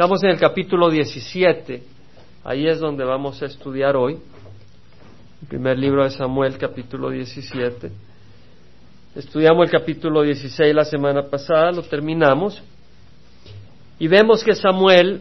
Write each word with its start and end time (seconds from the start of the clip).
Estamos 0.00 0.22
en 0.22 0.30
el 0.30 0.38
capítulo 0.38 0.88
17, 0.88 1.82
ahí 2.42 2.66
es 2.66 2.80
donde 2.80 3.04
vamos 3.04 3.42
a 3.42 3.44
estudiar 3.44 3.96
hoy, 3.96 4.14
el 5.42 5.46
primer 5.46 5.78
libro 5.78 6.04
de 6.04 6.08
Samuel, 6.08 6.56
capítulo 6.56 7.10
17. 7.10 7.92
Estudiamos 9.14 9.66
el 9.66 9.70
capítulo 9.70 10.22
16 10.22 10.74
la 10.74 10.86
semana 10.86 11.24
pasada, 11.24 11.70
lo 11.70 11.82
terminamos, 11.82 12.62
y 13.98 14.08
vemos 14.08 14.42
que 14.42 14.54
Samuel 14.54 15.20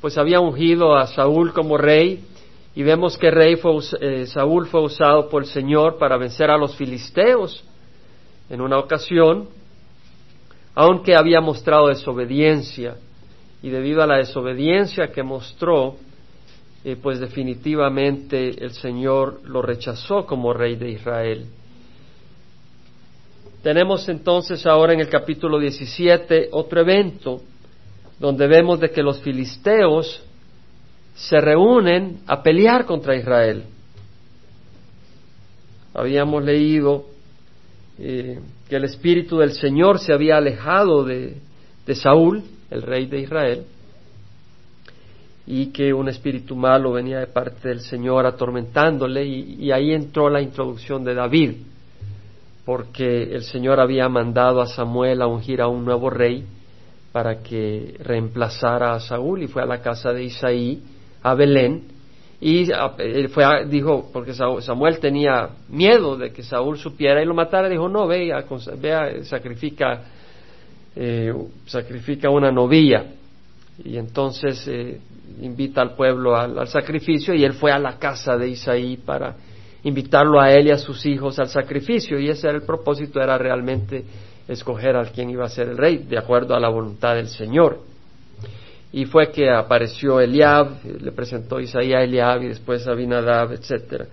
pues 0.00 0.18
había 0.18 0.40
ungido 0.40 0.96
a 0.96 1.06
Saúl 1.06 1.52
como 1.52 1.78
rey, 1.78 2.24
y 2.74 2.82
vemos 2.82 3.16
que 3.16 3.30
rey 3.30 3.54
fue, 3.54 3.78
eh, 4.00 4.26
Saúl 4.26 4.66
fue 4.66 4.82
usado 4.82 5.28
por 5.28 5.44
el 5.44 5.48
Señor 5.48 5.96
para 5.96 6.16
vencer 6.16 6.50
a 6.50 6.58
los 6.58 6.74
filisteos 6.74 7.62
en 8.50 8.62
una 8.62 8.80
ocasión, 8.80 9.48
aunque 10.74 11.14
había 11.14 11.40
mostrado 11.40 11.86
desobediencia 11.86 12.96
y 13.62 13.70
debido 13.70 14.02
a 14.02 14.06
la 14.06 14.16
desobediencia 14.16 15.08
que 15.08 15.22
mostró, 15.22 15.96
eh, 16.84 16.96
pues 17.02 17.18
definitivamente 17.18 18.62
el 18.64 18.70
Señor 18.72 19.40
lo 19.44 19.62
rechazó 19.62 20.24
como 20.26 20.52
rey 20.52 20.76
de 20.76 20.90
Israel. 20.90 21.46
Tenemos 23.62 24.08
entonces 24.08 24.64
ahora 24.66 24.92
en 24.92 25.00
el 25.00 25.08
capítulo 25.08 25.58
17 25.58 26.50
otro 26.52 26.80
evento 26.82 27.40
donde 28.20 28.46
vemos 28.46 28.78
de 28.80 28.90
que 28.90 29.02
los 29.02 29.20
filisteos 29.20 30.22
se 31.16 31.40
reúnen 31.40 32.20
a 32.26 32.42
pelear 32.42 32.86
contra 32.86 33.16
Israel. 33.16 33.64
Habíamos 35.92 36.44
leído 36.44 37.06
eh, 37.98 38.38
que 38.68 38.76
el 38.76 38.84
espíritu 38.84 39.38
del 39.38 39.52
Señor 39.52 39.98
se 39.98 40.12
había 40.12 40.36
alejado 40.36 41.04
de, 41.04 41.36
de 41.86 41.94
Saúl 41.94 42.44
el 42.70 42.82
rey 42.82 43.06
de 43.06 43.20
Israel, 43.20 43.64
y 45.46 45.66
que 45.66 45.92
un 45.92 46.08
espíritu 46.08 46.56
malo 46.56 46.92
venía 46.92 47.20
de 47.20 47.28
parte 47.28 47.68
del 47.68 47.80
Señor 47.80 48.26
atormentándole, 48.26 49.24
y, 49.24 49.70
ahí 49.70 49.92
entró 49.92 50.28
la 50.28 50.42
introducción 50.42 51.04
de 51.04 51.14
David, 51.14 51.52
porque 52.64 53.22
el 53.22 53.42
Señor 53.44 53.78
había 53.78 54.08
mandado 54.08 54.60
a 54.60 54.66
Samuel 54.66 55.22
a 55.22 55.28
ungir 55.28 55.60
a 55.60 55.68
un 55.68 55.84
nuevo 55.84 56.10
rey 56.10 56.44
para 57.12 57.42
que 57.42 57.94
reemplazara 58.00 58.94
a 58.94 59.00
Saúl, 59.00 59.42
y 59.42 59.46
fue 59.46 59.62
a 59.62 59.66
la 59.66 59.80
casa 59.80 60.12
de 60.12 60.24
Isaí, 60.24 60.82
a 61.22 61.34
Belén, 61.34 61.84
y 62.40 62.66
fue 63.32 63.44
dijo, 63.66 64.10
porque 64.12 64.34
Samuel 64.34 64.98
tenía 64.98 65.48
miedo 65.70 66.16
de 66.16 66.32
que 66.32 66.42
Saúl 66.42 66.76
supiera 66.76 67.22
y 67.22 67.24
lo 67.24 67.34
matara, 67.34 67.68
dijo, 67.68 67.88
no, 67.88 68.06
ve, 68.06 68.30
ve 68.78 69.24
sacrifica 69.24 70.02
eh, 70.98 71.30
sacrifica 71.66 72.30
una 72.30 72.50
novilla 72.50 73.04
y 73.84 73.98
entonces 73.98 74.66
eh, 74.66 74.98
invita 75.42 75.82
al 75.82 75.94
pueblo 75.94 76.34
al, 76.34 76.66
sacrificio 76.68 77.34
y 77.34 77.44
él 77.44 77.52
fue 77.52 77.70
a 77.70 77.78
la 77.78 77.98
casa 77.98 78.38
de 78.38 78.48
Isaí 78.48 78.96
para 78.96 79.36
invitarlo 79.84 80.40
a 80.40 80.50
él 80.50 80.68
y 80.68 80.70
a 80.70 80.78
sus 80.78 81.04
hijos 81.04 81.38
al 81.38 81.48
sacrificio 81.48 82.18
y 82.18 82.30
ese 82.30 82.48
era 82.48 82.56
el 82.56 82.64
propósito, 82.64 83.20
era 83.20 83.36
realmente 83.36 84.04
escoger 84.48 84.96
a 84.96 85.04
quien 85.04 85.28
iba 85.28 85.44
a 85.44 85.50
ser 85.50 85.68
el 85.68 85.76
rey 85.76 85.98
de 85.98 86.16
acuerdo 86.16 86.54
a 86.54 86.60
la 86.60 86.70
voluntad 86.70 87.14
del 87.14 87.28
Señor. 87.28 87.80
Y 88.90 89.04
fue 89.04 89.30
que 89.30 89.50
apareció 89.50 90.18
Eliab, 90.18 90.78
le 90.82 91.12
presentó 91.12 91.60
Isaí 91.60 91.92
a 91.92 92.02
Eliab 92.02 92.42
y 92.42 92.48
después 92.48 92.86
a 92.86 92.92
Abinadab, 92.92 93.52
etc. 93.52 94.04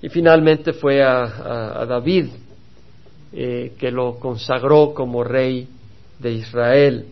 Y 0.00 0.08
finalmente 0.08 0.72
fue 0.72 1.02
a, 1.02 1.84
David, 1.86 2.28
eh, 3.34 3.74
que 3.78 3.90
lo 3.90 4.18
consagró 4.18 4.94
como 4.94 5.22
rey 5.22 5.68
de 6.18 6.32
Israel. 6.32 7.06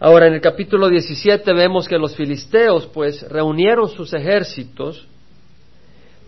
Ahora, 0.00 0.26
en 0.26 0.34
el 0.34 0.40
capítulo 0.40 0.88
17 0.88 1.52
vemos 1.52 1.86
que 1.86 1.96
los 1.96 2.16
filisteos 2.16 2.86
pues 2.86 3.22
reunieron 3.28 3.88
sus 3.88 4.12
ejércitos 4.12 5.06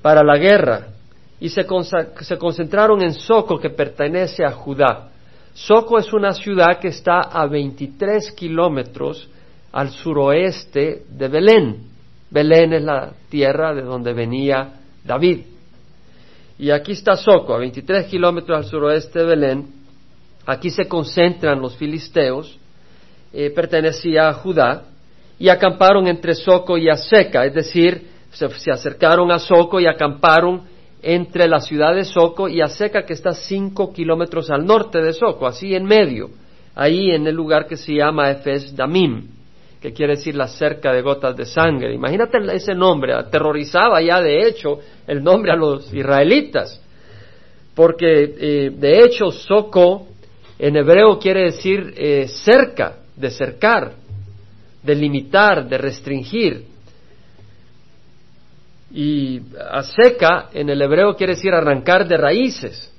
para 0.00 0.22
la 0.22 0.38
guerra 0.38 0.88
y 1.40 1.48
se, 1.48 1.66
se 2.20 2.38
concentraron 2.38 3.02
en 3.02 3.14
Soco 3.14 3.58
que 3.58 3.70
pertenece 3.70 4.44
a 4.44 4.52
Judá. 4.52 5.08
Soco 5.54 5.98
es 5.98 6.12
una 6.12 6.32
ciudad 6.32 6.78
que 6.78 6.88
está 6.88 7.22
a 7.22 7.46
23 7.46 8.32
kilómetros 8.32 9.28
al 9.72 9.90
suroeste 9.90 11.02
de 11.08 11.28
Belén. 11.28 11.78
Belén 12.30 12.72
es 12.72 12.82
la 12.82 13.12
tierra 13.28 13.74
de 13.74 13.82
donde 13.82 14.12
venía 14.12 14.74
David. 15.04 15.40
Y 16.58 16.70
aquí 16.70 16.92
está 16.92 17.16
Soco, 17.16 17.54
a 17.54 17.58
23 17.58 18.06
kilómetros 18.06 18.56
al 18.56 18.64
suroeste 18.64 19.18
de 19.18 19.24
Belén, 19.24 19.66
Aquí 20.46 20.70
se 20.70 20.86
concentran 20.86 21.60
los 21.60 21.76
filisteos, 21.76 22.58
eh, 23.32 23.50
pertenecía 23.50 24.28
a 24.28 24.34
Judá, 24.34 24.84
y 25.38 25.48
acamparon 25.48 26.06
entre 26.06 26.34
Soco 26.34 26.78
y 26.78 26.88
Aseca, 26.88 27.44
es 27.44 27.54
decir, 27.54 28.08
se, 28.30 28.70
acercaron 28.70 29.30
a 29.30 29.38
Soco 29.38 29.80
y 29.80 29.86
acamparon 29.86 30.62
entre 31.02 31.48
la 31.48 31.60
ciudad 31.60 31.94
de 31.94 32.04
Soco 32.04 32.48
y 32.48 32.60
Aseca, 32.60 33.04
que 33.04 33.12
está 33.12 33.32
cinco 33.32 33.92
kilómetros 33.92 34.50
al 34.50 34.64
norte 34.64 35.02
de 35.02 35.12
Soco, 35.12 35.46
así 35.46 35.74
en 35.74 35.84
medio, 35.84 36.30
ahí 36.74 37.10
en 37.10 37.26
el 37.26 37.34
lugar 37.34 37.66
que 37.66 37.76
se 37.76 37.94
llama 37.94 38.30
Efes 38.30 38.74
Damim, 38.74 39.28
que 39.80 39.92
quiere 39.92 40.16
decir 40.16 40.34
la 40.34 40.48
cerca 40.48 40.92
de 40.92 41.02
gotas 41.02 41.36
de 41.36 41.44
sangre. 41.44 41.94
Imagínate 41.94 42.38
ese 42.52 42.74
nombre, 42.74 43.12
aterrorizaba 43.12 44.00
ya 44.00 44.20
de 44.20 44.48
hecho 44.48 44.80
el 45.06 45.22
nombre 45.22 45.52
a 45.52 45.56
los 45.56 45.92
israelitas, 45.92 46.80
porque 47.74 48.34
eh, 48.38 48.72
de 48.74 49.00
hecho 49.00 49.30
Soco 49.30 50.06
en 50.58 50.76
hebreo 50.76 51.18
quiere 51.18 51.44
decir 51.44 51.94
eh, 51.96 52.28
cerca, 52.28 52.96
de 53.16 53.30
cercar, 53.30 53.92
de 54.82 54.94
limitar, 54.94 55.68
de 55.68 55.78
restringir. 55.78 56.64
Y 58.92 59.40
a 59.70 59.82
seca 59.82 60.50
en 60.52 60.70
el 60.70 60.80
hebreo 60.80 61.16
quiere 61.16 61.34
decir 61.34 61.52
arrancar 61.52 62.06
de 62.06 62.16
raíces. 62.16 62.92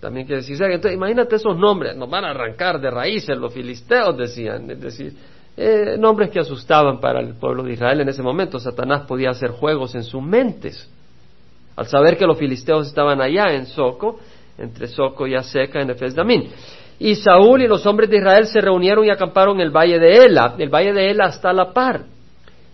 También 0.00 0.26
quiere 0.26 0.42
decir 0.42 0.60
Entonces, 0.62 0.94
imagínate 0.94 1.36
esos 1.36 1.56
nombres, 1.56 1.96
nos 1.96 2.08
van 2.08 2.24
a 2.24 2.30
arrancar 2.30 2.80
de 2.80 2.90
raíces, 2.90 3.36
los 3.36 3.52
filisteos 3.52 4.16
decían, 4.16 4.70
es 4.70 4.80
decir, 4.80 5.14
eh, 5.56 5.96
nombres 5.98 6.30
que 6.30 6.38
asustaban 6.38 7.00
para 7.00 7.20
el 7.20 7.34
pueblo 7.34 7.62
de 7.62 7.72
Israel 7.72 8.00
en 8.02 8.08
ese 8.10 8.22
momento. 8.22 8.60
Satanás 8.60 9.06
podía 9.06 9.30
hacer 9.30 9.50
juegos 9.50 9.94
en 9.94 10.04
sus 10.04 10.22
mentes. 10.22 10.88
Al 11.76 11.86
saber 11.86 12.16
que 12.16 12.26
los 12.26 12.38
filisteos 12.38 12.86
estaban 12.86 13.20
allá 13.20 13.54
en 13.54 13.66
Soco, 13.66 14.18
entre 14.58 14.86
Soco 14.88 15.26
y 15.26 15.34
Aseca 15.34 15.80
en 15.80 15.90
Efes. 15.90 16.14
Y 16.98 17.14
Saúl 17.16 17.62
y 17.62 17.68
los 17.68 17.86
hombres 17.86 18.08
de 18.08 18.18
Israel 18.18 18.46
se 18.46 18.60
reunieron 18.60 19.04
y 19.04 19.10
acamparon 19.10 19.56
en 19.56 19.66
el 19.66 19.70
valle 19.70 19.98
de 19.98 20.24
Ela. 20.24 20.54
El 20.58 20.70
valle 20.70 20.92
de 20.92 21.10
Ela 21.10 21.28
está 21.28 21.50
a 21.50 21.52
la 21.52 21.72
par 21.72 22.04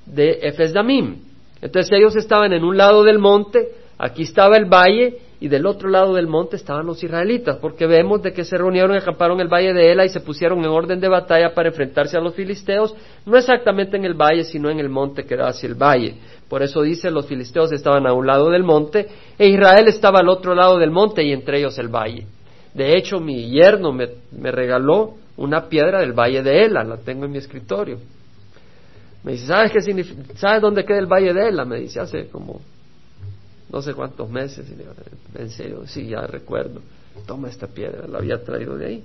de 0.07 0.39
Efes 0.43 0.73
Damim. 0.73 1.17
Entonces 1.61 1.93
ellos 1.93 2.17
estaban 2.17 2.53
en 2.53 2.65
un 2.65 2.77
lado 2.77 3.05
del 3.05 3.19
monte, 3.19 3.69
aquí 3.99 4.23
estaba 4.23 4.57
el 4.57 4.65
valle 4.65 5.19
y 5.43 5.49
del 5.49 5.67
otro 5.67 5.89
lado 5.89 6.15
del 6.15 6.29
monte 6.29 6.55
estaban 6.55 6.87
los 6.87 7.03
israelitas, 7.03 7.57
porque 7.57 7.85
vemos 7.85 8.23
de 8.23 8.33
que 8.33 8.45
se 8.45 8.57
reunieron 8.57 8.95
y 8.95 8.99
acamparon 8.99 9.41
en 9.41 9.47
el 9.47 9.53
valle 9.53 9.73
de 9.73 9.91
Ela 9.91 10.05
y 10.05 10.09
se 10.09 10.21
pusieron 10.21 10.61
en 10.61 10.67
orden 10.67 11.01
de 11.01 11.09
batalla 11.09 11.53
para 11.53 11.71
enfrentarse 11.71 12.17
a 12.17 12.21
los 12.21 12.37
filisteos, 12.37 12.95
no 13.27 13.37
exactamente 13.37 13.97
en 13.97 14.05
el 14.05 14.15
valle, 14.15 14.45
sino 14.45 14.71
en 14.71 14.79
el 14.79 14.89
monte 14.89 15.25
que 15.25 15.35
da 15.35 15.49
hacia 15.49 15.67
el 15.67 15.75
valle. 15.75 16.15
Por 16.49 16.63
eso 16.63 16.83
dice, 16.83 17.11
los 17.11 17.27
filisteos 17.27 17.73
estaban 17.73 18.07
a 18.07 18.13
un 18.13 18.25
lado 18.25 18.51
del 18.51 18.63
monte 18.63 19.09
e 19.37 19.49
Israel 19.49 19.89
estaba 19.89 20.21
al 20.21 20.29
otro 20.29 20.55
lado 20.55 20.79
del 20.79 20.93
monte 20.93 21.25
y 21.25 21.33
entre 21.33 21.59
ellos 21.59 21.77
el 21.77 21.89
valle. 21.89 22.25
De 22.73 22.97
hecho, 22.97 23.19
mi 23.19 23.51
yerno 23.51 23.93
me, 23.93 24.11
regaló 24.53 25.15
una 25.39 25.69
piedra 25.69 26.03
del 26.03 26.13
valle 26.13 26.45
de 26.45 26.67
Ela, 26.67 26.85
la 26.85 26.99
tengo 26.99 27.25
en 27.25 27.33
mi 27.33 27.39
escritorio. 27.39 27.99
Me 29.25 29.33
dice, 29.33 29.47
¿sabes 29.47 29.73
qué 29.73 29.81
significa? 29.81 30.23
¿Sabes 30.37 30.63
dónde 30.63 30.85
queda 30.85 31.01
el 31.01 31.07
valle 31.07 31.35
de 31.35 31.49
Ela? 31.49 31.65
Me 31.65 31.81
dice, 31.81 31.99
hace 31.99 32.29
como 32.29 32.61
no 33.73 33.81
sé 33.81 33.95
cuántos 33.95 34.29
meses. 34.29 34.67
en 35.35 35.51
serio, 35.51 35.87
sí, 35.87 36.07
ya 36.07 36.21
recuerdo. 36.27 36.83
Toma 37.27 37.49
esta 37.49 37.67
piedra, 37.67 38.07
la 38.07 38.19
había 38.19 38.43
traído 38.43 38.77
de 38.77 38.87
ahí. 38.87 39.05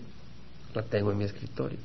La 0.74 0.84
tengo 0.84 1.12
en 1.12 1.18
mi 1.18 1.24
escritorio. 1.24 1.80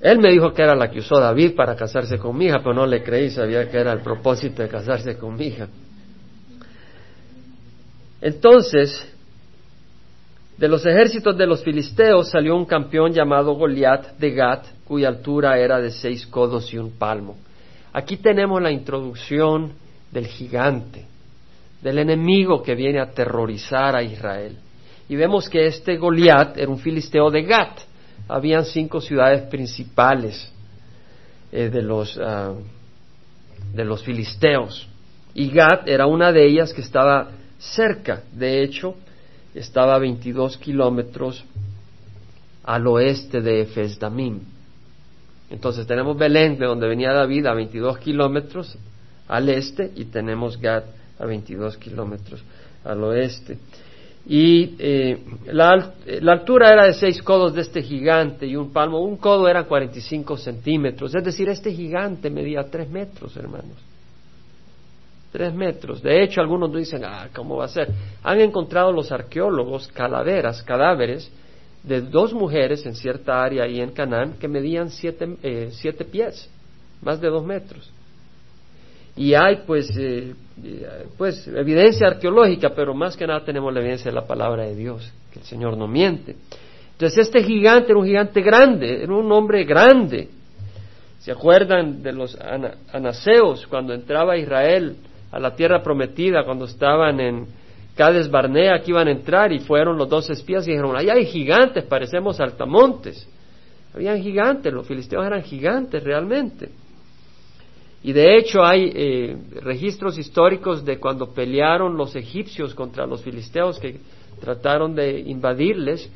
Él 0.00 0.18
me 0.18 0.30
dijo 0.30 0.52
que 0.52 0.62
era 0.62 0.74
la 0.76 0.90
que 0.90 1.00
usó 1.00 1.18
David 1.18 1.54
para 1.56 1.74
casarse 1.74 2.18
con 2.18 2.36
mi 2.36 2.46
hija, 2.46 2.58
pero 2.58 2.74
no 2.74 2.86
le 2.86 3.02
creí, 3.02 3.30
sabía 3.30 3.68
que 3.68 3.78
era 3.78 3.92
el 3.92 4.00
propósito 4.00 4.62
de 4.62 4.68
casarse 4.68 5.16
con 5.16 5.34
mi 5.34 5.46
hija. 5.46 5.68
Entonces, 8.20 9.06
de 10.56 10.68
los 10.68 10.86
ejércitos 10.86 11.36
de 11.36 11.46
los 11.46 11.62
filisteos 11.64 12.30
salió 12.30 12.56
un 12.56 12.66
campeón 12.66 13.12
llamado 13.12 13.54
Goliat 13.54 14.16
de 14.18 14.30
Gat, 14.30 14.66
cuya 14.84 15.08
altura 15.08 15.58
era 15.58 15.80
de 15.80 15.90
seis 15.90 16.26
codos 16.26 16.72
y 16.72 16.78
un 16.78 16.92
palmo. 16.92 17.36
Aquí 17.92 18.16
tenemos 18.16 18.60
la 18.62 18.70
introducción 18.70 19.72
del 20.14 20.28
gigante, 20.28 21.04
del 21.82 21.98
enemigo 21.98 22.62
que 22.62 22.74
viene 22.74 23.00
a 23.00 23.04
aterrorizar 23.04 23.94
a 23.94 24.02
Israel. 24.02 24.56
Y 25.10 25.16
vemos 25.16 25.50
que 25.50 25.66
este 25.66 25.98
Goliat 25.98 26.56
era 26.56 26.70
un 26.70 26.78
filisteo 26.78 27.30
de 27.30 27.42
Gat 27.42 27.80
habían 28.28 28.64
cinco 28.64 29.00
ciudades 29.00 29.42
principales 29.42 30.50
eh, 31.52 31.68
de, 31.68 31.82
los, 31.82 32.18
ah, 32.18 32.54
de 33.74 33.84
los 33.84 34.02
filisteos. 34.02 34.88
Y 35.34 35.50
Gad 35.50 35.88
era 35.88 36.06
una 36.06 36.32
de 36.32 36.46
ellas 36.46 36.72
que 36.72 36.80
estaba 36.80 37.32
cerca, 37.58 38.22
de 38.32 38.62
hecho, 38.62 38.94
estaba 39.54 39.96
a 39.96 39.98
22 39.98 40.56
kilómetros 40.58 41.44
al 42.64 42.86
oeste 42.86 43.40
de 43.40 43.62
Efesdamim. 43.62 44.40
Entonces 45.50 45.86
tenemos 45.86 46.16
Belén, 46.16 46.58
de 46.58 46.66
donde 46.66 46.88
venía 46.88 47.12
David, 47.12 47.46
a 47.46 47.54
22 47.54 47.98
kilómetros 47.98 48.78
al 49.28 49.48
este, 49.48 49.90
y 49.94 50.06
tenemos 50.06 50.60
Gad 50.60 50.84
a 51.18 51.26
22 51.26 51.76
kilómetros 51.78 52.42
al 52.84 53.02
oeste. 53.04 53.58
Y 54.26 54.74
eh, 54.78 55.18
la, 55.46 55.92
la, 56.06 56.32
altura 56.32 56.72
era 56.72 56.86
de 56.86 56.94
seis 56.94 57.20
codos 57.22 57.54
de 57.54 57.60
este 57.60 57.82
gigante 57.82 58.46
y 58.46 58.56
un 58.56 58.72
palmo. 58.72 59.00
Un 59.00 59.18
codo 59.18 59.48
era 59.48 59.64
45 59.64 60.38
centímetros. 60.38 61.14
Es 61.14 61.22
decir, 61.22 61.48
este 61.48 61.72
gigante 61.72 62.30
medía 62.30 62.64
tres 62.70 62.88
metros, 62.88 63.36
hermanos. 63.36 63.76
Tres 65.30 65.52
metros. 65.52 66.02
De 66.02 66.22
hecho, 66.22 66.40
algunos 66.40 66.74
dicen, 66.74 67.04
ah, 67.04 67.28
¿cómo 67.34 67.56
va 67.56 67.66
a 67.66 67.68
ser? 67.68 67.90
Han 68.22 68.40
encontrado 68.40 68.92
los 68.92 69.12
arqueólogos 69.12 69.88
calaveras, 69.88 70.62
cadáveres 70.62 71.30
de 71.82 72.00
dos 72.00 72.32
mujeres 72.32 72.86
en 72.86 72.94
cierta 72.94 73.42
área 73.42 73.64
ahí 73.64 73.80
en 73.80 73.90
Canaán 73.90 74.34
que 74.40 74.48
medían 74.48 74.88
siete, 74.88 75.36
eh, 75.42 75.68
siete 75.72 76.04
pies, 76.06 76.48
más 77.02 77.20
de 77.20 77.28
dos 77.28 77.44
metros. 77.44 77.90
Y 79.16 79.34
hay 79.34 79.62
pues, 79.66 79.90
eh, 79.96 80.34
pues 81.16 81.46
evidencia 81.48 82.08
arqueológica, 82.08 82.70
pero 82.70 82.94
más 82.94 83.16
que 83.16 83.26
nada 83.26 83.44
tenemos 83.44 83.72
la 83.72 83.80
evidencia 83.80 84.10
de 84.10 84.14
la 84.14 84.26
palabra 84.26 84.64
de 84.64 84.74
Dios, 84.74 85.12
que 85.32 85.38
el 85.38 85.44
Señor 85.44 85.76
no 85.76 85.86
miente. 85.86 86.36
Entonces 86.92 87.26
este 87.26 87.42
gigante 87.42 87.90
era 87.90 87.98
un 87.98 88.06
gigante 88.06 88.40
grande, 88.40 89.02
era 89.02 89.12
un 89.12 89.30
hombre 89.30 89.64
grande. 89.64 90.28
¿Se 91.20 91.32
acuerdan 91.32 92.02
de 92.02 92.12
los 92.12 92.38
anaseos 92.92 93.66
cuando 93.66 93.94
entraba 93.94 94.36
Israel 94.36 94.96
a 95.32 95.38
la 95.38 95.54
tierra 95.56 95.82
prometida, 95.82 96.44
cuando 96.44 96.66
estaban 96.66 97.18
en 97.18 97.46
Cades 97.96 98.30
Barnea 98.30 98.80
que 98.80 98.90
iban 98.90 99.08
a 99.08 99.12
entrar 99.12 99.52
y 99.52 99.60
fueron 99.60 99.96
los 99.96 100.08
dos 100.08 100.28
espías 100.30 100.66
y 100.66 100.72
dijeron, 100.72 100.96
allá 100.96 101.14
hay 101.14 101.26
gigantes, 101.26 101.84
parecemos 101.84 102.40
altamontes. 102.40 103.28
Habían 103.94 104.20
gigantes, 104.20 104.72
los 104.72 104.86
filisteos 104.86 105.24
eran 105.24 105.42
gigantes 105.42 106.02
realmente. 106.02 106.68
Y 108.04 108.12
de 108.12 108.36
hecho 108.36 108.62
hay 108.62 108.92
eh, 108.94 109.36
registros 109.62 110.18
históricos 110.18 110.84
de 110.84 110.98
cuando 110.98 111.32
pelearon 111.32 111.96
los 111.96 112.14
egipcios 112.14 112.74
contra 112.74 113.06
los 113.06 113.22
filisteos 113.22 113.80
que 113.80 113.98
trataron 114.42 114.94
de 114.94 115.20
invadirles, 115.20 116.10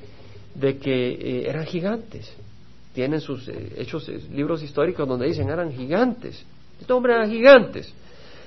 de 0.54 0.76
que 0.76 1.12
eh, 1.12 1.48
eran 1.48 1.64
gigantes. 1.64 2.30
Tienen 2.92 3.22
sus 3.22 3.48
eh, 3.48 3.72
hechos, 3.78 4.06
libros 4.30 4.62
históricos 4.62 5.08
donde 5.08 5.28
dicen 5.28 5.48
eran 5.48 5.72
gigantes. 5.72 6.44
Estos 6.78 6.94
hombres 6.94 7.16
eran 7.16 7.30
gigantes. 7.30 7.94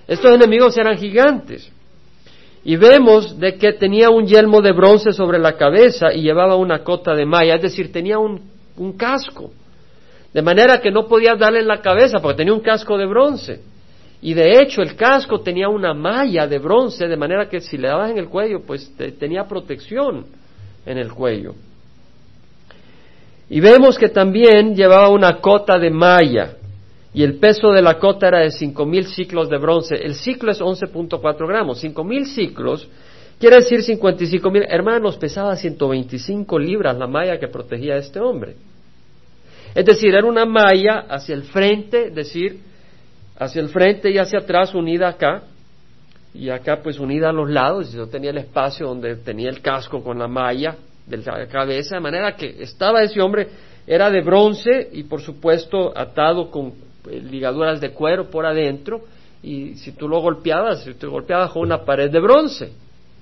Estos 0.07 0.35
enemigos 0.35 0.77
eran 0.77 0.95
gigantes. 0.95 1.67
Y 2.63 2.75
vemos 2.75 3.39
de 3.39 3.55
que 3.55 3.73
tenía 3.73 4.11
un 4.11 4.27
yelmo 4.27 4.61
de 4.61 4.71
bronce 4.71 5.13
sobre 5.13 5.39
la 5.39 5.57
cabeza 5.57 6.13
y 6.13 6.21
llevaba 6.21 6.57
una 6.57 6.83
cota 6.83 7.15
de 7.15 7.25
malla, 7.25 7.55
es 7.55 7.63
decir, 7.63 7.91
tenía 7.91 8.19
un 8.19 8.93
casco. 8.97 9.49
De 10.33 10.41
manera 10.41 10.79
que 10.79 10.91
no 10.91 11.07
podías 11.07 11.37
darle 11.37 11.59
en 11.59 11.67
la 11.67 11.81
cabeza 11.81 12.19
porque 12.19 12.37
tenía 12.37 12.53
un 12.53 12.61
casco 12.61 12.97
de 12.97 13.05
bronce. 13.05 13.61
Y 14.21 14.33
de 14.33 14.59
hecho 14.59 14.81
el 14.81 14.95
casco 14.95 15.41
tenía 15.41 15.67
una 15.67 15.93
malla 15.93 16.47
de 16.47 16.59
bronce, 16.59 17.07
de 17.07 17.17
manera 17.17 17.49
que 17.49 17.59
si 17.59 17.77
le 17.77 17.87
dabas 17.87 18.11
en 18.11 18.19
el 18.19 18.29
cuello, 18.29 18.61
pues 18.65 18.93
tenía 19.19 19.45
protección 19.45 20.25
en 20.85 20.97
el 20.97 21.11
cuello. 21.11 21.55
Y 23.49 23.59
vemos 23.59 23.97
que 23.97 24.09
también 24.09 24.75
llevaba 24.75 25.09
una 25.09 25.41
cota 25.41 25.77
de 25.77 25.89
malla, 25.89 26.55
y 27.13 27.23
el 27.23 27.37
peso 27.39 27.71
de 27.71 27.81
la 27.81 27.99
cota 27.99 28.27
era 28.27 28.39
de 28.39 28.51
cinco 28.51 28.85
mil 28.85 29.05
ciclos 29.05 29.49
de 29.49 29.57
bronce. 29.57 29.95
El 29.95 30.15
ciclo 30.15 30.51
es 30.51 30.61
11.4 30.61 31.47
gramos. 31.47 31.79
Cinco 31.79 32.03
mil 32.03 32.25
ciclos 32.25 32.87
quiere 33.37 33.57
decir 33.57 33.83
55 33.83 34.49
mil. 34.49 34.63
Hermanos, 34.67 35.17
pesaba 35.17 35.55
125 35.55 36.57
libras 36.57 36.97
la 36.97 37.07
malla 37.07 37.37
que 37.39 37.49
protegía 37.49 37.95
a 37.95 37.97
este 37.97 38.19
hombre. 38.19 38.55
Es 39.73 39.85
decir, 39.85 40.13
era 40.13 40.25
una 40.25 40.45
malla 40.45 41.05
hacia 41.09 41.35
el 41.35 41.43
frente, 41.43 42.07
es 42.07 42.15
decir, 42.15 42.59
hacia 43.37 43.61
el 43.61 43.69
frente 43.69 44.11
y 44.11 44.17
hacia 44.17 44.39
atrás 44.39 44.73
unida 44.73 45.07
acá, 45.07 45.43
y 46.33 46.49
acá 46.49 46.81
pues 46.81 46.99
unida 46.99 47.29
a 47.29 47.33
los 47.33 47.49
lados, 47.49 47.93
y 47.93 47.97
yo 47.97 48.07
tenía 48.07 48.31
el 48.31 48.37
espacio 48.37 48.87
donde 48.87 49.15
tenía 49.17 49.49
el 49.49 49.61
casco 49.61 50.03
con 50.03 50.19
la 50.19 50.27
malla 50.27 50.75
de 51.05 51.17
la 51.17 51.47
cabeza, 51.47 51.95
de 51.95 52.01
manera 52.01 52.35
que 52.35 52.57
estaba 52.59 53.01
ese 53.01 53.21
hombre, 53.21 53.47
era 53.87 54.09
de 54.09 54.21
bronce 54.21 54.89
y 54.93 55.03
por 55.03 55.21
supuesto 55.21 55.91
atado 55.97 56.51
con 56.51 56.73
eh, 57.09 57.19
ligaduras 57.19 57.81
de 57.81 57.91
cuero 57.91 58.29
por 58.29 58.45
adentro, 58.45 59.01
y 59.43 59.75
si 59.75 59.93
tú 59.93 60.07
lo 60.07 60.19
golpeabas, 60.19 60.83
si 60.83 60.93
te 60.93 61.07
golpeabas 61.07 61.51
con 61.51 61.63
una 61.63 61.83
pared 61.83 62.11
de 62.11 62.19
bronce, 62.19 62.71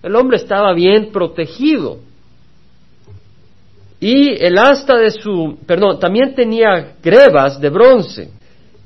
el 0.04 0.16
hombre 0.16 0.38
estaba 0.38 0.74
bien 0.74 1.12
protegido. 1.12 2.00
Y 4.00 4.44
el 4.44 4.57
asta 4.57 4.98
de 4.98 5.12
su, 5.12 5.57
perdón, 5.66 6.00
también 6.00 6.34
tenía 6.34 6.96
grebas 7.04 7.60
de 7.60 7.69
bronce. 7.69 8.31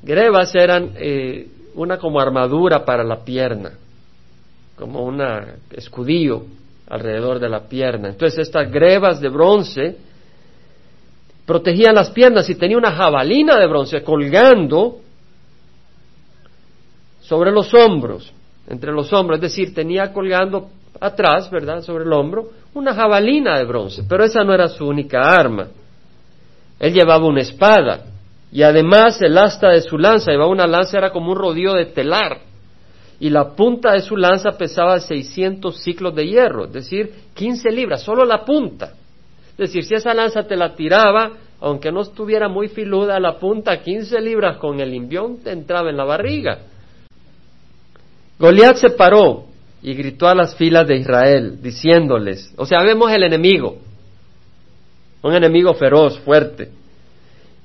Grebas 0.02 0.54
eran 0.54 0.92
eh, 0.96 1.48
una 1.74 1.98
como 1.98 2.20
armadura 2.20 2.84
para 2.84 3.04
la 3.04 3.24
pierna, 3.24 3.72
como 4.76 5.04
un 5.04 5.22
escudillo 5.70 6.42
alrededor 6.88 7.38
de 7.38 7.48
la 7.48 7.68
pierna. 7.68 8.08
Entonces 8.08 8.40
estas 8.40 8.70
grebas 8.70 9.20
de 9.20 9.28
bronce 9.28 9.96
protegían 11.46 11.94
las 11.94 12.10
piernas 12.10 12.48
y 12.50 12.56
tenía 12.56 12.76
una 12.76 12.92
jabalina 12.92 13.58
de 13.58 13.66
bronce 13.66 14.02
colgando 14.02 14.98
sobre 17.20 17.52
los 17.52 17.72
hombros, 17.72 18.32
entre 18.68 18.92
los 18.92 19.12
hombros, 19.12 19.38
es 19.38 19.42
decir, 19.42 19.74
tenía 19.74 20.12
colgando 20.12 20.70
atrás, 21.00 21.50
¿verdad?, 21.50 21.82
sobre 21.82 22.04
el 22.04 22.12
hombro, 22.12 22.50
una 22.74 22.94
jabalina 22.94 23.58
de 23.58 23.64
bronce, 23.64 24.02
pero 24.08 24.24
esa 24.24 24.44
no 24.44 24.52
era 24.54 24.68
su 24.68 24.86
única 24.86 25.20
arma. 25.20 25.68
Él 26.78 26.92
llevaba 26.92 27.26
una 27.26 27.40
espada 27.40 28.06
y 28.52 28.62
además 28.62 29.20
el 29.22 29.36
asta 29.38 29.70
de 29.70 29.82
su 29.82 29.98
lanza, 29.98 30.30
llevaba 30.30 30.50
una 30.50 30.66
lanza, 30.66 30.98
era 30.98 31.10
como 31.10 31.32
un 31.32 31.38
rodillo 31.38 31.74
de 31.74 31.86
telar 31.86 32.38
y 33.20 33.30
la 33.30 33.50
punta 33.54 33.92
de 33.92 34.00
su 34.00 34.16
lanza 34.16 34.50
pesaba 34.52 34.98
600 35.00 35.76
ciclos 35.82 36.14
de 36.14 36.26
hierro, 36.26 36.66
es 36.66 36.72
decir, 36.72 37.12
15 37.34 37.70
libras, 37.70 38.02
solo 38.02 38.24
la 38.24 38.44
punta. 38.44 38.94
Es 39.52 39.56
decir, 39.56 39.84
si 39.84 39.94
esa 39.94 40.12
lanza 40.12 40.42
te 40.42 40.56
la 40.56 40.74
tiraba, 40.74 41.30
aunque 41.60 41.92
no 41.92 42.02
estuviera 42.02 42.48
muy 42.48 42.68
filuda, 42.68 43.20
la 43.20 43.38
punta 43.38 43.80
15 43.80 44.20
libras 44.20 44.56
con 44.58 44.80
el 44.80 44.92
imbión 44.92 45.38
te 45.38 45.52
entraba 45.52 45.90
en 45.90 45.96
la 45.96 46.04
barriga. 46.04 46.58
Goliat 48.38 48.76
se 48.76 48.90
paró 48.90 49.44
y 49.84 49.92
gritó 49.92 50.26
a 50.26 50.34
las 50.34 50.56
filas 50.56 50.88
de 50.88 50.96
Israel, 50.96 51.58
diciéndoles, 51.60 52.54
o 52.56 52.64
sea, 52.64 52.82
vemos 52.82 53.12
el 53.12 53.22
enemigo, 53.22 53.76
un 55.20 55.34
enemigo 55.34 55.74
feroz, 55.74 56.18
fuerte. 56.20 56.70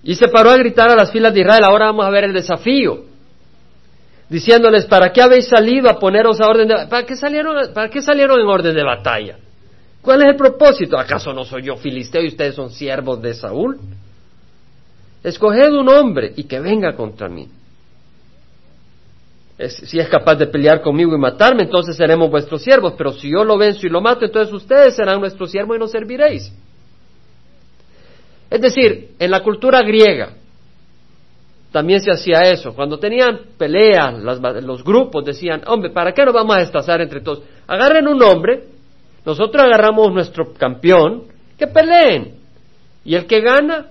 Y 0.04 0.16
se 0.16 0.27
paró 0.27 0.50
a 0.50 0.58
gritar 0.58 0.91
a 0.91 0.98
las 0.98 1.13
filas 1.13 1.34
de 1.34 1.39
Israel, 1.39 1.63
ahora 1.63 1.86
vamos 1.86 2.05
a 2.05 2.10
ver 2.10 2.25
el 2.25 2.34
desafío, 2.34 3.05
diciéndoles, 4.27 4.86
¿para 4.86 5.13
qué 5.13 5.22
habéis 5.22 5.48
salido 5.48 5.89
a 5.89 5.98
poneros 5.98 6.41
a 6.41 6.50
orden 6.50 6.67
de 6.67 6.88
¿Para 6.88 7.08
salieron, 7.15 7.74
para 7.74 7.89
qué 7.89 8.01
salieron 8.01 8.38
en 8.38 8.48
orden 8.48 8.75
de 8.75 8.84
batalla? 8.84 9.38
¿Cuál 10.01 10.22
es 10.24 10.27
el 10.32 10.36
propósito? 10.36 11.00
¿Acaso 11.00 11.34
no 11.34 11.46
soy 11.46 11.63
yo 11.63 11.77
filisteo 11.77 12.22
y 12.22 12.27
ustedes 12.27 12.53
son 12.53 12.70
siervos 12.70 13.22
de 13.22 13.34
Saúl? 13.34 13.79
Escoged 15.24 15.72
un 15.72 15.88
hombre 15.88 16.34
y 16.36 16.44
que 16.44 16.60
venga 16.60 16.94
contra 16.98 17.29
mí 17.29 17.48
si 19.68 20.00
es 20.00 20.08
capaz 20.08 20.36
de 20.36 20.48
pelear 20.48 20.82
conmigo 20.82 21.13
y 21.13 21.20
matarme, 21.20 21.63
entonces 21.63 21.98
seremos 21.98 22.30
vuestros 22.30 22.62
siervos, 22.62 22.94
pero 22.98 23.12
si 23.12 23.30
yo 23.30 23.44
lo 23.44 23.58
venzo 23.58 23.86
y 23.86 23.89
lo 23.89 24.00
mato, 24.00 24.24
entonces 24.24 24.54
ustedes 24.54 24.96
serán 24.96 25.20
nuestros 25.20 25.51
siervos 25.51 25.75
y 25.75 25.80
nos 25.80 25.92
serviréis. 25.92 26.54
Es 28.50 28.62
decir, 28.62 29.12
en 29.20 29.32
la 29.32 29.44
cultura 29.44 29.82
griega 29.82 30.34
también 31.72 32.01
se 32.01 32.12
hacía 32.12 32.39
eso. 32.51 32.74
Cuando 32.74 32.98
tenían 32.98 33.42
peleas, 33.58 34.16
los 34.63 34.84
grupos 34.84 35.25
decían, 35.25 35.62
hombre, 35.68 35.92
¿para 35.92 36.13
qué 36.13 36.25
nos 36.25 36.34
vamos 36.34 36.56
a 36.56 36.60
destazar 36.60 37.01
entre 37.01 37.22
todos? 37.22 37.44
Agarren 37.68 38.08
un 38.08 38.24
hombre, 38.24 38.63
nosotros 39.25 39.63
agarramos 39.63 40.12
nuestro 40.12 40.54
campeón, 40.54 41.25
que 41.58 41.68
peleen. 41.68 42.36
Y 43.06 43.13
el 43.16 43.28
que 43.28 43.42
gana, 43.42 43.88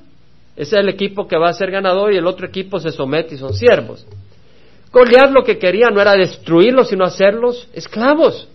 es 0.57 0.73
el 0.73 0.89
equipo 0.89 1.29
que 1.29 1.37
va 1.37 1.51
a 1.51 1.53
ser 1.53 1.71
ganador 1.71 2.13
y 2.13 2.17
el 2.17 2.27
otro 2.27 2.47
equipo 2.47 2.81
se 2.81 2.91
somete 2.91 3.37
y 3.37 3.39
son 3.39 3.55
siervos. 3.55 4.05
Goliat 4.93 5.31
lo 5.31 5.45
que 5.45 5.59
quería 5.59 5.91
no 5.91 6.01
era 6.01 6.13
destruirlos, 6.13 6.89
sino 6.89 7.05
hacerlos 7.05 7.69
esclavos. 7.73 8.49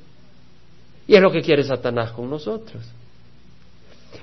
Y 1.08 1.16
es 1.16 1.22
lo 1.22 1.32
que 1.32 1.42
quiere 1.42 1.64
Satanás 1.64 2.12
con 2.12 2.30
nosotros. 2.30 2.82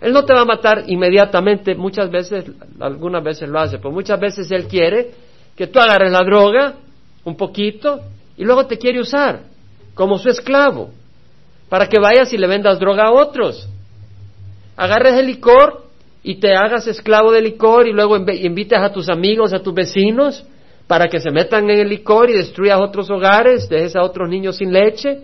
Él 0.01 0.13
no 0.13 0.25
te 0.25 0.33
va 0.33 0.41
a 0.41 0.45
matar 0.45 0.85
inmediatamente, 0.87 1.75
muchas 1.75 2.11
veces, 2.11 2.45
algunas 2.81 3.23
veces 3.23 3.49
lo 3.49 3.59
hace, 3.59 3.79
pero 3.79 3.91
muchas 3.91 4.19
veces 4.19 4.51
Él 4.51 4.67
quiere 4.67 5.11
que 5.55 5.67
tú 5.67 5.79
agarres 5.79 6.11
la 6.11 6.23
droga 6.23 6.75
un 7.25 7.37
poquito 7.37 8.01
y 8.37 8.45
luego 8.45 8.67
te 8.67 8.79
quiere 8.79 9.01
usar 9.01 9.43
como 9.95 10.19
su 10.19 10.31
esclavo 10.31 10.91
para 11.69 11.89
que 11.89 12.01
vayas 12.01 12.33
y 12.33 12.39
le 12.39 12.47
vendas 12.47 12.79
droga 12.79 13.05
a 13.05 13.13
otros. 13.13 13.69
Agarres 14.77 15.15
el 15.15 15.27
licor 15.27 15.85
y 16.23 16.37
te 16.37 16.55
hagas 16.55 16.87
esclavo 16.87 17.31
del 17.31 17.45
licor 17.45 17.87
y 17.87 17.93
luego 17.93 18.17
invites 18.17 18.79
a 18.79 18.93
tus 18.93 19.09
amigos, 19.11 19.53
a 19.53 19.63
tus 19.63 19.75
vecinos 19.75 20.45
para 20.91 21.07
que 21.07 21.21
se 21.21 21.31
metan 21.31 21.71
en 21.71 21.79
el 21.79 21.89
licor 21.89 22.31
y 22.31 22.33
destruyas 22.33 22.81
otros 22.81 23.09
hogares, 23.11 23.69
dejes 23.69 23.95
a 23.95 24.03
otros 24.03 24.29
niños 24.29 24.57
sin 24.57 24.73
leche. 24.73 25.21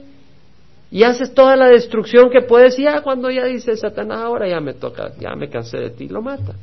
y 0.93 1.03
haces 1.03 1.35
toda 1.35 1.57
la 1.57 1.67
destrucción 1.67 2.31
que 2.31 2.43
puedes 2.43 2.79
y 2.79 2.85
ya 2.85 3.01
cuando 3.01 3.29
ya 3.33 3.45
dice 3.47 3.77
Satanás 3.77 4.21
ahora 4.21 4.49
ya 4.49 4.61
me 4.61 4.75
toca, 4.75 5.11
ya 5.19 5.35
me 5.35 5.51
cansé 5.51 5.79
de 5.79 5.91
ti, 5.91 6.07
lo 6.07 6.23
mata. 6.23 6.55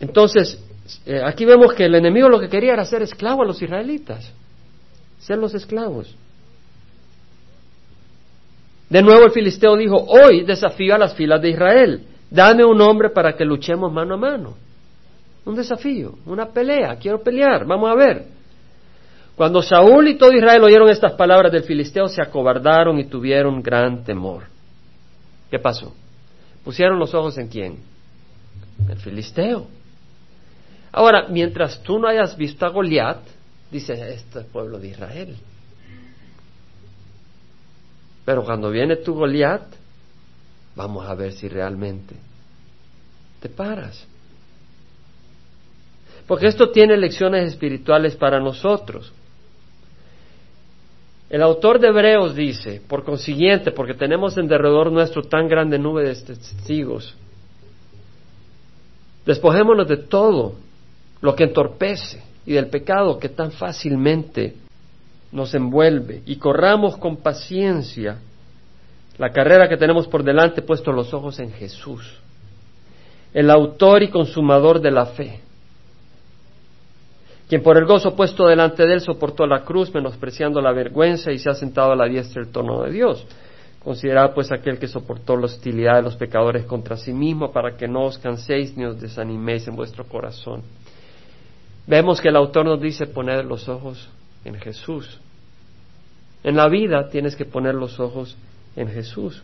Entonces, 0.00 0.60
eh, 1.06 1.22
aquí 1.24 1.44
vemos 1.44 1.74
que 1.74 1.84
el 1.84 1.94
enemigo 1.94 2.28
lo 2.28 2.40
que 2.40 2.48
quería 2.48 2.72
era 2.72 2.82
hacer 2.82 3.02
esclavo 3.02 3.42
a 3.42 3.46
los 3.46 3.62
israelitas, 3.62 4.32
ser 5.20 5.38
los 5.38 5.54
esclavos. 5.54 6.16
De 8.90 9.00
nuevo 9.00 9.26
el 9.26 9.30
filisteo 9.30 9.76
dijo, 9.76 9.94
hoy 9.96 10.42
desafío 10.42 10.96
a 10.96 10.98
las 10.98 11.14
filas 11.14 11.40
de 11.40 11.50
Israel, 11.50 12.02
dame 12.32 12.64
un 12.64 12.80
hombre 12.80 13.10
para 13.10 13.36
que 13.36 13.44
luchemos 13.44 13.92
mano 13.92 14.14
a 14.14 14.18
mano. 14.18 14.67
Un 15.48 15.54
desafío, 15.54 16.18
una 16.26 16.50
pelea, 16.52 16.96
quiero 16.96 17.22
pelear, 17.22 17.64
vamos 17.64 17.90
a 17.90 17.94
ver. 17.94 18.26
Cuando 19.34 19.62
Saúl 19.62 20.08
y 20.08 20.18
todo 20.18 20.30
Israel 20.34 20.62
oyeron 20.62 20.90
estas 20.90 21.14
palabras 21.14 21.50
del 21.50 21.62
filisteo, 21.62 22.06
se 22.06 22.20
acobardaron 22.20 22.98
y 22.98 23.06
tuvieron 23.06 23.62
gran 23.62 24.04
temor. 24.04 24.42
¿Qué 25.50 25.58
pasó? 25.58 25.94
Pusieron 26.62 26.98
los 26.98 27.14
ojos 27.14 27.38
en 27.38 27.48
quién? 27.48 27.78
El 28.90 28.98
filisteo. 28.98 29.66
Ahora, 30.92 31.28
mientras 31.30 31.82
tú 31.82 31.98
no 31.98 32.08
hayas 32.08 32.36
visto 32.36 32.66
a 32.66 32.68
Goliat, 32.68 33.22
dice, 33.70 33.94
este 33.94 34.40
es 34.40 34.44
el 34.44 34.52
pueblo 34.52 34.78
de 34.78 34.88
Israel. 34.88 35.34
Pero 38.26 38.44
cuando 38.44 38.70
viene 38.70 38.96
tu 38.96 39.14
Goliat, 39.14 39.62
vamos 40.76 41.08
a 41.08 41.14
ver 41.14 41.32
si 41.32 41.48
realmente 41.48 42.14
te 43.40 43.48
paras. 43.48 44.06
Porque 46.28 46.46
esto 46.46 46.70
tiene 46.70 46.98
lecciones 46.98 47.48
espirituales 47.48 48.14
para 48.14 48.38
nosotros. 48.38 49.12
El 51.30 51.42
autor 51.42 51.80
de 51.80 51.88
Hebreos 51.88 52.34
dice, 52.34 52.82
por 52.86 53.02
consiguiente, 53.02 53.72
porque 53.72 53.94
tenemos 53.94 54.36
en 54.36 54.46
derredor 54.46 54.92
nuestro 54.92 55.22
tan 55.22 55.48
grande 55.48 55.78
nube 55.78 56.06
de 56.06 56.14
testigos, 56.14 57.14
despojémonos 59.24 59.88
de 59.88 59.96
todo 59.96 60.54
lo 61.22 61.34
que 61.34 61.44
entorpece 61.44 62.22
y 62.44 62.52
del 62.52 62.68
pecado 62.68 63.18
que 63.18 63.30
tan 63.30 63.50
fácilmente 63.50 64.54
nos 65.32 65.54
envuelve 65.54 66.22
y 66.26 66.36
corramos 66.36 66.98
con 66.98 67.16
paciencia 67.16 68.18
la 69.16 69.30
carrera 69.30 69.68
que 69.68 69.76
tenemos 69.76 70.06
por 70.06 70.22
delante 70.22 70.62
puesto 70.62 70.92
los 70.92 71.12
ojos 71.12 71.38
en 71.40 71.52
Jesús, 71.52 72.06
el 73.34 73.50
autor 73.50 74.02
y 74.02 74.08
consumador 74.08 74.80
de 74.80 74.90
la 74.90 75.06
fe, 75.06 75.40
quien 77.48 77.62
por 77.62 77.78
el 77.78 77.86
gozo 77.86 78.14
puesto 78.14 78.46
delante 78.46 78.86
de 78.86 78.94
él 78.94 79.00
soportó 79.00 79.46
la 79.46 79.64
cruz, 79.64 79.92
menospreciando 79.94 80.60
la 80.60 80.72
vergüenza 80.72 81.32
y 81.32 81.38
se 81.38 81.48
ha 81.48 81.54
sentado 81.54 81.92
a 81.92 81.96
la 81.96 82.06
diestra 82.06 82.42
del 82.42 82.52
trono 82.52 82.82
de 82.82 82.92
Dios. 82.92 83.26
Considerad 83.82 84.34
pues 84.34 84.52
aquel 84.52 84.78
que 84.78 84.86
soportó 84.86 85.34
la 85.34 85.46
hostilidad 85.46 85.96
de 85.96 86.02
los 86.02 86.16
pecadores 86.16 86.66
contra 86.66 86.96
sí 86.98 87.12
mismo 87.12 87.50
para 87.50 87.74
que 87.76 87.88
no 87.88 88.04
os 88.04 88.18
canséis 88.18 88.76
ni 88.76 88.84
os 88.84 89.00
desaniméis 89.00 89.66
en 89.66 89.76
vuestro 89.76 90.04
corazón. 90.04 90.62
Vemos 91.86 92.20
que 92.20 92.28
el 92.28 92.36
autor 92.36 92.66
nos 92.66 92.82
dice 92.82 93.06
poner 93.06 93.46
los 93.46 93.66
ojos 93.66 94.10
en 94.44 94.56
Jesús. 94.56 95.18
En 96.44 96.54
la 96.54 96.68
vida 96.68 97.08
tienes 97.08 97.34
que 97.34 97.46
poner 97.46 97.74
los 97.74 97.98
ojos 97.98 98.36
en 98.76 98.88
Jesús. 98.88 99.42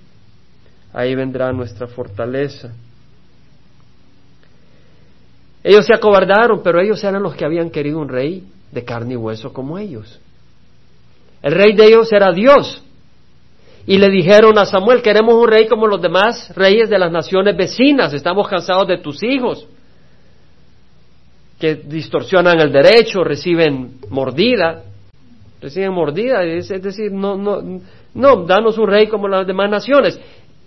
Ahí 0.93 1.15
vendrá 1.15 1.53
nuestra 1.53 1.87
fortaleza. 1.87 2.73
Ellos 5.65 5.87
se 5.87 5.95
acobardaron, 5.95 6.63
pero 6.63 6.81
ellos 6.81 7.03
eran 7.03 7.23
los 7.23 7.35
que 7.35 7.45
habían 7.45 7.71
querido 7.71 7.99
un 7.99 8.09
rey 8.09 8.45
de 8.71 8.85
carne 8.85 9.15
y 9.15 9.17
hueso 9.17 9.53
como 9.53 9.79
ellos. 9.79 10.21
El 11.43 11.53
rey 11.53 11.73
de 11.73 11.87
ellos 11.87 12.13
era 12.13 12.33
Dios. 12.33 12.83
Y 13.87 13.99
le 13.99 14.11
dijeron 14.11 14.59
a 14.59 14.67
Samuel, 14.67 15.03
queremos 15.03 15.35
un 15.35 15.49
rey 15.49 15.67
como 15.67 15.87
los 15.87 16.01
demás 16.01 16.55
reyes 16.55 16.89
de 16.89 16.99
las 16.99 17.11
naciones 17.11 17.57
vecinas, 17.57 18.13
estamos 18.13 18.47
cansados 18.49 18.89
de 18.89 18.99
tus 18.99 19.23
hijos 19.23 19.67
que 21.59 21.77
distorsionan 21.77 22.61
el 22.61 22.73
derecho, 22.73 23.25
reciben 23.25 23.99
mordida, 24.11 24.83
reciben 25.61 25.93
mordida, 25.93 26.43
es, 26.45 26.69
decir, 26.69 27.13
no, 27.13 27.37
no, 27.37 27.81
no, 28.15 28.45
danos 28.45 28.77
un 28.77 28.89
rey 28.89 29.07
como 29.07 29.29
las 29.29 29.47
demás 29.47 29.71
naciones. 29.71 30.21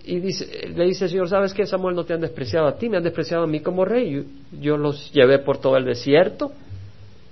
Y 0.07 0.21
dice, 0.21 0.69
le 0.73 0.85
dice 0.85 1.03
el 1.03 1.11
Señor, 1.11 1.27
¿sabes 1.27 1.53
qué? 1.53 1.65
Samuel 1.65 1.93
no 1.93 2.05
te 2.05 2.13
han 2.13 2.21
despreciado 2.21 2.65
a 2.65 2.77
ti, 2.77 2.87
me 2.87 2.95
han 2.95 3.03
despreciado 3.03 3.43
a 3.43 3.47
mí 3.47 3.59
como 3.59 3.83
rey. 3.83 4.09
Yo, 4.09 4.21
yo 4.57 4.77
los 4.77 5.11
llevé 5.11 5.39
por 5.39 5.57
todo 5.57 5.75
el 5.75 5.83
desierto, 5.83 6.53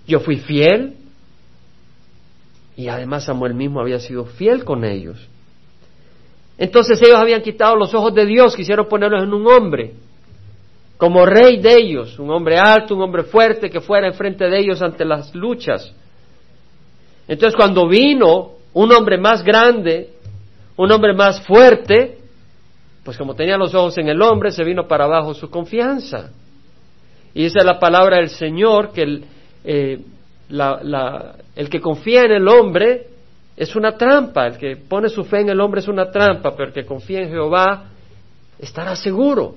yo 0.06 0.20
fui 0.20 0.36
fiel, 0.36 0.96
y 2.76 2.90
además 2.90 3.24
Samuel 3.24 3.54
mismo 3.54 3.80
había 3.80 4.00
sido 4.00 4.26
fiel 4.26 4.66
con 4.66 4.84
ellos. 4.84 5.26
Entonces 6.58 7.02
ellos 7.02 7.18
habían 7.18 7.42
quitado 7.42 7.78
los 7.78 7.94
ojos 7.94 8.14
de 8.14 8.26
Dios, 8.26 8.54
quisieron 8.58 8.90
ponerlos 8.90 9.24
en 9.24 9.34
un 9.34 9.48
hombre 9.48 9.94
como 10.98 11.26
rey 11.26 11.62
de 11.62 11.78
ellos, 11.78 12.20
un 12.20 12.30
hombre 12.30 12.58
alto, 12.58 12.94
un 12.94 13.02
hombre 13.02 13.24
fuerte 13.24 13.70
que 13.70 13.80
fuera 13.80 14.08
enfrente 14.08 14.50
de 14.50 14.60
ellos 14.60 14.82
ante 14.82 15.06
las 15.06 15.34
luchas. 15.34 15.94
Entonces 17.26 17.56
cuando 17.56 17.88
vino 17.88 18.52
un 18.74 18.92
hombre 18.92 19.18
más 19.18 19.44
grande, 19.44 20.10
un 20.76 20.92
hombre 20.92 21.14
más 21.14 21.42
fuerte, 21.46 22.25
pues 23.06 23.20
como 23.20 23.36
tenía 23.36 23.56
los 23.56 23.76
ojos 23.76 24.00
en 24.00 24.08
el 24.08 24.20
hombre, 24.20 24.50
se 24.50 24.64
vino 24.64 24.88
para 24.88 25.06
abajo 25.06 25.36
su 25.36 25.48
confianza. 25.52 26.32
Y 27.36 27.46
esa 27.46 27.60
es 27.60 27.66
la 27.66 27.80
palabra 27.80 28.18
del 28.18 28.30
Señor, 28.30 28.92
que 28.92 29.04
el, 29.04 29.26
eh, 29.64 30.02
el 30.50 31.70
que 31.70 31.80
confía 31.80 32.24
en 32.24 32.32
el 32.32 32.48
hombre 32.48 33.06
es 33.56 33.76
una 33.76 33.92
trampa, 33.92 34.48
el 34.48 34.58
que 34.58 34.76
pone 34.78 35.10
su 35.10 35.24
fe 35.24 35.42
en 35.42 35.50
el 35.50 35.62
hombre 35.62 35.82
es 35.82 35.88
una 35.88 36.10
trampa, 36.10 36.56
pero 36.56 36.70
el 36.70 36.74
que 36.74 36.84
confía 36.84 37.22
en 37.22 37.30
Jehová 37.30 37.92
estará 38.58 38.96
seguro. 38.96 39.54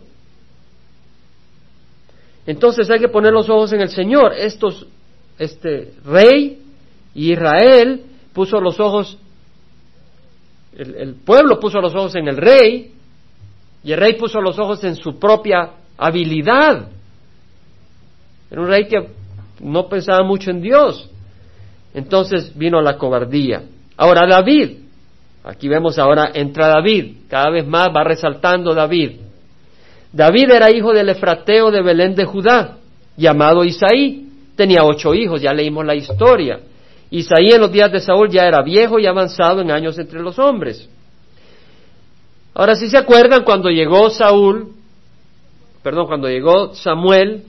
Entonces 2.46 2.90
hay 2.90 2.98
que 3.00 3.08
poner 3.08 3.32
los 3.32 3.48
ojos 3.48 3.72
en 3.72 3.80
el 3.80 3.88
Señor. 3.88 4.34
Estos, 4.34 4.86
este 5.38 5.94
rey 6.04 6.62
Israel 7.14 8.02
puso 8.34 8.60
los 8.60 8.78
ojos, 8.78 9.16
el 10.76 11.14
pueblo 11.14 11.58
puso 11.58 11.80
los 11.80 11.94
ojos 11.94 12.14
en 12.14 12.28
el 12.28 12.36
rey 12.36 12.92
y 13.82 13.92
el 13.92 13.98
rey 13.98 14.14
puso 14.14 14.40
los 14.40 14.58
ojos 14.58 14.82
en 14.84 14.96
su 14.96 15.18
propia 15.18 15.70
habilidad. 15.96 16.88
Era 18.50 18.60
un 18.60 18.68
rey 18.68 18.86
que 18.86 19.08
no 19.60 19.88
pensaba 19.88 20.22
mucho 20.22 20.50
en 20.50 20.60
Dios. 20.60 21.08
Entonces 21.94 22.56
vino 22.56 22.80
la 22.80 22.96
cobardía. 22.96 23.62
Ahora 23.96 24.26
David, 24.26 24.78
aquí 25.44 25.68
vemos 25.68 25.98
ahora 25.98 26.30
entra 26.34 26.68
David, 26.68 27.16
cada 27.28 27.50
vez 27.50 27.66
más 27.66 27.88
va 27.88 28.04
resaltando 28.04 28.74
David. 28.74 29.20
David 30.12 30.50
era 30.50 30.70
hijo 30.70 30.92
del 30.92 31.08
Efrateo 31.10 31.70
de 31.70 31.82
Belén 31.82 32.14
de 32.14 32.24
Judá, 32.24 32.78
llamado 33.16 33.64
Isaí. 33.64 34.26
Tenía 34.56 34.84
ocho 34.84 35.14
hijos, 35.14 35.40
ya 35.40 35.52
leímos 35.52 35.84
la 35.84 35.94
historia. 35.94 36.60
Isaí 37.10 37.50
en 37.52 37.60
los 37.60 37.70
días 37.70 37.92
de 37.92 38.00
Saúl 38.00 38.28
ya 38.28 38.46
era 38.46 38.62
viejo 38.62 38.98
y 38.98 39.06
avanzado 39.06 39.60
en 39.60 39.70
años 39.70 39.98
entre 39.98 40.20
los 40.20 40.38
hombres. 40.38 40.88
Ahora, 42.54 42.74
si 42.74 42.88
se 42.88 42.98
acuerdan, 42.98 43.44
cuando 43.44 43.70
llegó 43.70 44.10
Saúl, 44.10 44.72
perdón, 45.82 46.06
cuando 46.06 46.28
llegó 46.28 46.74
Samuel, 46.74 47.44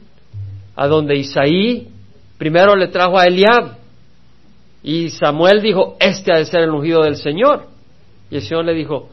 a 0.76 0.88
donde 0.88 1.16
Isaí 1.18 1.88
primero 2.38 2.76
le 2.76 2.88
trajo 2.88 3.18
a 3.20 3.26
Eliab, 3.26 3.78
y 4.82 5.10
Samuel 5.10 5.62
dijo, 5.62 5.98
este 6.00 6.34
ha 6.34 6.38
de 6.38 6.46
ser 6.46 6.62
el 6.62 6.70
ungido 6.70 7.04
del 7.04 7.18
Señor. 7.18 7.68
Y 8.32 8.38
el 8.38 8.42
Señor 8.42 8.64
le 8.66 8.74
dijo, 8.74 9.10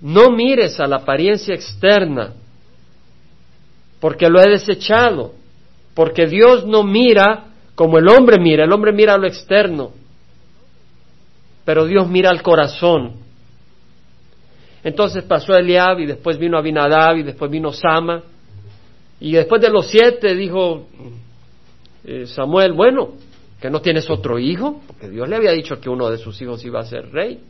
no 0.00 0.30
mires 0.30 0.80
a 0.80 0.86
la 0.86 0.96
apariencia 0.96 1.54
externa, 1.54 2.32
porque 4.00 4.28
lo 4.28 4.40
he 4.40 4.50
desechado, 4.50 5.32
porque 5.94 6.26
Dios 6.26 6.66
no 6.66 6.82
mira 6.82 7.46
como 7.74 7.98
el 7.98 8.08
hombre 8.08 8.38
mira, 8.38 8.64
el 8.64 8.72
hombre 8.72 8.92
mira 8.92 9.14
a 9.14 9.18
lo 9.18 9.26
externo, 9.26 9.92
pero 11.64 11.86
Dios 11.86 12.08
mira 12.08 12.30
al 12.30 12.42
corazón. 12.42 13.23
Entonces 14.84 15.24
pasó 15.24 15.56
Eliab 15.56 15.98
y 16.00 16.06
después 16.06 16.38
vino 16.38 16.58
Abinadab 16.58 17.16
y 17.16 17.22
después 17.22 17.50
vino 17.50 17.72
Sama. 17.72 18.22
Y 19.18 19.32
después 19.32 19.60
de 19.62 19.70
los 19.70 19.86
siete 19.86 20.34
dijo 20.34 20.86
eh, 22.04 22.26
Samuel, 22.26 22.74
bueno, 22.74 23.12
que 23.60 23.70
no 23.70 23.80
tienes 23.80 24.10
otro 24.10 24.38
hijo, 24.38 24.82
porque 24.86 25.08
Dios 25.08 25.26
le 25.26 25.36
había 25.36 25.52
dicho 25.52 25.80
que 25.80 25.88
uno 25.88 26.10
de 26.10 26.18
sus 26.18 26.40
hijos 26.42 26.62
iba 26.66 26.80
a 26.80 26.84
ser 26.84 27.10
rey. 27.10 27.40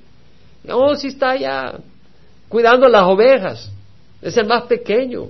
Oh, 0.71 0.95
sí 0.95 1.09
está 1.09 1.37
ya, 1.37 1.77
cuidando 2.49 2.89
las 2.89 3.03
ovejas. 3.03 3.73
Es 4.23 4.37
el 4.37 4.47
más 4.47 4.63
pequeño. 4.65 5.27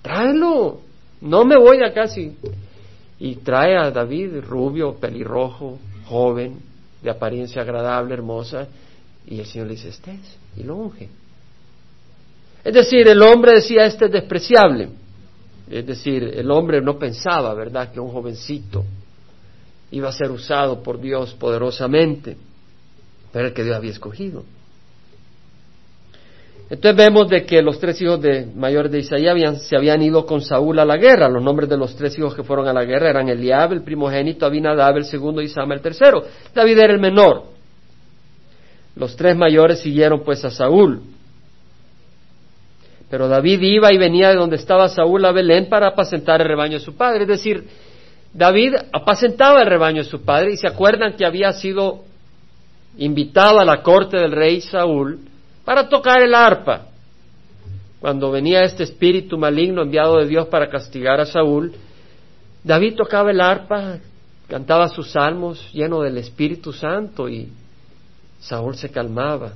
Tráelo. 0.00 0.80
No 1.20 1.44
me 1.44 1.56
voy 1.56 1.78
de 1.78 1.86
acá 1.86 2.08
si... 2.08 2.36
Y 3.20 3.36
trae 3.36 3.76
a 3.76 3.90
David, 3.90 4.40
rubio, 4.40 4.94
pelirrojo, 4.94 5.78
joven, 6.06 6.58
de 7.02 7.10
apariencia 7.10 7.62
agradable, 7.62 8.14
hermosa. 8.14 8.66
Y 9.26 9.38
el 9.40 9.46
Señor 9.46 9.68
le 9.68 9.74
dice, 9.74 9.90
este 9.90 10.12
es. 10.12 10.38
Y 10.56 10.64
lo 10.64 10.76
unge. 10.76 11.08
Es 12.64 12.72
decir, 12.72 13.06
el 13.06 13.20
hombre 13.22 13.54
decía, 13.56 13.84
este 13.84 14.06
es 14.06 14.12
despreciable. 14.12 14.88
Es 15.70 15.86
decir, 15.86 16.24
el 16.34 16.50
hombre 16.50 16.80
no 16.80 16.98
pensaba, 16.98 17.52
¿verdad?, 17.54 17.92
que 17.92 18.00
un 18.00 18.10
jovencito 18.10 18.84
iba 19.90 20.08
a 20.08 20.12
ser 20.12 20.30
usado 20.30 20.82
por 20.82 21.00
Dios 21.00 21.34
poderosamente. 21.34 22.36
pero 23.32 23.48
el 23.48 23.52
que 23.52 23.64
Dios 23.64 23.76
había 23.76 23.90
escogido. 23.90 24.44
Entonces 26.70 26.96
vemos 26.96 27.28
de 27.28 27.44
que 27.44 27.60
los 27.60 27.78
tres 27.78 28.00
hijos 28.00 28.20
de 28.22 28.46
mayores 28.54 28.90
de 28.90 29.00
Isaías 29.00 29.62
se 29.62 29.76
habían 29.76 30.00
ido 30.02 30.24
con 30.24 30.40
Saúl 30.40 30.78
a 30.78 30.84
la 30.84 30.96
guerra. 30.96 31.28
Los 31.28 31.42
nombres 31.42 31.68
de 31.68 31.76
los 31.76 31.94
tres 31.96 32.16
hijos 32.18 32.34
que 32.34 32.42
fueron 32.42 32.68
a 32.68 32.72
la 32.72 32.84
guerra 32.84 33.10
eran 33.10 33.28
Eliab, 33.28 33.72
el 33.72 33.82
primogénito, 33.82 34.46
Abinadab, 34.46 34.96
el 34.96 35.04
segundo, 35.04 35.42
y 35.42 35.48
Sama, 35.48 35.74
el 35.74 35.80
tercero. 35.80 36.24
David 36.54 36.78
era 36.78 36.92
el 36.92 37.00
menor. 37.00 37.44
Los 38.96 39.16
tres 39.16 39.36
mayores 39.36 39.80
siguieron 39.80 40.22
pues 40.24 40.44
a 40.44 40.50
Saúl. 40.50 41.02
Pero 43.14 43.28
David 43.28 43.60
iba 43.62 43.92
y 43.92 43.96
venía 43.96 44.30
de 44.30 44.34
donde 44.34 44.56
estaba 44.56 44.88
Saúl 44.88 45.24
a 45.24 45.30
Belén 45.30 45.68
para 45.68 45.86
apacentar 45.86 46.40
el 46.40 46.48
rebaño 46.48 46.80
de 46.80 46.84
su 46.84 46.96
padre. 46.96 47.22
Es 47.22 47.28
decir, 47.28 47.64
David 48.32 48.74
apacentaba 48.92 49.62
el 49.62 49.68
rebaño 49.68 50.02
de 50.02 50.08
su 50.10 50.22
padre 50.22 50.54
y 50.54 50.56
se 50.56 50.66
acuerdan 50.66 51.12
que 51.12 51.24
había 51.24 51.52
sido 51.52 52.00
invitado 52.98 53.60
a 53.60 53.64
la 53.64 53.84
corte 53.84 54.16
del 54.16 54.32
rey 54.32 54.60
Saúl 54.60 55.20
para 55.64 55.88
tocar 55.88 56.22
el 56.22 56.34
arpa. 56.34 56.86
Cuando 58.00 58.32
venía 58.32 58.62
este 58.62 58.82
espíritu 58.82 59.38
maligno 59.38 59.82
enviado 59.82 60.18
de 60.18 60.26
Dios 60.26 60.48
para 60.48 60.68
castigar 60.68 61.20
a 61.20 61.26
Saúl, 61.26 61.72
David 62.64 62.96
tocaba 62.96 63.30
el 63.30 63.40
arpa, 63.40 63.98
cantaba 64.48 64.88
sus 64.88 65.12
salmos 65.12 65.70
lleno 65.72 66.00
del 66.00 66.18
Espíritu 66.18 66.72
Santo 66.72 67.28
y 67.28 67.48
Saúl 68.40 68.74
se 68.74 68.90
calmaba. 68.90 69.52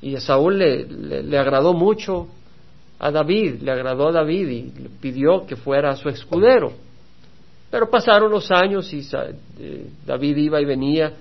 Y 0.00 0.14
a 0.14 0.20
Saúl 0.20 0.58
le, 0.58 0.84
le, 1.24 1.38
agradó 1.38 1.74
mucho 1.74 2.28
a 3.02 3.10
David, 3.10 3.62
le 3.62 3.72
agradó 3.72 4.08
a 4.08 4.12
David 4.12 4.48
y 4.48 4.62
le 4.80 4.88
pidió 4.88 5.44
que 5.44 5.56
fuera 5.56 5.96
su 5.96 6.08
escudero. 6.08 6.72
Pero 7.68 7.90
pasaron 7.90 8.30
los 8.30 8.48
años 8.52 8.92
y 8.92 9.00
eh, 9.58 9.86
David 10.06 10.36
iba 10.36 10.60
y 10.60 10.64
venía 10.64 11.12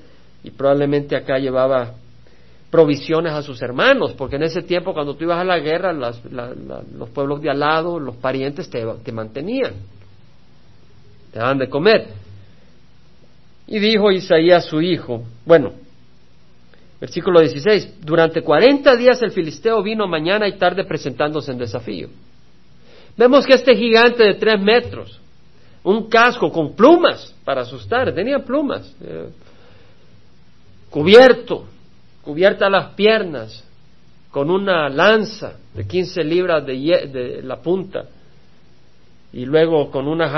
y 0.44 0.52
probablemente 0.52 1.16
acá 1.16 1.40
llevaba 1.40 1.96
provisiones 2.70 3.34
a 3.34 3.42
sus 3.42 3.60
hermanos, 3.64 4.14
porque 4.14 4.36
en 4.36 4.44
ese 4.44 4.62
tiempo 4.62 4.94
cuando 4.94 5.16
tú 5.16 5.24
ibas 5.24 5.40
a 5.40 5.44
la 5.44 5.58
guerra, 5.58 5.92
los 5.92 7.10
pueblos 7.10 7.42
de 7.42 7.50
al 7.50 7.60
lado, 7.60 8.00
los 8.00 8.16
parientes 8.16 8.70
te, 8.70 8.86
te 9.04 9.12
mantenían, 9.12 9.74
te 11.34 11.40
daban 11.40 11.58
de 11.58 11.68
comer. 11.68 12.10
Y 13.66 13.80
dijo 13.80 14.12
Isaías 14.12 14.66
su 14.66 14.82
hijo, 14.82 15.24
bueno, 15.48 15.72
versículo 17.02 17.40
16, 17.40 18.00
durante 18.02 18.44
40 18.44 18.96
días 18.96 19.20
el 19.24 19.32
filisteo 19.32 19.82
vino 19.82 20.08
mañana 20.08 20.48
y 20.48 20.58
tarde 20.58 20.86
presentándose 20.86 21.52
en 21.52 21.58
desafío. 21.58 22.10
Vemos 23.18 23.46
que 23.46 23.56
este 23.56 23.76
gigante 23.76 24.24
de 24.24 24.36
tres 24.36 24.62
metros, 24.62 25.20
un 25.84 26.08
casco 26.08 26.52
con 26.52 26.76
plumas 26.76 27.36
para 27.44 27.62
asustar, 27.62 28.14
tenía 28.14 28.38
plumas, 28.40 28.96
eh, 29.02 29.30
cubierto, 30.92 31.66
cubierta 32.22 32.70
las 32.70 32.94
piernas, 32.94 33.68
con 34.30 34.52
una 34.52 34.88
lanza 34.88 35.56
de 35.74 35.86
15 35.86 36.24
libras 36.24 36.66
de, 36.66 36.74
de 37.12 37.42
la 37.42 37.58
punta, 37.58 38.06
y 39.34 39.46
luego 39.46 39.90
con 39.90 40.08
una 40.08 40.30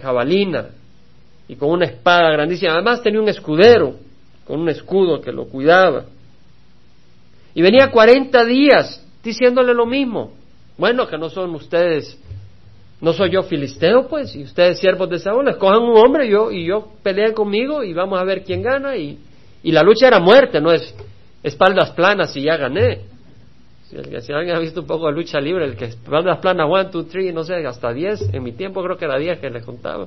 jabalina 0.00 0.68
y 1.48 1.56
con 1.56 1.70
una 1.70 1.86
espada 1.86 2.30
grandísima. 2.30 2.74
Además 2.74 3.02
tenía 3.02 3.20
un 3.20 3.28
escudero, 3.28 3.96
con 4.46 4.60
un 4.60 4.68
escudo 4.68 5.20
que 5.20 5.32
lo 5.32 5.46
cuidaba. 5.46 6.04
Y 7.54 7.62
venía 7.62 7.90
40 7.90 8.44
días 8.44 9.04
diciéndole 9.22 9.74
lo 9.74 9.86
mismo. 9.86 10.32
Bueno, 10.78 11.06
que 11.06 11.18
no 11.18 11.28
son 11.28 11.54
ustedes, 11.54 12.18
no 13.00 13.12
soy 13.12 13.30
yo 13.30 13.42
filisteo, 13.42 14.08
pues, 14.08 14.34
y 14.34 14.42
ustedes 14.42 14.78
siervos 14.78 15.10
de 15.10 15.18
Saúl, 15.18 15.48
escojan 15.48 15.82
un 15.82 15.96
hombre 15.96 16.28
yo, 16.28 16.50
y 16.50 16.66
yo 16.66 16.88
peleen 17.02 17.34
conmigo 17.34 17.84
y 17.84 17.92
vamos 17.92 18.20
a 18.20 18.24
ver 18.24 18.42
quién 18.42 18.62
gana. 18.62 18.96
Y, 18.96 19.18
y 19.62 19.72
la 19.72 19.82
lucha 19.82 20.08
era 20.08 20.18
muerte, 20.18 20.60
no 20.60 20.72
es 20.72 20.94
espaldas 21.42 21.90
planas 21.90 22.34
y 22.36 22.42
ya 22.42 22.56
gané. 22.56 23.00
Si, 23.88 24.32
alguien 24.32 24.56
ha 24.56 24.58
visto 24.58 24.80
un 24.80 24.86
poco 24.86 25.06
de 25.08 25.12
lucha 25.12 25.38
libre, 25.38 25.66
el 25.66 25.76
que 25.76 25.84
espaldas 25.86 26.38
planas, 26.38 26.66
one, 26.70 26.86
two, 26.86 27.04
three, 27.04 27.30
no 27.32 27.44
sé, 27.44 27.66
hasta 27.66 27.92
diez, 27.92 28.22
en 28.32 28.42
mi 28.42 28.52
tiempo 28.52 28.82
creo 28.82 28.96
que 28.96 29.04
era 29.04 29.18
diez 29.18 29.38
que 29.38 29.50
les 29.50 29.64
contaba. 29.64 30.06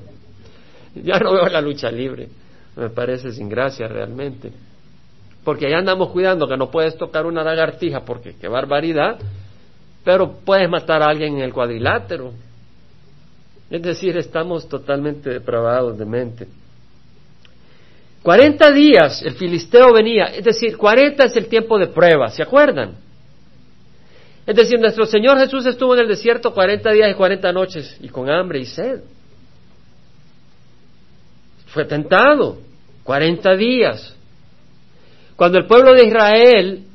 Ya 0.96 1.20
no 1.20 1.34
veo 1.34 1.48
la 1.48 1.62
lucha 1.62 1.92
libre, 1.92 2.30
me 2.76 2.90
parece 2.90 3.32
sin 3.32 3.50
gracia 3.50 3.88
realmente. 3.88 4.52
Porque 5.44 5.68
allá 5.68 5.78
andamos 5.78 6.10
cuidando 6.10 6.48
que 6.48 6.58
no 6.58 6.72
puedes 6.72 6.98
tocar 6.98 7.26
una 7.26 7.44
lagartija, 7.44 8.04
porque 8.04 8.36
qué 8.40 8.48
barbaridad, 8.48 9.18
pero 10.04 10.40
puedes 10.44 10.70
matar 10.70 11.02
a 11.04 11.08
alguien 11.08 11.38
en 11.38 11.44
el 11.44 11.54
cuadrilátero. 11.54 12.34
Es 13.70 13.82
decir, 13.82 14.18
estamos 14.18 14.68
totalmente 14.68 15.30
depravados 15.30 15.98
de 15.98 16.06
mente. 16.06 16.48
Cuarenta 18.22 18.72
días 18.72 19.22
el 19.22 19.36
filisteo 19.36 19.94
venía, 19.94 20.26
es 20.26 20.44
decir, 20.44 20.78
cuarenta 20.78 21.26
es 21.26 21.36
el 21.36 21.48
tiempo 21.48 21.78
de 21.78 21.88
prueba, 21.88 22.30
¿se 22.30 22.42
acuerdan? 22.42 22.96
Es 24.48 24.56
decir, 24.56 24.80
nuestro 24.80 25.06
Señor 25.06 25.38
Jesús 25.38 25.66
estuvo 25.66 25.94
en 25.94 26.02
el 26.02 26.08
desierto 26.08 26.54
cuarenta 26.54 26.92
días 26.92 27.12
y 27.12 27.14
cuarenta 27.14 27.52
noches 27.52 27.98
y 28.02 28.10
con 28.10 28.30
hambre 28.30 28.60
y 28.60 28.66
sed. 28.66 29.02
Fue 31.76 31.84
tentado 31.84 32.60
cuarenta 33.04 33.54
días. 33.54 34.16
Cuando 35.36 35.58
el 35.58 35.66
pueblo 35.66 35.94
de 35.94 36.06
Israel 36.06 36.86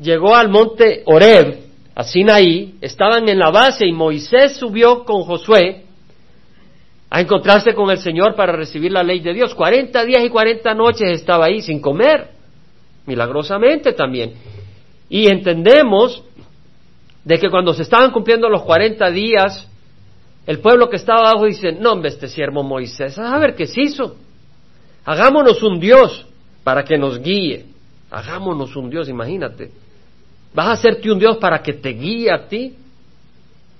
llegó 0.00 0.34
al 0.34 0.48
monte 0.48 1.04
Oreb, 1.06 1.60
a 1.94 2.02
Sinaí, 2.02 2.74
estaban 2.80 3.28
en 3.28 3.38
la 3.38 3.50
base 3.50 3.86
y 3.86 3.92
Moisés 3.92 4.56
subió 4.56 5.04
con 5.04 5.22
Josué 5.22 5.84
a 7.08 7.20
encontrarse 7.20 7.74
con 7.74 7.90
el 7.90 7.98
Señor 7.98 8.34
para 8.34 8.56
recibir 8.56 8.90
la 8.90 9.04
ley 9.04 9.20
de 9.20 9.34
Dios. 9.34 9.54
Cuarenta 9.54 10.04
días 10.04 10.24
y 10.24 10.30
cuarenta 10.30 10.74
noches 10.74 11.12
estaba 11.12 11.46
ahí 11.46 11.62
sin 11.62 11.80
comer, 11.80 12.30
milagrosamente 13.06 13.92
también. 13.92 14.32
Y 15.08 15.28
entendemos 15.28 16.24
de 17.22 17.38
que 17.38 17.48
cuando 17.48 17.72
se 17.72 17.82
estaban 17.82 18.10
cumpliendo 18.10 18.48
los 18.48 18.62
cuarenta 18.62 19.12
días, 19.12 19.67
el 20.48 20.60
pueblo 20.60 20.88
que 20.88 20.96
estaba 20.96 21.28
abajo 21.28 21.44
dice, 21.44 21.72
no, 21.72 21.92
hombre, 21.92 22.08
este 22.08 22.26
siervo 22.26 22.62
Moisés, 22.62 23.18
a 23.18 23.36
ver 23.36 23.54
qué 23.54 23.66
se 23.66 23.82
hizo. 23.82 24.16
Hagámonos 25.04 25.62
un 25.62 25.78
Dios 25.78 26.24
para 26.64 26.84
que 26.84 26.96
nos 26.96 27.20
guíe. 27.20 27.66
Hagámonos 28.10 28.74
un 28.74 28.88
Dios, 28.88 29.10
imagínate. 29.10 29.70
¿Vas 30.54 30.68
a 30.68 30.72
hacerte 30.72 31.12
un 31.12 31.18
Dios 31.18 31.36
para 31.36 31.62
que 31.62 31.74
te 31.74 31.90
guíe 31.90 32.32
a 32.32 32.48
ti? 32.48 32.74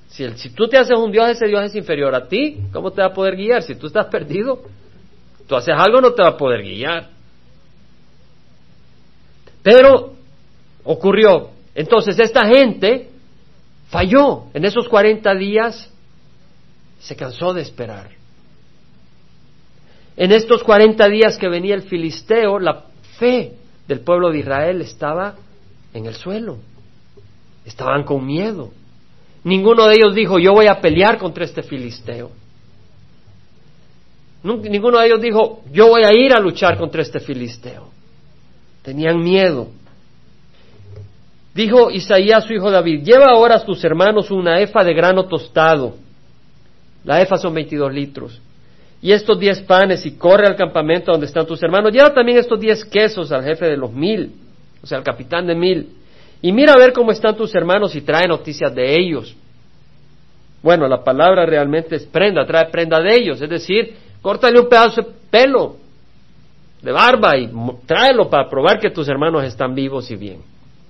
Si, 0.09 0.51
tú 0.51 0.69
te 0.69 0.77
haces 0.77 0.95
un 0.99 1.11
Dios, 1.11 1.31
ese 1.31 1.47
Dios 1.47 1.65
es 1.65 1.75
inferior 1.75 2.15
a 2.15 2.29
ti, 2.29 2.59
¿cómo 2.71 2.91
te 2.91 3.01
va 3.01 3.09
a 3.09 3.15
poder 3.15 3.35
guiar? 3.35 3.63
Si 3.63 3.75
tú 3.75 3.87
estás 3.87 4.05
perdido, 4.09 4.61
tú 5.47 5.57
haces 5.57 5.75
algo, 5.75 6.03
no 6.03 6.13
te 6.13 6.21
va 6.21 6.29
a 6.29 6.37
poder 6.37 6.61
guiar. 6.61 7.09
Pero 9.63 10.13
ocurrió. 10.85 11.49
Entonces 11.75 12.19
esta 12.19 12.47
gente 12.47 13.09
falló. 13.89 14.49
En 14.53 14.67
esos 14.67 14.87
40 14.87 15.35
días 15.35 15.95
se 17.01 17.17
cansó 17.17 17.53
de 17.53 17.63
esperar. 17.63 18.11
En 20.17 20.33
estos 20.33 20.63
40 20.63 21.09
días 21.09 21.39
que 21.39 21.49
venía 21.49 21.75
el 21.75 21.83
filisteo, 21.83 22.59
la 22.59 22.85
fe 23.19 23.53
del 23.87 24.01
pueblo 24.01 24.31
de 24.31 24.41
Israel 24.41 24.81
estaba 24.81 25.37
en 25.95 26.07
el 26.07 26.15
suelo. 26.15 26.59
Estaban 27.65 28.05
con 28.05 28.27
miedo. 28.27 28.71
Ninguno 29.45 29.87
de 29.87 29.95
ellos 29.95 30.15
dijo, 30.15 30.39
yo 30.39 30.53
voy 30.53 30.67
a 30.67 30.81
pelear 30.81 31.19
contra 31.19 31.45
este 31.45 31.63
filisteo. 31.63 32.31
Ninguno 34.43 34.99
de 34.99 35.07
ellos 35.07 35.21
dijo, 35.21 35.63
yo 35.73 35.89
voy 35.89 36.03
a 36.05 36.13
ir 36.13 36.33
a 36.33 36.41
luchar 36.41 36.79
contra 36.79 37.03
este 37.03 37.21
filisteo. 37.21 37.89
Tenían 38.83 39.23
miedo. 39.23 39.69
Dijo 41.55 41.91
Isaías, 41.91 42.45
su 42.45 42.53
hijo 42.53 42.71
David, 42.71 43.03
lleva 43.05 43.31
ahora 43.31 43.57
a 43.57 43.65
tus 43.65 43.83
hermanos 43.85 44.31
una 44.31 44.61
efa 44.61 44.85
de 44.85 44.95
grano 44.95 45.27
tostado. 45.27 45.97
La 47.09 47.23
efa 47.23 47.39
son 47.39 47.55
22 47.55 47.91
litros. 47.91 48.39
Y 49.01 49.13
estos 49.13 49.41
diez 49.41 49.63
panes 49.63 50.05
y 50.05 50.19
corre 50.19 50.47
al 50.47 50.57
campamento 50.57 51.11
donde 51.11 51.25
están 51.25 51.47
tus 51.47 51.63
hermanos. 51.63 51.91
Lleva 51.91 52.13
también 52.13 52.37
estos 52.37 52.61
diez 52.61 52.85
quesos 52.85 53.33
al 53.33 53.43
jefe 53.45 53.65
de 53.65 53.79
los 53.79 53.91
mil, 53.91 54.35
o 54.83 54.87
sea, 54.87 54.99
al 54.99 55.05
capitán 55.05 55.47
de 55.47 55.55
mil. 55.55 55.89
Y 56.43 56.53
mira 56.53 56.75
a 56.75 56.77
ver 56.77 56.93
cómo 56.93 57.11
están 57.11 57.35
tus 57.35 57.55
hermanos 57.55 57.97
y 57.97 58.03
trae 58.03 58.29
noticias 58.29 58.75
de 58.75 58.95
ellos. 58.95 59.35
Bueno, 60.63 60.87
la 60.87 61.03
palabra 61.03 61.47
realmente 61.47 61.97
es 61.97 62.05
prenda, 62.05 62.45
trae 62.45 62.67
prenda 62.67 63.01
de 63.01 63.15
ellos, 63.15 63.41
es 63.41 63.49
decir, 63.49 63.97
córtale 64.21 64.61
un 64.61 64.69
pedazo 64.69 65.01
de 65.01 65.09
pelo, 65.31 65.77
de 66.83 66.93
barba 66.93 67.39
y 67.39 67.51
tráelo 67.87 68.29
para 68.29 68.51
probar 68.51 68.79
que 68.81 68.91
tus 68.91 69.09
hermanos 69.09 69.45
están 69.45 69.75
vivos 69.75 70.11
y 70.11 70.17
bien. 70.17 70.41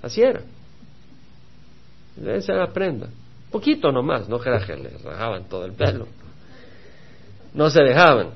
Así 0.03 0.21
era. 0.21 0.41
Esa 2.27 2.55
era 2.55 2.67
prenda. 2.73 3.07
Poquito 3.51 3.91
nomás, 3.91 4.29
no 4.29 4.39
que 4.39 4.51
les 4.51 5.03
rajaban 5.03 5.49
todo 5.49 5.65
el 5.65 5.73
pelo. 5.73 6.07
No 7.55 7.71
se 7.71 7.83
dejaban. 7.83 8.31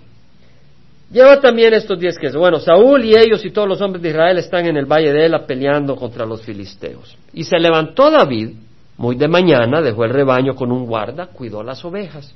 Lleva 1.11 1.39
también 1.41 1.75
estos 1.75 1.99
diez 1.99 2.17
que 2.19 2.31
Bueno, 2.31 2.59
Saúl 2.59 3.05
y 3.05 3.15
ellos 3.15 3.45
y 3.45 3.51
todos 3.51 3.69
los 3.69 3.81
hombres 3.83 4.03
de 4.03 4.09
Israel 4.09 4.39
están 4.39 4.67
en 4.67 4.79
el 4.79 4.87
valle 4.87 5.13
de 5.13 5.27
Ela 5.27 5.47
peleando 5.47 5.95
contra 5.95 6.25
los 6.25 6.43
filisteos. 6.43 7.17
Y 7.35 7.45
se 7.45 7.59
levantó 7.59 8.11
David, 8.11 8.51
muy 8.97 9.17
de 9.17 9.29
mañana, 9.29 9.83
dejó 9.83 10.05
el 10.05 10.11
rebaño 10.11 10.55
con 10.55 10.73
un 10.73 10.87
guarda, 10.87 11.27
cuidó 11.27 11.63
las 11.63 11.85
ovejas. 11.85 12.35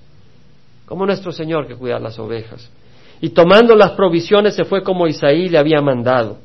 Como 0.84 1.06
nuestro 1.06 1.32
Señor 1.32 1.66
que 1.66 1.74
cuida 1.74 1.98
las 1.98 2.18
ovejas. 2.18 2.70
Y 3.22 3.30
tomando 3.30 3.74
las 3.74 3.92
provisiones 3.92 4.54
se 4.54 4.64
fue 4.64 4.82
como 4.82 5.06
Isaí 5.06 5.48
le 5.48 5.56
había 5.56 5.80
mandado. 5.80 6.38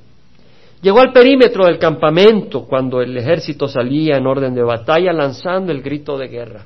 Llegó 0.82 1.00
al 1.00 1.14
perímetro 1.14 1.66
del 1.66 1.78
campamento 1.78 2.66
cuando 2.66 3.02
el 3.02 3.16
ejército 3.16 3.68
salía 3.68 4.18
en 4.18 4.26
orden 4.26 4.56
de 4.56 4.64
batalla 4.64 5.14
lanzando 5.14 5.72
el 5.72 5.82
grito 5.82 6.18
de 6.18 6.28
guerra. 6.28 6.66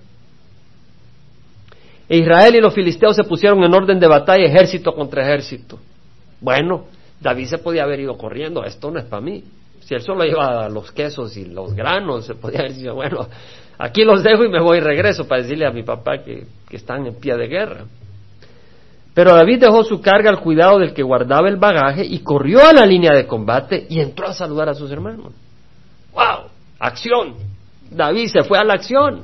E 2.07 2.17
Israel 2.17 2.55
y 2.55 2.61
los 2.61 2.73
filisteos 2.73 3.15
se 3.15 3.23
pusieron 3.23 3.61
en 3.63 3.73
orden 3.73 3.99
de 3.99 4.07
batalla 4.07 4.45
ejército 4.45 4.93
contra 4.93 5.23
ejército. 5.23 5.79
Bueno, 6.39 6.85
David 7.19 7.47
se 7.47 7.57
podía 7.57 7.83
haber 7.83 7.99
ido 7.99 8.17
corriendo, 8.17 8.63
esto 8.63 8.89
no 8.89 8.99
es 8.99 9.05
para 9.05 9.21
mí. 9.21 9.43
Si 9.81 9.93
él 9.93 10.01
solo 10.01 10.23
lleva 10.23 10.69
los 10.69 10.91
quesos 10.91 11.35
y 11.35 11.45
los 11.45 11.73
granos, 11.73 12.25
se 12.25 12.35
podía 12.35 12.59
haber 12.59 12.73
dicho, 12.73 12.95
bueno, 12.95 13.27
aquí 13.77 14.03
los 14.03 14.23
dejo 14.23 14.45
y 14.45 14.49
me 14.49 14.61
voy 14.61 14.77
y 14.77 14.81
regreso 14.81 15.27
para 15.27 15.41
decirle 15.41 15.65
a 15.65 15.71
mi 15.71 15.83
papá 15.83 16.23
que, 16.23 16.45
que 16.69 16.77
están 16.77 17.05
en 17.05 17.15
pie 17.15 17.35
de 17.35 17.47
guerra. 17.47 17.85
Pero 19.15 19.33
David 19.33 19.61
dejó 19.61 19.83
su 19.85 20.01
carga 20.01 20.29
al 20.29 20.41
cuidado 20.41 20.77
del 20.77 20.93
que 20.93 21.01
guardaba 21.01 21.47
el 21.47 21.55
bagaje 21.55 22.05
y 22.05 22.19
corrió 22.19 22.59
a 22.63 22.73
la 22.73 22.85
línea 22.85 23.13
de 23.13 23.25
combate 23.25 23.87
y 23.89 24.01
entró 24.01 24.27
a 24.27 24.33
saludar 24.33 24.67
a 24.67 24.73
sus 24.73 24.91
hermanos. 24.91 25.31
¡Wow! 26.13 26.49
Acción. 26.77 27.35
David 27.89 28.27
se 28.27 28.43
fue 28.43 28.59
a 28.59 28.65
la 28.65 28.73
acción. 28.73 29.23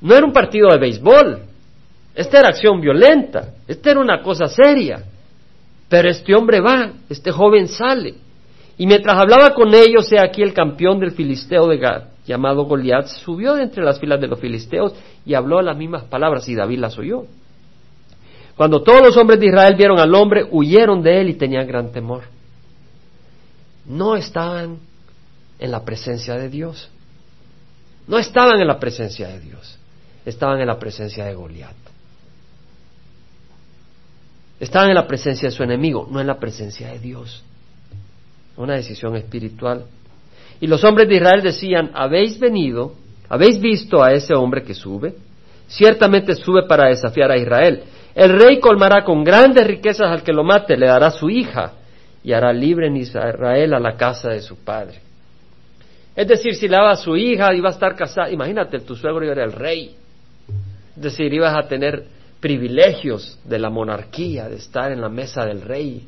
No 0.00 0.14
era 0.14 0.26
un 0.26 0.32
partido 0.32 0.70
de 0.70 0.78
béisbol. 0.78 1.42
Esta 2.16 2.40
era 2.40 2.48
acción 2.48 2.80
violenta. 2.80 3.50
Esta 3.68 3.92
era 3.92 4.00
una 4.00 4.20
cosa 4.20 4.46
seria. 4.48 5.04
Pero 5.88 6.08
este 6.08 6.34
hombre 6.34 6.60
va, 6.60 6.90
este 7.08 7.30
joven 7.30 7.68
sale. 7.68 8.14
Y 8.76 8.86
mientras 8.86 9.16
hablaba 9.16 9.54
con 9.54 9.72
ellos, 9.72 10.10
he 10.10 10.18
aquí 10.18 10.42
el 10.42 10.52
campeón 10.52 10.98
del 10.98 11.12
filisteo 11.12 11.68
de 11.68 11.78
Gad, 11.78 12.02
llamado 12.26 12.64
Goliat, 12.64 13.06
subió 13.06 13.54
de 13.54 13.64
entre 13.64 13.82
las 13.82 13.98
filas 13.98 14.20
de 14.20 14.28
los 14.28 14.38
filisteos 14.38 14.94
y 15.24 15.34
habló 15.34 15.60
las 15.62 15.76
mismas 15.76 16.04
palabras 16.04 16.48
y 16.48 16.54
David 16.54 16.78
las 16.78 16.98
oyó. 16.98 17.24
Cuando 18.56 18.82
todos 18.82 19.02
los 19.02 19.16
hombres 19.16 19.40
de 19.40 19.46
Israel 19.46 19.74
vieron 19.76 19.98
al 19.98 20.14
hombre, 20.14 20.46
huyeron 20.50 21.02
de 21.02 21.20
él 21.20 21.30
y 21.30 21.34
tenían 21.34 21.66
gran 21.66 21.90
temor. 21.90 22.24
No 23.86 24.14
estaban 24.14 24.78
en 25.58 25.70
la 25.70 25.84
presencia 25.84 26.34
de 26.34 26.48
Dios. 26.48 26.90
No 28.06 28.18
estaban 28.18 28.60
en 28.60 28.66
la 28.66 28.78
presencia 28.78 29.28
de 29.28 29.40
Dios. 29.40 29.78
Estaban 30.24 30.60
en 30.60 30.66
la 30.66 30.78
presencia 30.78 31.24
de 31.24 31.34
Goliat. 31.34 31.74
Estaban 34.60 34.90
en 34.90 34.94
la 34.94 35.08
presencia 35.08 35.48
de 35.48 35.54
su 35.54 35.64
enemigo, 35.64 36.06
no 36.10 36.20
en 36.20 36.26
la 36.26 36.38
presencia 36.38 36.88
de 36.92 37.00
Dios. 37.00 37.42
Una 38.56 38.74
decisión 38.74 39.16
espiritual. 39.16 39.86
Y 40.62 40.68
los 40.68 40.84
hombres 40.84 41.08
de 41.08 41.16
Israel 41.16 41.42
decían, 41.42 41.90
habéis 41.92 42.38
venido, 42.38 42.92
habéis 43.28 43.60
visto 43.60 44.00
a 44.00 44.12
ese 44.12 44.32
hombre 44.32 44.62
que 44.62 44.74
sube, 44.74 45.12
ciertamente 45.66 46.36
sube 46.36 46.68
para 46.68 46.88
desafiar 46.88 47.32
a 47.32 47.36
Israel. 47.36 47.82
El 48.14 48.38
rey 48.38 48.60
colmará 48.60 49.02
con 49.02 49.24
grandes 49.24 49.66
riquezas 49.66 50.06
al 50.06 50.22
que 50.22 50.32
lo 50.32 50.44
mate, 50.44 50.76
le 50.76 50.86
dará 50.86 51.10
su 51.10 51.28
hija 51.28 51.72
y 52.22 52.32
hará 52.32 52.52
libre 52.52 52.86
en 52.86 52.96
Israel 52.96 53.74
a 53.74 53.80
la 53.80 53.96
casa 53.96 54.28
de 54.28 54.40
su 54.40 54.56
padre. 54.62 55.00
Es 56.14 56.28
decir, 56.28 56.54
si 56.54 56.68
le 56.68 56.76
daba 56.76 56.92
a 56.92 56.96
su 56.96 57.16
hija, 57.16 57.52
iba 57.52 57.68
a 57.68 57.72
estar 57.72 57.96
casada. 57.96 58.30
Imagínate, 58.30 58.78
tu 58.78 58.94
suegro 58.94 59.24
era 59.24 59.42
el 59.42 59.52
rey. 59.52 59.96
Es 60.94 61.02
decir, 61.02 61.34
ibas 61.34 61.56
a 61.56 61.66
tener 61.66 62.04
privilegios 62.38 63.36
de 63.42 63.58
la 63.58 63.68
monarquía, 63.68 64.48
de 64.48 64.58
estar 64.58 64.92
en 64.92 65.00
la 65.00 65.08
mesa 65.08 65.44
del 65.44 65.62
rey, 65.62 66.06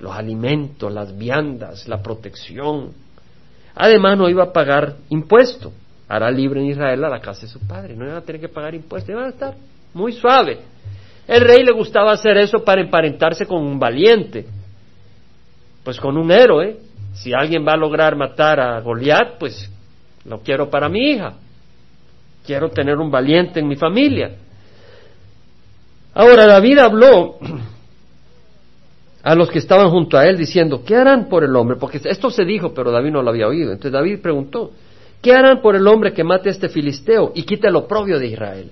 los 0.00 0.16
alimentos, 0.16 0.90
las 0.90 1.18
viandas, 1.18 1.86
la 1.86 2.02
protección, 2.02 3.07
Además, 3.80 4.18
no 4.18 4.28
iba 4.28 4.42
a 4.42 4.52
pagar 4.52 4.96
impuesto. 5.08 5.72
Hará 6.08 6.30
libre 6.32 6.60
en 6.60 6.66
Israel 6.66 7.04
a 7.04 7.08
la 7.08 7.20
casa 7.20 7.42
de 7.42 7.46
su 7.46 7.60
padre. 7.60 7.94
No 7.94 8.04
iba 8.04 8.18
a 8.18 8.22
tener 8.22 8.40
que 8.40 8.48
pagar 8.48 8.74
impuestos. 8.74 9.08
Iban 9.08 9.26
a 9.26 9.28
estar 9.28 9.54
muy 9.94 10.12
suave. 10.12 10.58
El 11.28 11.42
rey 11.42 11.62
le 11.62 11.70
gustaba 11.70 12.10
hacer 12.10 12.36
eso 12.38 12.64
para 12.64 12.80
emparentarse 12.80 13.46
con 13.46 13.62
un 13.62 13.78
valiente. 13.78 14.46
Pues 15.84 16.00
con 16.00 16.16
un 16.16 16.32
héroe. 16.32 16.78
Si 17.14 17.32
alguien 17.32 17.64
va 17.64 17.74
a 17.74 17.76
lograr 17.76 18.16
matar 18.16 18.58
a 18.58 18.80
Goliat, 18.80 19.38
pues 19.38 19.70
lo 20.24 20.40
quiero 20.40 20.68
para 20.68 20.88
mi 20.88 21.12
hija. 21.12 21.34
Quiero 22.44 22.70
tener 22.70 22.96
un 22.96 23.12
valiente 23.12 23.60
en 23.60 23.68
mi 23.68 23.76
familia. 23.76 24.32
Ahora 26.14 26.46
David 26.46 26.78
habló 26.78 27.38
a 29.22 29.34
los 29.34 29.50
que 29.50 29.58
estaban 29.58 29.90
junto 29.90 30.16
a 30.16 30.26
él 30.26 30.36
diciendo, 30.36 30.82
¿qué 30.84 30.94
harán 30.94 31.28
por 31.28 31.44
el 31.44 31.54
hombre? 31.56 31.76
Porque 31.76 32.00
esto 32.04 32.30
se 32.30 32.44
dijo, 32.44 32.72
pero 32.72 32.90
David 32.90 33.10
no 33.10 33.22
lo 33.22 33.30
había 33.30 33.48
oído. 33.48 33.72
Entonces 33.72 33.92
David 33.92 34.20
preguntó, 34.20 34.72
¿qué 35.20 35.32
harán 35.32 35.60
por 35.60 35.74
el 35.76 35.86
hombre 35.86 36.12
que 36.12 36.24
mate 36.24 36.48
a 36.48 36.52
este 36.52 36.68
filisteo 36.68 37.32
y 37.34 37.42
quite 37.42 37.68
el 37.68 37.76
oprobio 37.76 38.18
de 38.18 38.28
Israel? 38.28 38.70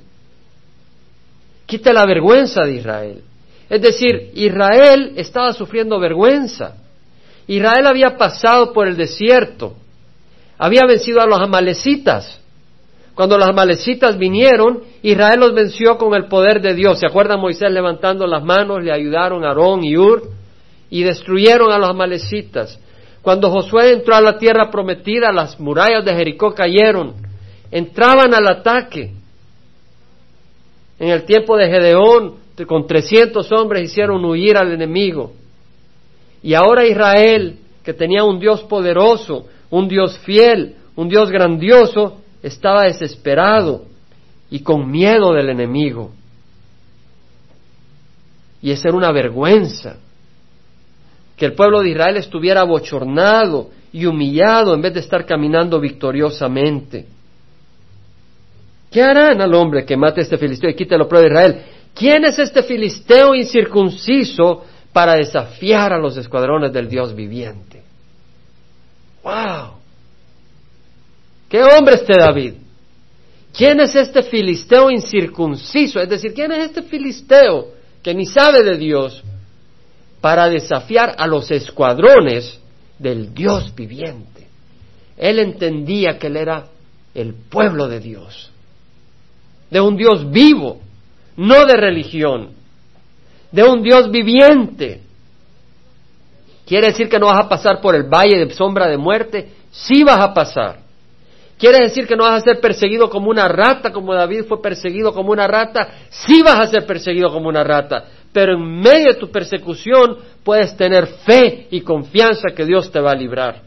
Quite 1.67 1.93
la 1.93 2.07
vergüenza 2.07 2.63
de 2.63 2.75
Israel. 2.75 3.23
Es 3.69 3.83
decir, 3.83 4.31
Israel 4.35 5.15
estaba 5.17 5.53
sufriendo 5.53 5.99
vergüenza. 5.99 6.77
Israel 7.49 7.87
había 7.87 8.17
pasado 8.17 8.73
por 8.73 8.87
el 8.87 8.97
desierto, 8.97 9.75
había 10.59 10.83
vencido 10.87 11.21
a 11.21 11.27
los 11.27 11.41
amalecitas. 11.41 12.41
Cuando 13.17 13.39
los 13.39 13.49
amalecitas 13.49 14.19
vinieron, 14.19 14.83
Israel 15.01 15.41
los 15.41 15.55
venció 15.55 15.97
con 15.97 16.15
el 16.15 16.27
poder 16.27 16.61
de 16.61 16.75
Dios. 16.75 17.01
¿Se 17.01 17.07
acuerdan 17.07 17.41
Moisés 17.41 17.73
levantando 17.73 18.27
las 18.27 18.45
manos? 18.45 18.85
Le 18.85 18.93
ayudaron 18.93 19.43
Aarón 19.43 19.85
y 19.85 19.97
Ur 19.97 20.25
y 20.91 21.03
destruyeron 21.03 21.73
a 21.73 21.79
los 21.79 21.89
amalecitas. 21.89 22.79
Cuando 23.23 23.51
Josué 23.51 23.93
entró 23.93 24.15
a 24.15 24.21
la 24.21 24.37
tierra 24.37 24.71
prometida, 24.71 25.33
las 25.33 25.59
murallas 25.59 26.05
de 26.05 26.15
Jericó 26.15 26.55
cayeron, 26.55 27.15
entraban 27.71 28.35
al 28.35 28.47
ataque. 28.49 29.13
En 30.99 31.09
el 31.09 31.25
tiempo 31.25 31.57
de 31.57 31.69
Gedeón, 31.69 32.35
con 32.67 32.87
300 32.87 33.51
hombres 33.53 33.91
hicieron 33.91 34.23
huir 34.27 34.59
al 34.59 34.73
enemigo. 34.73 35.33
Y 36.43 36.53
ahora 36.53 36.85
Israel, 36.85 37.61
que 37.83 37.95
tenía 37.95 38.25
un 38.25 38.39
Dios 38.39 38.63
poderoso, 38.65 39.47
un 39.71 39.89
Dios 39.89 40.19
fiel, 40.19 40.77
un 40.97 41.09
Dios 41.09 41.31
grandioso, 41.31 42.21
estaba 42.43 42.85
desesperado 42.85 43.85
y 44.51 44.61
con 44.61 44.91
miedo 44.91 45.33
del 45.33 45.51
enemigo. 45.51 46.13
Y 48.63 48.71
esa 48.71 48.89
era 48.89 48.97
una 48.97 49.13
vergüenza 49.13 49.97
que 51.37 51.47
el 51.47 51.53
pueblo 51.53 51.83
de 51.83 51.91
Israel 51.91 52.17
estuviera 52.17 52.63
abochornado 52.63 53.71
y 53.93 54.07
humillado 54.07 54.75
en 54.75 54.83
vez 54.83 54.95
de 54.95 55.01
estar 55.01 55.27
caminando 55.27 55.79
victoriosamente. 55.79 57.07
¿Qué 58.91 59.03
harán 59.03 59.41
al 59.41 59.55
hombre 59.55 59.85
que 59.85 59.97
mate 59.97 60.21
a 60.21 60.25
este 60.25 60.39
filisteo 60.39 60.71
y 60.71 60.75
quite 60.75 60.95
el 60.95 61.07
pueblo 61.07 61.21
de 61.21 61.27
Israel? 61.27 61.63
¿Quién 61.95 62.25
es 62.25 62.39
este 62.39 62.63
filisteo 62.63 63.35
incircunciso 63.35 64.65
para 64.93 65.15
desafiar 65.15 65.93
a 65.93 65.99
los 65.99 66.17
escuadrones 66.17 66.73
del 66.73 66.89
Dios 66.89 67.15
viviente? 67.15 67.83
¡Wow! 69.23 69.73
¿Qué 71.49 71.63
hombre 71.63 71.95
este 71.95 72.15
David? 72.19 72.55
¿Quién 73.53 73.81
es 73.81 73.95
este 73.95 74.23
filisteo 74.23 74.91
incircunciso? 74.91 76.01
Es 76.01 76.09
decir, 76.09 76.35
¿quién 76.35 76.53
es 76.53 76.67
este 76.67 76.83
filisteo 76.83 77.69
que 78.03 78.15
ni 78.15 78.27
sabe 78.27 78.63
de 78.63 78.77
Dios 78.77 79.23
para 80.21 80.49
desafiar 80.49 81.15
a 81.19 81.27
los 81.27 81.51
escuadrones 81.51 82.59
del 82.99 83.35
Dios 83.35 83.75
viviente. 83.75 84.47
Él 85.17 85.39
entendía 85.39 86.19
que 86.19 86.27
él 86.27 86.37
era 86.37 86.67
el 87.15 87.35
pueblo 87.35 87.89
de 87.89 88.01
Dios, 88.01 88.51
de 89.71 89.81
un 89.81 89.97
Dios 89.97 90.31
vivo, 90.31 90.81
no 91.37 91.65
de 91.65 91.77
religión, 91.77 92.51
de 93.51 93.63
un 93.65 93.83
Dios 93.83 94.11
viviente. 94.11 95.03
¿Quiere 96.67 96.89
decir 96.89 97.09
que 97.09 97.19
no 97.19 97.27
vas 97.27 97.45
a 97.45 97.49
pasar 97.49 97.81
por 97.81 97.95
el 97.95 98.05
valle 98.05 98.39
de 98.39 98.55
sombra 98.55 98.89
de 98.89 98.97
muerte? 98.97 99.51
Sí 99.71 100.03
vas 100.03 100.21
a 100.21 100.35
pasar. 100.35 100.81
¿Quiere 101.59 101.85
decir 101.85 102.07
que 102.07 102.17
no 102.17 102.25
vas 102.25 102.43
a 102.43 102.45
ser 102.45 102.61
perseguido 102.61 103.09
como 103.09 103.31
una 103.31 103.49
rata, 103.49 103.91
como 103.91 104.15
David 104.15 104.45
fue 104.47 104.61
perseguido 104.61 105.13
como 105.13 105.33
una 105.33 105.47
rata? 105.47 105.89
Sí 106.11 106.43
vas 106.43 106.61
a 106.61 106.67
ser 106.67 106.85
perseguido 106.85 107.31
como 107.31 107.49
una 107.49 107.65
rata, 107.65 108.05
pero 108.33 108.55
en 108.55 108.81
medio 108.81 109.15
de 109.15 109.19
tu 109.19 109.31
persecución 109.31 110.19
puedes 110.45 110.77
tener 110.77 111.07
fe 111.07 111.69
y 111.71 111.81
confianza 111.81 112.49
que 112.55 112.67
Dios 112.67 112.93
te 112.93 113.01
va 113.01 113.13
a 113.13 113.17
librar. 113.17 113.63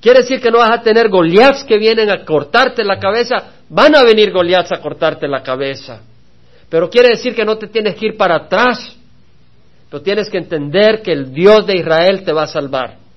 Quiere 0.00 0.20
decir 0.20 0.40
que 0.40 0.50
no 0.50 0.58
vas 0.58 0.70
a 0.70 0.82
tener 0.82 1.08
Goliaths 1.08 1.64
que 1.64 1.78
vienen 1.78 2.10
a 2.10 2.24
cortarte 2.24 2.84
la 2.84 2.98
cabeza, 2.98 3.54
van 3.68 3.96
a 3.96 4.04
venir 4.04 4.30
Goliaths 4.30 4.72
a 4.72 4.80
cortarte 4.80 5.26
la 5.26 5.42
cabeza. 5.42 6.02
Pero 6.68 6.90
quiere 6.90 7.08
decir 7.08 7.34
que 7.34 7.46
no 7.46 7.56
te 7.56 7.66
tienes 7.66 7.96
que 7.96 8.08
ir 8.08 8.16
para 8.16 8.36
atrás, 8.36 8.94
pero 9.90 10.02
tienes 10.02 10.28
que 10.28 10.38
entender 10.38 11.00
que 11.02 11.12
el 11.12 11.32
Dios 11.32 11.66
de 11.66 11.78
Israel 11.78 12.22
te 12.24 12.32
va 12.32 12.42
a 12.42 12.46
salvar. 12.46 13.07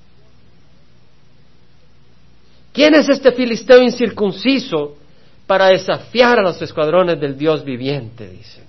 ¿Quién 2.74 2.96
es 2.96 3.10
este 3.10 3.32
filisteo 3.34 3.82
incircunciso 3.82 4.96
para 5.46 5.68
desafiar 5.68 6.40
a 6.40 6.44
los 6.44 6.62
escuadrones 6.62 7.20
del 7.20 7.38
Dios 7.38 7.64
viviente? 7.64 8.28
Dice. 8.30 8.64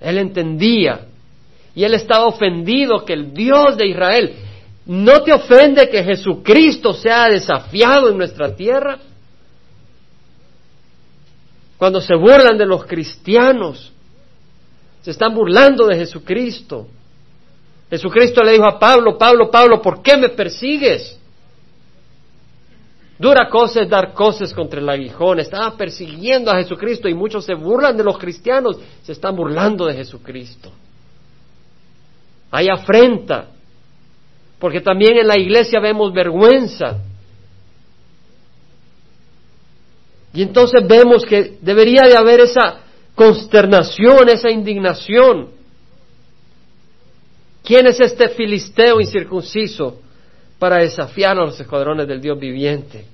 Él 0.00 0.18
entendía 0.18 1.06
y 1.74 1.84
él 1.84 1.94
estaba 1.94 2.26
ofendido 2.26 3.04
que 3.04 3.12
el 3.12 3.32
Dios 3.32 3.76
de 3.76 3.86
Israel 3.86 4.34
no 4.86 5.22
te 5.22 5.32
ofende 5.32 5.88
que 5.88 6.04
Jesucristo 6.04 6.92
sea 6.92 7.28
desafiado 7.28 8.10
en 8.10 8.18
nuestra 8.18 8.54
tierra. 8.54 8.98
Cuando 11.78 12.00
se 12.00 12.14
burlan 12.14 12.58
de 12.58 12.66
los 12.66 12.84
cristianos, 12.84 13.92
se 15.02 15.10
están 15.10 15.34
burlando 15.34 15.86
de 15.86 15.96
Jesucristo. 15.96 16.86
Jesucristo 17.90 18.42
le 18.42 18.52
dijo 18.52 18.66
a 18.66 18.78
Pablo, 18.78 19.16
Pablo, 19.16 19.50
Pablo, 19.50 19.80
¿por 19.80 20.02
qué 20.02 20.16
me 20.16 20.30
persigues? 20.30 21.18
Dura 23.18 23.48
cosa 23.48 23.82
es 23.82 23.88
dar 23.88 24.12
cosas 24.12 24.52
contra 24.52 24.80
el 24.80 24.88
aguijón. 24.88 25.38
Estaba 25.38 25.76
persiguiendo 25.76 26.50
a 26.50 26.56
Jesucristo 26.56 27.08
y 27.08 27.14
muchos 27.14 27.44
se 27.44 27.54
burlan 27.54 27.96
de 27.96 28.04
los 28.04 28.18
cristianos, 28.18 28.78
se 29.02 29.12
están 29.12 29.36
burlando 29.36 29.86
de 29.86 29.94
Jesucristo. 29.94 30.72
Hay 32.50 32.68
afrenta, 32.68 33.48
porque 34.58 34.80
también 34.80 35.16
en 35.16 35.28
la 35.28 35.38
iglesia 35.38 35.80
vemos 35.80 36.12
vergüenza. 36.12 36.98
Y 40.32 40.42
entonces 40.42 40.86
vemos 40.86 41.24
que 41.24 41.58
debería 41.60 42.02
de 42.08 42.16
haber 42.16 42.40
esa 42.40 42.80
consternación, 43.14 44.28
esa 44.28 44.50
indignación. 44.50 45.50
¿Quién 47.62 47.86
es 47.86 48.00
este 48.00 48.28
filisteo 48.30 49.00
incircunciso 49.00 50.00
para 50.64 50.78
desafiar 50.78 51.32
a 51.32 51.44
los 51.44 51.60
escuadrones 51.60 52.08
del 52.08 52.22
Dios 52.22 52.40
viviente? 52.40 53.04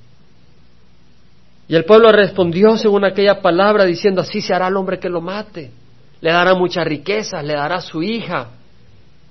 Y 1.67 1.75
el 1.75 1.85
pueblo 1.85 2.13
respondió 2.13 2.77
según 2.77 3.05
aquella 3.05 3.43
palabra 3.43 3.85
diciendo, 3.85 4.21
así 4.21 4.41
se 4.41 4.55
hará 4.55 4.69
el 4.69 4.77
hombre 4.77 5.01
que 5.01 5.09
lo 5.09 5.21
mate. 5.21 5.73
Le 6.21 6.31
dará 6.31 6.55
mucha 6.55 6.85
riqueza, 6.85 7.43
le 7.43 7.55
dará 7.55 7.81
su 7.81 8.05
hija 8.05 8.51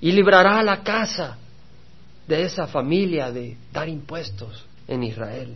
y 0.02 0.12
librará 0.12 0.62
la 0.62 0.82
casa 0.82 1.38
de 2.28 2.42
esa 2.42 2.66
familia 2.66 3.32
de 3.32 3.56
dar 3.72 3.88
impuestos 3.88 4.66
en 4.86 5.02
Israel. 5.02 5.54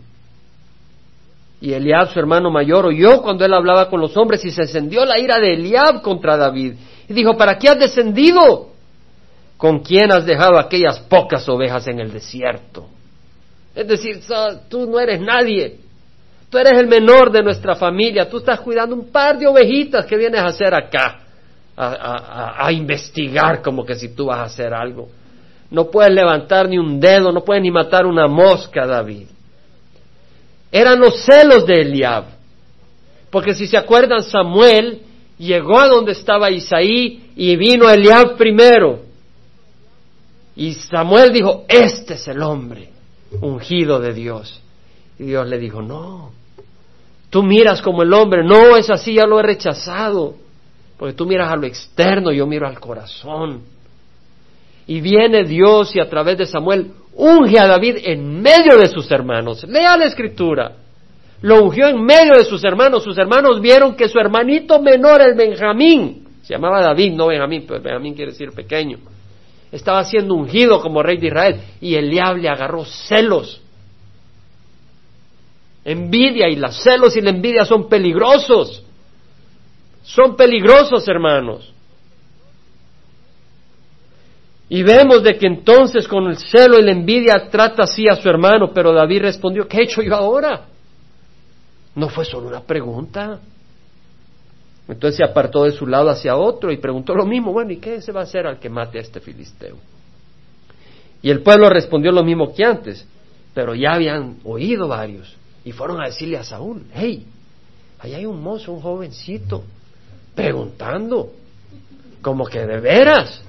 Y 1.61 1.71
Eliab, 1.71 2.11
su 2.11 2.17
hermano 2.17 2.49
mayor, 2.49 2.87
oyó 2.87 3.21
cuando 3.21 3.45
él 3.45 3.53
hablaba 3.53 3.91
con 3.91 4.01
los 4.01 4.17
hombres 4.17 4.43
y 4.43 4.49
se 4.49 4.63
encendió 4.63 5.05
la 5.05 5.19
ira 5.19 5.37
de 5.39 5.53
Eliab 5.53 6.01
contra 6.01 6.35
David. 6.35 6.73
Y 7.07 7.13
dijo, 7.13 7.37
¿para 7.37 7.59
qué 7.59 7.69
has 7.69 7.77
descendido? 7.77 8.71
¿Con 9.57 9.79
quién 9.79 10.11
has 10.11 10.25
dejado 10.25 10.59
aquellas 10.59 10.99
pocas 10.99 11.47
ovejas 11.47 11.87
en 11.87 11.99
el 11.99 12.11
desierto? 12.11 12.87
Es 13.73 13.87
decir, 13.87 14.21
tú 14.69 14.85
no 14.85 14.99
eres 14.99 15.19
nadie. 15.19 15.77
Tú 16.49 16.57
eres 16.57 16.79
el 16.79 16.87
menor 16.87 17.31
de 17.31 17.43
nuestra 17.43 17.75
familia. 17.75 18.29
Tú 18.29 18.37
estás 18.37 18.59
cuidando 18.59 18.95
un 18.95 19.09
par 19.09 19.37
de 19.37 19.47
ovejitas 19.47 20.05
que 20.05 20.17
vienes 20.17 20.41
a 20.41 20.47
hacer 20.47 20.73
acá. 20.73 21.21
A, 21.77 22.65
a 22.65 22.71
investigar 22.71 23.61
como 23.61 23.85
que 23.85 23.95
si 23.95 24.15
tú 24.15 24.27
vas 24.27 24.39
a 24.39 24.43
hacer 24.43 24.73
algo. 24.73 25.09
No 25.69 25.91
puedes 25.91 26.13
levantar 26.13 26.69
ni 26.69 26.77
un 26.77 27.01
dedo, 27.01 27.33
no 27.33 27.43
puedes 27.43 27.61
ni 27.61 27.69
matar 27.69 28.05
una 28.05 28.27
mosca, 28.27 28.87
David. 28.87 29.27
Eran 30.71 30.99
los 30.99 31.23
celos 31.25 31.65
de 31.65 31.81
Eliab. 31.81 32.25
Porque 33.29 33.53
si 33.53 33.67
se 33.67 33.75
acuerdan, 33.75 34.23
Samuel 34.23 35.01
llegó 35.37 35.77
a 35.77 35.87
donde 35.87 36.13
estaba 36.13 36.49
Isaí 36.49 37.31
y 37.35 37.55
vino 37.57 37.89
Eliab 37.89 38.37
primero. 38.37 39.04
Y 40.55 40.73
Samuel 40.73 41.33
dijo, 41.33 41.65
este 41.67 42.13
es 42.13 42.27
el 42.27 42.41
hombre 42.41 42.89
ungido 43.41 43.99
de 43.99 44.13
Dios. 44.13 44.61
Y 45.19 45.23
Dios 45.23 45.47
le 45.47 45.57
dijo, 45.57 45.81
no, 45.81 46.31
tú 47.29 47.43
miras 47.43 47.81
como 47.81 48.03
el 48.03 48.13
hombre, 48.13 48.43
no 48.43 48.77
es 48.77 48.89
así, 48.89 49.15
ya 49.15 49.25
lo 49.25 49.39
he 49.39 49.43
rechazado. 49.43 50.35
Porque 50.97 51.13
tú 51.13 51.25
miras 51.25 51.51
a 51.51 51.57
lo 51.57 51.65
externo, 51.65 52.31
yo 52.31 52.47
miro 52.47 52.67
al 52.67 52.79
corazón. 52.79 53.63
Y 54.87 55.01
viene 55.01 55.43
Dios 55.43 55.95
y 55.95 55.99
a 55.99 56.09
través 56.09 56.37
de 56.37 56.45
Samuel 56.45 56.91
unge 57.15 57.59
a 57.59 57.67
David 57.67 57.97
en 58.03 58.41
medio 58.41 58.77
de 58.77 58.87
sus 58.87 59.09
hermanos. 59.11 59.63
Lea 59.67 59.97
la 59.97 60.05
escritura. 60.05 60.77
Lo 61.41 61.63
ungió 61.63 61.87
en 61.87 62.01
medio 62.03 62.35
de 62.37 62.45
sus 62.45 62.63
hermanos. 62.63 63.03
Sus 63.03 63.17
hermanos 63.17 63.59
vieron 63.59 63.95
que 63.95 64.07
su 64.07 64.19
hermanito 64.19 64.81
menor, 64.81 65.21
el 65.21 65.35
Benjamín, 65.35 66.25
se 66.43 66.53
llamaba 66.53 66.81
David, 66.81 67.13
no 67.13 67.27
Benjamín, 67.27 67.65
pero 67.67 67.81
Benjamín 67.81 68.13
quiere 68.13 68.31
decir 68.31 68.51
pequeño, 68.51 68.99
estaba 69.75 70.03
siendo 70.05 70.35
ungido 70.35 70.79
como 70.81 71.03
rey 71.03 71.17
de 71.17 71.27
Israel 71.27 71.61
y 71.81 71.95
el 71.95 72.09
le 72.09 72.49
agarró 72.49 72.85
celos. 72.85 73.61
Envidia 75.83 76.47
y 76.49 76.55
los 76.55 76.81
celos 76.81 77.15
y 77.15 77.21
la 77.21 77.29
envidia 77.29 77.65
son 77.65 77.89
peligrosos. 77.89 78.83
Son 80.03 80.35
peligrosos, 80.35 81.07
hermanos. 81.07 81.71
Y 84.69 84.81
vemos 84.81 85.21
de 85.23 85.37
que 85.37 85.45
entonces 85.45 86.07
con 86.07 86.27
el 86.27 86.37
celo 86.37 86.79
y 86.79 86.83
la 86.83 86.91
envidia 86.91 87.49
trata 87.51 87.83
así 87.83 88.07
a 88.07 88.15
su 88.15 88.27
hermano, 88.29 88.71
pero 88.73 88.93
David 88.93 89.23
respondió, 89.23 89.67
¿qué 89.67 89.77
he 89.77 89.83
hecho 89.83 90.01
yo 90.01 90.15
ahora? 90.15 90.65
No 91.93 92.09
fue 92.09 92.25
solo 92.25 92.47
una 92.47 92.61
pregunta. 92.61 93.39
Entonces 94.87 95.17
se 95.17 95.23
apartó 95.23 95.63
de 95.63 95.71
su 95.71 95.87
lado 95.87 96.09
hacia 96.09 96.35
otro 96.35 96.71
y 96.71 96.77
preguntó 96.77 97.15
lo 97.15 97.25
mismo, 97.25 97.51
bueno, 97.51 97.71
¿y 97.71 97.77
qué 97.77 98.01
se 98.01 98.11
va 98.11 98.21
a 98.21 98.23
hacer 98.23 98.45
al 98.45 98.59
que 98.59 98.69
mate 98.69 98.99
a 98.99 99.01
este 99.01 99.19
filisteo? 99.19 99.77
Y 101.21 101.31
el 101.31 101.41
pueblo 101.41 101.69
respondió 101.69 102.11
lo 102.11 102.23
mismo 102.23 102.53
que 102.53 102.63
antes, 102.63 103.05
pero 103.53 103.73
ya 103.73 103.93
habían 103.93 104.37
oído 104.43 104.87
varios 104.87 105.35
y 105.63 105.71
fueron 105.71 105.99
a 106.01 106.05
decirle 106.05 106.37
a 106.37 106.43
Saúl, 106.43 106.83
hey, 106.93 107.25
ahí 107.99 108.13
hay 108.13 108.25
un 108.25 108.41
mozo, 108.41 108.73
un 108.73 108.81
jovencito, 108.81 109.63
preguntando, 110.35 111.31
como 112.21 112.45
que 112.45 112.59
de 112.59 112.79
veras, 112.79 113.41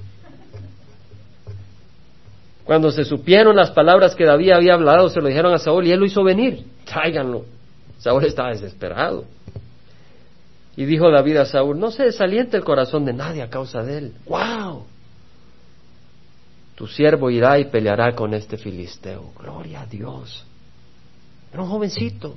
cuando 2.67 2.91
se 2.91 3.05
supieron 3.05 3.55
las 3.55 3.71
palabras 3.71 4.13
que 4.13 4.25
David 4.25 4.51
había 4.51 4.73
hablado, 4.73 5.09
se 5.09 5.21
lo 5.21 5.29
dijeron 5.29 5.53
a 5.53 5.57
Saúl 5.57 5.87
y 5.87 5.91
él 5.93 5.99
lo 6.01 6.05
hizo 6.05 6.21
venir. 6.21 6.65
Tráiganlo. 6.83 7.45
Saúl 7.97 8.25
estaba 8.25 8.49
desesperado. 8.49 9.23
Y 10.77 10.85
dijo 10.85 11.09
David 11.09 11.37
a 11.37 11.45
Saúl, 11.45 11.79
no 11.79 11.89
se 11.89 12.03
desaliente 12.03 12.55
el 12.55 12.63
corazón 12.63 13.03
de 13.03 13.11
nadie 13.11 13.41
a 13.41 13.49
causa 13.49 13.81
de 13.81 13.97
él. 13.97 14.13
¡Wow! 14.27 14.85
Tu 16.75 16.85
siervo 16.85 17.31
irá 17.31 17.57
y 17.57 17.65
peleará 17.65 18.13
con 18.13 18.35
este 18.35 18.57
filisteo. 18.57 19.31
Gloria 19.39 19.81
a 19.81 19.85
Dios. 19.87 20.45
Era 21.51 21.63
un 21.63 21.69
jovencito. 21.69 22.35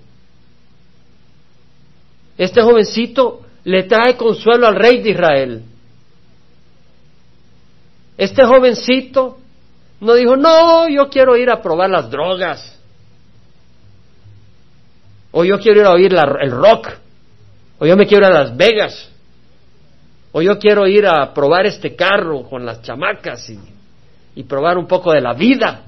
Este 2.38 2.62
jovencito 2.62 3.42
le 3.64 3.82
trae 3.82 4.16
consuelo 4.16 4.66
al 4.66 4.76
rey 4.76 5.02
de 5.02 5.10
Israel. 5.10 5.62
Este 8.16 8.42
jovencito 8.46 9.36
no 10.00 10.14
dijo, 10.14 10.38
no, 10.38 10.88
yo 10.88 11.10
quiero 11.10 11.36
ir 11.36 11.50
a 11.50 11.60
probar 11.60 11.90
las 11.90 12.10
drogas. 12.10 12.78
O 15.30 15.44
yo 15.44 15.58
quiero 15.58 15.80
ir 15.80 15.86
a 15.86 15.92
oír 15.92 16.14
el 16.40 16.50
rock. 16.50 16.88
O 17.80 17.86
yo 17.86 17.96
me 17.96 18.06
quiero 18.06 18.28
ir 18.28 18.32
a 18.32 18.44
Las 18.44 18.56
Vegas. 18.56 19.10
O 20.30 20.40
yo 20.40 20.56
quiero 20.60 20.86
ir 20.86 21.06
a 21.06 21.34
probar 21.34 21.66
este 21.66 21.96
carro 21.96 22.44
con 22.44 22.64
las 22.64 22.82
chamacas 22.82 23.50
y, 23.50 24.42
probar 24.44 24.78
un 24.78 24.86
poco 24.86 25.12
de 25.12 25.20
la 25.20 25.34
vida. 25.34 25.82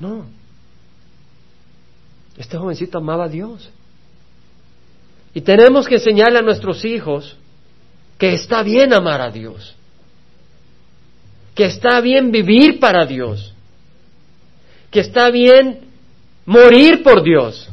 No. 0.00 0.24
Este 2.38 2.56
jovencito 2.56 2.96
amaba 2.96 3.24
a 3.24 3.28
Dios. 3.28 3.68
Y 5.34 5.42
tenemos 5.42 5.86
que 5.86 5.96
enseñarle 5.96 6.38
a 6.38 6.42
nuestros 6.42 6.84
hijos 6.86 7.36
que 8.16 8.32
está 8.32 8.62
bien 8.62 8.94
amar 8.94 9.20
a 9.20 9.30
Dios 9.30 9.76
que 11.56 11.64
está 11.64 12.02
bien 12.02 12.30
vivir 12.30 12.78
para 12.78 13.06
Dios, 13.06 13.54
que 14.90 15.00
está 15.00 15.30
bien 15.30 15.88
morir 16.44 17.02
por 17.02 17.22
Dios, 17.22 17.70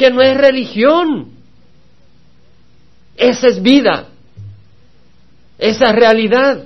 que 0.00 0.10
no 0.10 0.22
es 0.22 0.34
religión, 0.34 1.28
esa 3.18 3.48
es 3.48 3.60
vida, 3.60 4.06
esa 5.58 5.90
es 5.90 5.94
realidad. 5.94 6.64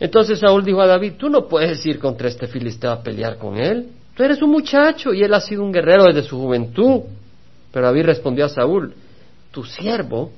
Entonces 0.00 0.38
Saúl 0.38 0.64
dijo 0.64 0.80
a 0.80 0.86
David, 0.86 1.12
tú 1.18 1.28
no 1.28 1.48
puedes 1.48 1.84
ir 1.84 1.98
contra 1.98 2.28
este 2.28 2.46
filisteo 2.46 2.92
a 2.92 3.02
pelear 3.02 3.36
con 3.36 3.58
él, 3.58 3.90
tú 4.14 4.22
eres 4.22 4.40
un 4.40 4.50
muchacho 4.50 5.12
y 5.12 5.22
él 5.22 5.34
ha 5.34 5.40
sido 5.42 5.62
un 5.62 5.70
guerrero 5.70 6.04
desde 6.04 6.22
su 6.22 6.38
juventud. 6.38 7.02
Pero 7.70 7.86
David 7.88 8.06
respondió 8.06 8.46
a 8.46 8.48
Saúl, 8.48 8.94
tu 9.50 9.64
siervo 9.64 10.32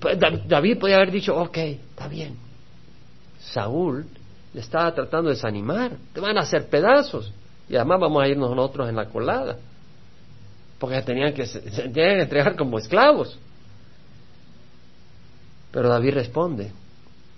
pues, 0.00 0.16
David 0.46 0.78
podía 0.78 0.94
haber 0.94 1.10
dicho, 1.10 1.36
ok, 1.36 1.56
está 1.56 2.06
bien. 2.06 2.36
Saúl 3.40 4.06
le 4.54 4.60
estaba 4.60 4.94
tratando 4.94 5.30
de 5.30 5.34
desanimar, 5.34 5.96
te 6.12 6.20
van 6.20 6.38
a 6.38 6.42
hacer 6.42 6.68
pedazos. 6.68 7.32
Y 7.70 7.76
además 7.76 8.00
vamos 8.00 8.20
a 8.20 8.26
irnos 8.26 8.50
nosotros 8.50 8.88
en 8.88 8.96
la 8.96 9.06
colada. 9.06 9.56
Porque 10.80 11.00
tenían 11.02 11.32
que, 11.32 11.46
se, 11.46 11.60
tenían 11.60 11.92
que 11.92 12.22
entregar 12.22 12.56
como 12.56 12.78
esclavos. 12.78 13.38
Pero 15.70 15.88
David 15.88 16.14
responde, 16.14 16.72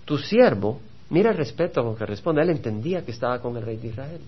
tu 0.05 0.17
siervo, 0.17 0.81
mira 1.11 1.29
el 1.29 1.37
respeto 1.37 1.83
con 1.83 1.95
que 1.95 2.07
responde, 2.07 2.41
él 2.41 2.49
entendía 2.49 3.05
que 3.05 3.11
estaba 3.11 3.39
con 3.39 3.55
el 3.57 3.63
rey 3.63 3.77
de 3.77 3.89
Israel. 3.89 4.21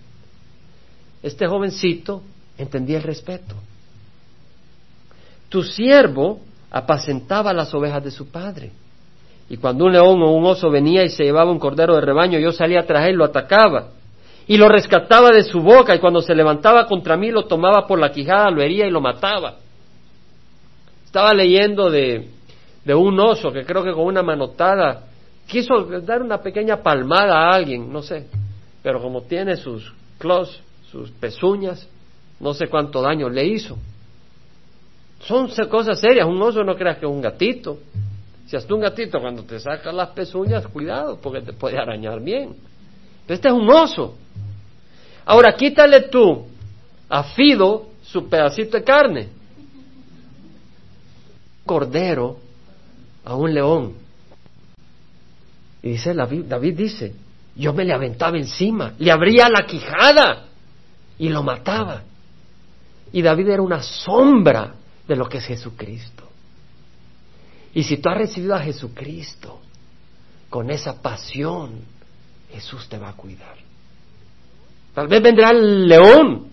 Este 1.23 1.47
jovencito 1.47 2.21
entendía 2.55 2.97
el 2.97 3.03
respeto. 3.03 3.55
Tu 5.49 5.63
siervo 5.63 6.39
apacentaba 6.69 7.51
las 7.51 7.73
ovejas 7.73 8.03
de 8.03 8.11
su 8.11 8.27
padre. 8.27 8.71
Y 9.49 9.57
cuando 9.57 9.85
un 9.85 9.93
león 9.93 10.21
o 10.21 10.31
un 10.33 10.45
oso 10.45 10.69
venía 10.69 11.03
y 11.03 11.09
se 11.09 11.23
llevaba 11.23 11.49
un 11.49 11.57
cordero 11.57 11.95
de 11.95 12.01
rebaño, 12.01 12.37
yo 12.37 12.51
salía 12.51 12.85
tras 12.85 13.07
él, 13.07 13.15
lo 13.15 13.25
atacaba 13.25 13.94
y 14.47 14.57
lo 14.57 14.69
rescataba 14.69 15.31
de 15.31 15.43
su 15.43 15.61
boca 15.61 15.95
y 15.95 15.99
cuando 15.99 16.21
se 16.21 16.35
levantaba 16.35 16.85
contra 16.85 17.17
mí 17.17 17.31
lo 17.31 17.45
tomaba 17.45 17.87
por 17.87 17.99
la 17.99 18.11
quijada, 18.11 18.51
lo 18.51 18.61
hería 18.61 18.85
y 18.85 18.91
lo 18.91 19.01
mataba. 19.01 19.55
Estaba 21.05 21.33
leyendo 21.33 21.89
de, 21.89 22.27
un 22.87 23.19
oso 23.19 23.51
que 23.51 23.65
creo 23.65 23.83
que 23.83 23.93
con 23.93 24.05
una 24.05 24.21
manotada 24.21 25.03
quiso 25.47 25.83
dar 26.01 26.21
una 26.21 26.39
pequeña 26.39 26.77
palmada 26.83 27.37
a 27.37 27.55
alguien, 27.55 27.91
no 27.91 28.03
sé, 28.03 28.27
pero 28.83 29.01
como 29.01 29.23
tiene 29.23 29.55
sus 29.55 29.91
claws, 30.19 30.61
sus 30.91 31.09
pezuñas, 31.11 31.87
no 32.39 32.53
sé 32.53 32.67
cuánto 32.67 33.01
daño 33.01 33.29
le 33.29 33.45
hizo. 33.45 33.77
Son 35.21 35.49
cosas 35.69 35.99
serias, 35.99 36.27
un 36.27 36.39
oso 36.39 36.63
no 36.63 36.75
creas 36.75 36.97
que 36.99 37.05
es 37.05 37.11
un 37.11 37.21
gatito. 37.21 37.79
Si 38.45 38.55
hasta 38.55 38.75
un 38.75 38.81
gatito 38.81 39.19
cuando 39.19 39.43
te 39.43 39.59
saca 39.59 39.91
las 39.91 40.09
pezuñas, 40.09 40.67
cuidado, 40.67 41.17
porque 41.19 41.41
te 41.41 41.53
puede 41.53 41.79
arañar 41.79 42.21
bien. 42.21 42.55
Este 43.27 43.47
es 43.47 43.53
un 43.53 43.67
oso. 43.67 44.15
Ahora 45.25 45.55
quítale 45.55 46.01
tú 46.09 46.45
a 47.09 47.23
Fido 47.23 47.89
su 48.03 48.29
pedacito 48.29 48.77
de 48.77 48.83
carne. 48.83 49.29
Cordero 51.65 52.37
a 53.23 53.35
un 53.35 53.53
león. 53.53 53.93
Y 55.81 55.89
dice 55.89 56.13
David, 56.13 56.45
David 56.45 56.77
dice, 56.77 57.15
yo 57.55 57.73
me 57.73 57.85
le 57.85 57.93
aventaba 57.93 58.37
encima, 58.37 58.93
le 58.99 59.11
abría 59.11 59.49
la 59.49 59.65
quijada 59.65 60.45
y 61.17 61.29
lo 61.29 61.41
mataba. 61.41 62.03
Y 63.11 63.21
David 63.21 63.49
era 63.49 63.61
una 63.61 63.81
sombra 63.81 64.75
de 65.07 65.15
lo 65.15 65.27
que 65.27 65.37
es 65.37 65.45
Jesucristo. 65.45 66.23
Y 67.73 67.83
si 67.83 67.97
tú 67.97 68.09
has 68.09 68.17
recibido 68.17 68.55
a 68.55 68.59
Jesucristo 68.59 69.59
con 70.49 70.69
esa 70.69 71.01
pasión, 71.01 71.81
Jesús 72.51 72.87
te 72.87 72.97
va 72.97 73.09
a 73.09 73.13
cuidar. 73.13 73.64
Tal 74.95 75.07
vez 75.07 75.21
vendrá 75.21 75.51
el 75.51 75.87
león. 75.87 76.47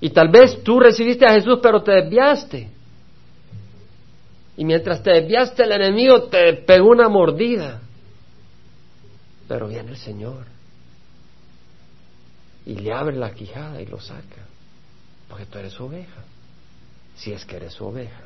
Y 0.00 0.10
tal 0.10 0.28
vez 0.28 0.62
tú 0.64 0.80
recibiste 0.80 1.26
a 1.26 1.34
Jesús 1.34 1.58
pero 1.62 1.82
te 1.82 1.92
desviaste. 1.92 2.70
Y 4.56 4.64
mientras 4.64 5.02
te 5.02 5.10
desviaste 5.10 5.62
el 5.62 5.72
enemigo 5.72 6.24
te 6.24 6.54
pegó 6.54 6.88
una 6.88 7.08
mordida. 7.08 7.82
Pero 9.46 9.68
viene 9.68 9.90
el 9.90 9.98
Señor. 9.98 10.46
Y 12.64 12.76
le 12.76 12.92
abre 12.92 13.16
la 13.16 13.32
quijada 13.32 13.80
y 13.80 13.86
lo 13.86 14.00
saca. 14.00 14.46
Porque 15.28 15.44
tú 15.44 15.58
eres 15.58 15.78
oveja. 15.78 16.24
Si 17.16 17.32
es 17.32 17.44
que 17.44 17.56
eres 17.56 17.80
oveja. 17.80 18.24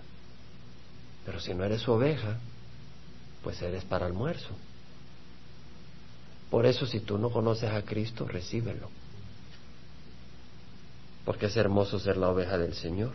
Pero 1.27 1.41
si 1.41 1.55
no 1.55 1.65
eres 1.65 1.87
oveja, 1.89 2.39
pues 3.43 3.61
eres 3.63 3.85
para 3.85 4.07
almuerzo. 4.07 4.55
Por 6.51 6.67
eso 6.67 6.85
si 6.85 7.01
tú 7.01 7.17
no 7.17 7.31
conoces 7.31 7.71
a 7.71 7.83
Cristo, 7.83 8.27
recíbelo. 8.27 8.89
Porque 11.25 11.47
es 11.47 11.57
hermoso 11.57 11.99
ser 11.99 12.17
la 12.17 12.29
oveja 12.29 12.59
del 12.59 12.75
Señor. 12.75 13.13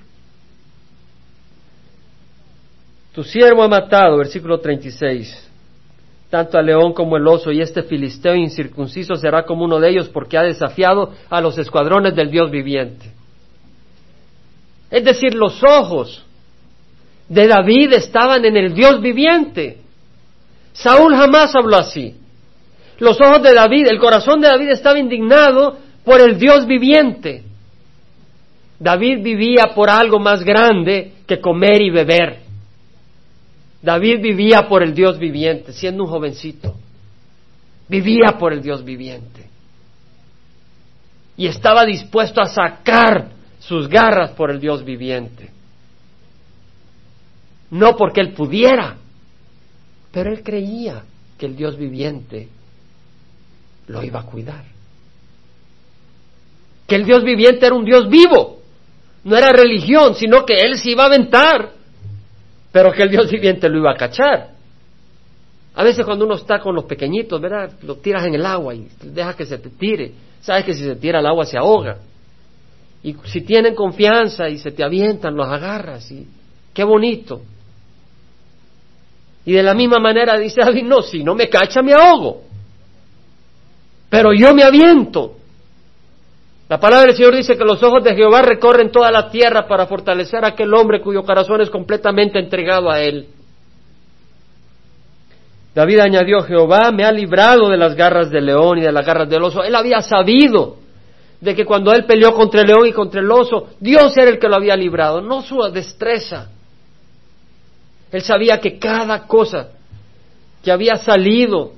Tu 3.14 3.24
siervo 3.24 3.64
ha 3.64 3.68
matado, 3.68 4.18
versículo 4.18 4.60
36, 4.60 5.50
tanto 6.30 6.58
al 6.58 6.66
león 6.66 6.94
como 6.94 7.18
el 7.18 7.28
oso, 7.28 7.52
y 7.52 7.62
este 7.62 7.84
filisteo 7.84 8.36
incircunciso 8.36 9.16
será 9.16 9.46
como 9.46 9.64
uno 9.66 9.80
de 9.80 9.90
ellos 9.90 10.10
porque 10.10 10.38
ha 10.38 10.44
desafiado 10.44 11.14
a 11.30 11.42
los 11.42 11.58
escuadrones 11.58 12.16
del 12.16 12.32
Dios 12.32 12.52
viviente. 12.52 13.12
Es 14.90 15.04
decir, 15.04 15.34
los 15.34 15.62
ojos 15.64 16.24
de 17.28 17.48
David 17.48 17.94
estaban 17.94 18.46
en 18.46 18.56
el 18.56 18.74
Dios 18.74 19.02
viviente. 19.02 19.82
Saúl 20.74 21.16
jamás 21.16 21.56
habló 21.56 21.78
así. 21.78 22.16
Los 23.00 23.20
ojos 23.20 23.44
de 23.44 23.54
David, 23.54 23.88
el 23.90 24.00
corazón 24.00 24.42
de 24.42 24.48
David 24.48 24.70
estaba 24.70 25.00
indignado 25.00 25.78
por 26.04 26.22
el 26.22 26.38
Dios 26.38 26.66
viviente. 26.66 27.44
David 28.80 29.24
vivía 29.24 29.74
por 29.74 29.90
algo 29.90 30.20
más 30.20 30.44
grande 30.44 31.14
que 31.28 31.40
comer 31.40 31.82
y 31.82 31.90
beber. 31.90 32.40
David 33.82 34.22
vivía 34.22 34.68
por 34.68 34.84
el 34.84 34.94
Dios 34.94 35.20
viviente, 35.20 35.74
siendo 35.74 36.04
un 36.04 36.10
jovencito. 36.10 36.76
Vivía 37.88 38.38
por 38.40 38.54
el 38.54 38.62
Dios 38.62 38.84
viviente. 38.84 39.50
Y 41.38 41.48
estaba 41.48 41.86
dispuesto 41.86 42.42
a 42.42 42.48
sacar 42.48 43.30
sus 43.60 43.88
garras 43.88 44.32
por 44.32 44.52
el 44.52 44.60
Dios 44.60 44.84
viviente 44.84 45.56
no 47.76 47.96
porque 47.96 48.22
él 48.22 48.34
pudiera, 48.34 48.98
pero 50.12 50.32
él 50.32 50.44
creía 50.44 51.04
que 51.38 51.46
el 51.46 51.56
Dios 51.56 51.78
viviente 51.78 52.48
lo 53.88 54.04
iba 54.04 54.20
a 54.20 54.24
cuidar. 54.24 54.64
Que 56.88 56.96
el 56.96 57.06
Dios 57.06 57.24
viviente 57.24 57.66
era 57.66 57.76
un 57.76 57.86
Dios 57.86 58.10
vivo, 58.10 58.60
no 59.24 59.36
era 59.36 59.52
religión, 59.52 60.16
sino 60.16 60.46
que 60.46 60.58
él 60.58 60.78
se 60.78 60.92
iba 60.92 61.04
a 61.04 61.08
aventar, 61.08 61.72
pero 62.72 62.92
que 62.92 63.04
el 63.04 63.10
Dios 63.10 63.30
viviente 63.30 63.70
lo 63.70 63.80
iba 63.80 63.92
a 63.92 63.98
cachar. 63.98 64.50
A 65.76 65.84
veces 65.84 66.06
cuando 66.06 66.26
uno 66.26 66.36
está 66.36 66.60
con 66.60 66.74
los 66.74 66.86
pequeñitos, 66.86 67.42
¿verdad? 67.42 67.72
Lo 67.82 67.96
tiras 67.96 68.26
en 68.26 68.36
el 68.36 68.46
agua 68.46 68.74
y 68.74 68.88
deja 69.02 69.36
que 69.36 69.46
se 69.46 69.58
te 69.58 69.70
tire. 69.70 70.14
Sabes 70.42 70.64
que 70.64 70.74
si 70.74 70.84
se 70.84 70.96
tira 70.96 71.20
al 71.20 71.26
agua 71.26 71.46
se 71.46 71.58
ahoga. 71.58 71.98
Y 73.04 73.16
si 73.26 73.42
tienen 73.42 73.76
confianza 73.76 74.48
y 74.48 74.58
se 74.58 74.72
te 74.72 74.84
avientan, 74.84 75.36
los 75.36 75.48
agarras. 75.48 76.10
Y 76.12 76.28
qué 76.74 76.84
bonito. 76.84 77.42
Y 79.46 79.52
de 79.52 79.64
la 79.64 79.74
misma 79.74 80.00
manera 80.00 80.38
dice 80.40 80.62
David, 80.62 80.86
no, 80.86 81.02
si 81.02 81.24
no 81.24 81.36
me 81.36 81.50
cacha 81.50 81.82
me 81.82 81.94
ahogo. 81.94 82.44
Pero 84.10 84.34
yo 84.34 84.54
me 84.54 84.64
aviento. 84.64 85.34
La 86.68 86.80
palabra 86.80 87.08
del 87.08 87.16
Señor 87.16 87.36
dice 87.36 87.58
que 87.58 87.64
los 87.64 87.82
ojos 87.84 88.04
de 88.04 88.16
Jehová 88.16 88.42
recorren 88.42 88.92
toda 88.92 89.12
la 89.12 89.30
tierra 89.30 89.68
para 89.68 89.86
fortalecer 89.86 90.44
a 90.44 90.50
aquel 90.50 90.74
hombre 90.74 91.02
cuyo 91.02 91.24
corazón 91.24 91.62
es 91.62 91.70
completamente 91.70 92.40
entregado 92.40 92.90
a 92.90 93.02
él. 93.02 93.28
David 95.76 96.00
añadió, 96.00 96.42
Jehová 96.42 96.92
me 96.92 97.04
ha 97.04 97.12
librado 97.12 97.70
de 97.70 97.78
las 97.78 97.96
garras 97.96 98.32
del 98.32 98.46
león 98.46 98.80
y 98.80 98.82
de 98.82 98.92
las 98.92 99.06
garras 99.06 99.30
del 99.30 99.44
oso. 99.44 99.64
Él 99.64 99.76
había 99.76 100.02
sabido 100.02 100.78
de 101.40 101.54
que 101.54 101.66
cuando 101.66 101.94
él 101.94 102.06
peleó 102.06 102.34
contra 102.34 102.62
el 102.62 102.68
león 102.68 102.88
y 102.88 102.94
contra 102.94 103.22
el 103.22 103.30
oso, 103.30 103.68
Dios 103.80 104.16
era 104.18 104.32
el 104.32 104.40
que 104.40 104.48
lo 104.48 104.56
había 104.56 104.76
librado, 104.76 105.22
no 105.22 105.42
su 105.42 105.58
destreza. 105.72 106.50
Él 108.12 108.22
sabía 108.22 108.60
que 108.60 108.80
cada 108.80 109.28
cosa 109.28 109.68
que 110.64 110.72
había 110.72 110.96
salido 110.96 111.74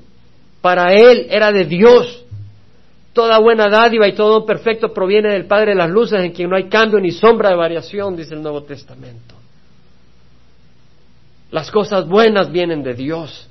para 0.67 0.91
él 0.91 1.27
era 1.29 1.53
de 1.53 1.63
Dios. 1.63 2.25
Toda 3.13 3.39
buena 3.39 3.69
dádiva 3.69 4.05
y 4.05 4.13
todo 4.13 4.45
perfecto 4.45 4.93
proviene 4.93 5.31
del 5.31 5.45
Padre 5.45 5.71
de 5.71 5.77
las 5.77 5.89
Luces, 5.89 6.19
en 6.19 6.33
quien 6.33 6.49
no 6.49 6.57
hay 6.57 6.67
cambio 6.67 6.99
ni 6.99 7.11
sombra 7.11 7.51
de 7.51 7.55
variación, 7.55 8.17
dice 8.17 8.33
el 8.33 8.41
Nuevo 8.41 8.63
Testamento. 8.63 9.35
Las 11.51 11.71
cosas 11.71 12.05
buenas 12.05 12.51
vienen 12.51 12.83
de 12.83 12.95
Dios. 12.95 13.49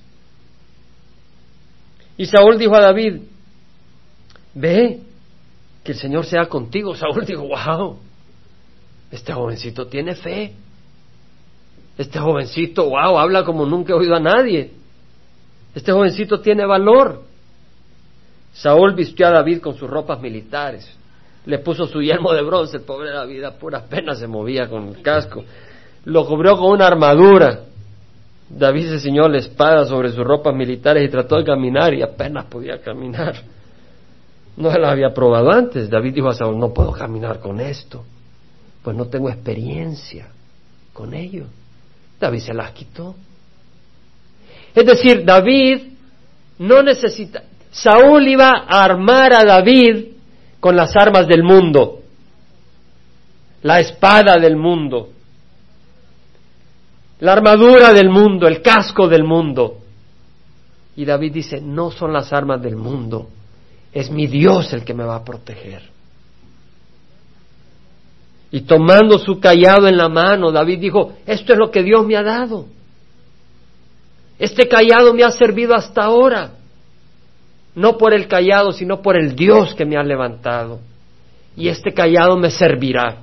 Y 2.19 2.27
Saúl 2.27 2.59
dijo 2.59 2.77
a 2.77 2.83
David, 2.83 3.23
ve, 4.53 5.01
que 5.83 5.93
el 5.93 5.99
Señor 5.99 6.27
sea 6.27 6.45
contigo. 6.51 6.95
Saúl 6.95 7.25
dijo, 7.25 7.49
wow, 7.49 7.97
este 9.11 9.33
jovencito 9.33 9.87
tiene 9.87 10.17
fe. 10.17 10.53
Este 11.97 12.19
jovencito, 12.19 12.91
wow, 12.91 13.19
habla 13.19 13.43
como 13.43 13.65
nunca 13.65 13.95
he 13.95 13.97
oído 13.97 14.17
a 14.17 14.21
nadie. 14.21 14.73
Este 15.77 15.93
jovencito 15.93 16.41
tiene 16.41 16.65
valor. 16.65 17.21
Saúl 18.55 18.95
vistió 18.95 19.27
a 19.27 19.31
David 19.31 19.61
con 19.61 19.77
sus 19.77 19.91
ropas 19.91 20.19
militares. 20.23 20.91
Le 21.45 21.59
puso 21.59 21.87
su 21.87 22.01
yelmo 22.01 22.33
de 22.33 22.43
bronce, 22.43 22.79
el 22.79 22.83
pobre 22.83 23.11
David 23.11 23.45
a 23.45 24.15
se 24.15 24.27
movía 24.27 24.71
con 24.71 24.89
el 24.89 25.03
casco. 25.03 25.45
Lo 26.07 26.27
cubrió 26.27 26.57
con 26.57 26.73
una 26.73 26.87
armadura. 26.87 27.61
David 28.49 28.89
se 28.89 29.01
ciñó 29.01 29.29
la 29.29 29.37
espada 29.37 29.85
sobre 29.85 30.13
sus 30.13 30.25
ropas 30.25 30.55
militares 30.55 31.07
y 31.07 31.11
trató 31.11 31.37
de 31.37 31.45
caminar 31.45 31.93
y 31.93 32.01
apenas 32.01 32.47
podía 32.47 32.81
caminar. 32.81 33.35
No 34.57 34.73
se 34.73 34.79
la 34.79 34.91
había 34.91 35.13
probado 35.13 35.51
antes. 35.51 35.91
David 35.91 36.15
dijo 36.15 36.31
a 36.31 36.35
Saúl, 36.35 36.59
no 36.59 36.73
puedo 36.73 36.93
caminar 36.93 37.39
con 37.39 37.61
esto, 37.61 38.03
pues 38.83 38.97
no 38.97 39.09
tengo 39.09 39.29
experiencia 39.29 40.29
con 40.95 41.13
ello. 41.13 41.45
David 42.19 42.41
se 42.41 42.55
las 42.55 42.71
quitó. 42.73 43.15
Es 44.77 44.85
decir, 44.85 45.25
David 45.25 45.85
no 46.59 46.83
necesita, 46.83 47.45
Saúl 47.71 48.29
iba 48.29 48.67
a 48.69 48.85
armar 48.85 49.33
a 49.33 49.43
David 49.43 50.09
con 50.61 50.77
las 50.77 50.95
armas 50.95 51.27
del 51.27 51.43
mundo, 51.43 52.03
la 53.63 53.81
espada 53.81 54.35
del 54.39 54.57
mundo, 54.57 55.09
la 57.21 57.33
armadura 57.33 57.95
del 57.95 58.11
mundo, 58.11 58.47
el 58.47 58.61
casco 58.61 59.09
del 59.09 59.25
mundo. 59.25 59.79
Y 60.95 61.07
David 61.07 61.33
dice, 61.33 61.59
no 61.63 61.91
son 61.91 62.13
las 62.13 62.31
armas 62.35 62.61
del 62.61 62.77
mundo, 62.77 63.31
es 63.95 64.11
mi 64.11 64.27
Dios 64.27 64.75
el 64.75 64.85
que 64.85 64.93
me 64.93 65.05
va 65.05 65.17
a 65.17 65.25
proteger. 65.25 65.85
Y 68.51 68.61
tomando 68.61 69.19
su 69.19 69.41
callado 69.41 69.89
en 69.89 69.97
la 69.97 70.11
mano, 70.11 70.53
David 70.53 70.81
dijo, 70.81 71.15
esto 71.25 71.55
es 71.55 71.59
lo 71.59 71.71
que 71.71 71.83
Dios 71.83 72.07
me 72.07 72.17
ha 72.17 72.23
dado. 72.23 72.76
Este 74.39 74.69
callado 74.69 75.15
me 75.15 75.25
ha 75.25 75.31
servido 75.31 75.75
hasta 75.75 76.05
ahora. 76.05 76.51
No 77.75 77.97
por 77.99 78.15
el 78.15 78.27
callado, 78.27 78.73
sino 78.73 79.03
por 79.03 79.17
el 79.17 79.35
Dios 79.35 79.75
que 79.75 79.85
me 79.85 79.97
ha 79.97 80.03
levantado. 80.03 80.81
Y 81.57 81.69
este 81.69 81.93
callado 81.93 82.37
me 82.37 82.51
servirá. 82.51 83.23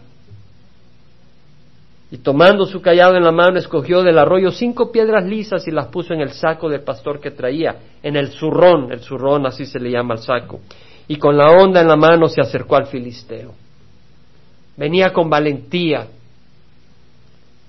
Y 2.14 2.18
tomando 2.20 2.68
su 2.68 2.80
callado 2.80 3.16
en 3.16 3.24
la 3.24 3.32
mano, 3.32 3.58
escogió 3.58 4.04
del 4.04 4.20
arroyo 4.20 4.52
cinco 4.52 4.92
piedras 4.92 5.26
lisas 5.26 5.68
y 5.68 5.72
las 5.72 5.88
puso 5.88 6.14
en 6.14 6.22
el 6.22 6.32
saco 6.32 6.70
del 6.70 6.82
pastor 6.82 7.20
que 7.20 7.32
traía, 7.32 7.76
en 8.04 8.16
el 8.16 8.28
zurrón, 8.28 8.92
el 8.92 9.00
zurrón 9.00 9.48
así 9.48 9.66
se 9.66 9.80
le 9.80 9.90
llama 9.90 10.14
al 10.14 10.20
saco. 10.20 10.60
Y 11.08 11.16
con 11.16 11.36
la 11.36 11.50
onda 11.50 11.82
en 11.82 11.88
la 11.88 11.96
mano 11.96 12.28
se 12.28 12.40
acercó 12.40 12.76
al 12.76 12.86
filisteo. 12.86 13.56
Venía 14.78 15.12
con 15.12 15.28
valentía, 15.28 16.06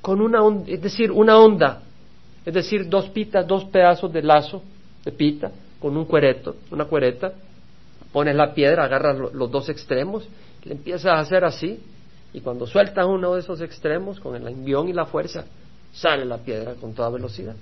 con 0.03 0.21
una 0.21 0.43
onda, 0.43 0.71
es 0.71 0.83
decir, 0.83 1.11
una 1.11 1.39
onda, 1.39 1.81
es 2.45 2.53
decir, 2.53 2.89
dos 2.89 3.09
pitas, 3.09 3.47
dos 3.47 3.65
pedazos 3.65 4.13
de 4.13 4.23
lazo 4.23 4.63
de 5.05 5.13
pita, 5.13 5.51
con 5.81 5.97
un 5.97 6.05
cuereto, 6.05 6.57
una 6.71 6.85
cuereta, 6.85 7.33
pones 8.13 8.35
la 8.35 8.53
piedra, 8.55 8.85
agarras 8.85 9.19
los 9.33 9.51
dos 9.51 9.69
extremos, 9.69 10.27
le 10.65 10.73
empiezas 10.73 11.07
a 11.07 11.19
hacer 11.19 11.45
así, 11.45 11.81
y 12.33 12.41
cuando 12.41 12.67
sueltas 12.67 13.07
uno 13.07 13.35
de 13.35 13.41
esos 13.41 13.61
extremos, 13.61 14.21
con 14.21 14.35
el 14.37 14.47
envión 14.47 14.89
y 14.89 14.93
la 14.93 15.07
fuerza, 15.07 15.45
sale 15.93 16.25
la 16.25 16.39
piedra 16.39 16.75
con 16.75 16.95
toda 16.95 17.11
velocidad, 17.11 17.55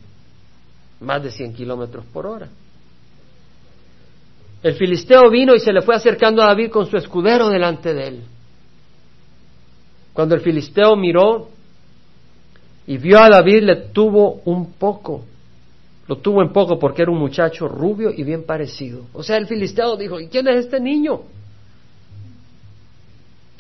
más 1.01 1.23
de 1.23 1.31
100 1.31 1.55
kilómetros 1.55 2.05
por 2.07 2.27
hora. 2.27 2.49
El 4.63 4.75
filisteo 4.75 5.29
vino 5.29 5.55
y 5.55 5.61
se 5.61 5.73
le 5.73 5.83
fue 5.83 5.95
acercando 5.95 6.43
a 6.43 6.47
David 6.47 6.71
con 6.71 6.87
su 6.87 6.97
escudero 6.97 7.49
delante 7.49 7.93
de 7.93 8.07
él. 8.07 8.23
Cuando 10.13 10.35
el 10.35 10.41
filisteo 10.41 10.95
miró 10.95 11.49
y 12.87 12.99
vio 12.99 13.21
a 13.21 13.29
David, 13.29 13.63
le 13.63 13.77
tuvo 13.77 14.41
un 14.45 14.73
poco. 14.73 15.25
Lo 16.09 16.17
tuvo 16.17 16.43
en 16.43 16.53
poco 16.53 16.79
porque 16.79 17.03
era 17.03 17.11
un 17.11 17.19
muchacho 17.19 17.69
rubio 17.69 18.11
y 18.11 18.25
bien 18.25 18.45
parecido. 18.45 19.05
O 19.13 19.23
sea, 19.23 19.37
el 19.37 19.47
filisteo 19.47 19.97
dijo, 19.97 20.19
¿y 20.19 20.29
quién 20.29 20.49
es 20.49 20.67
este 20.67 20.81
niño? 20.81 21.21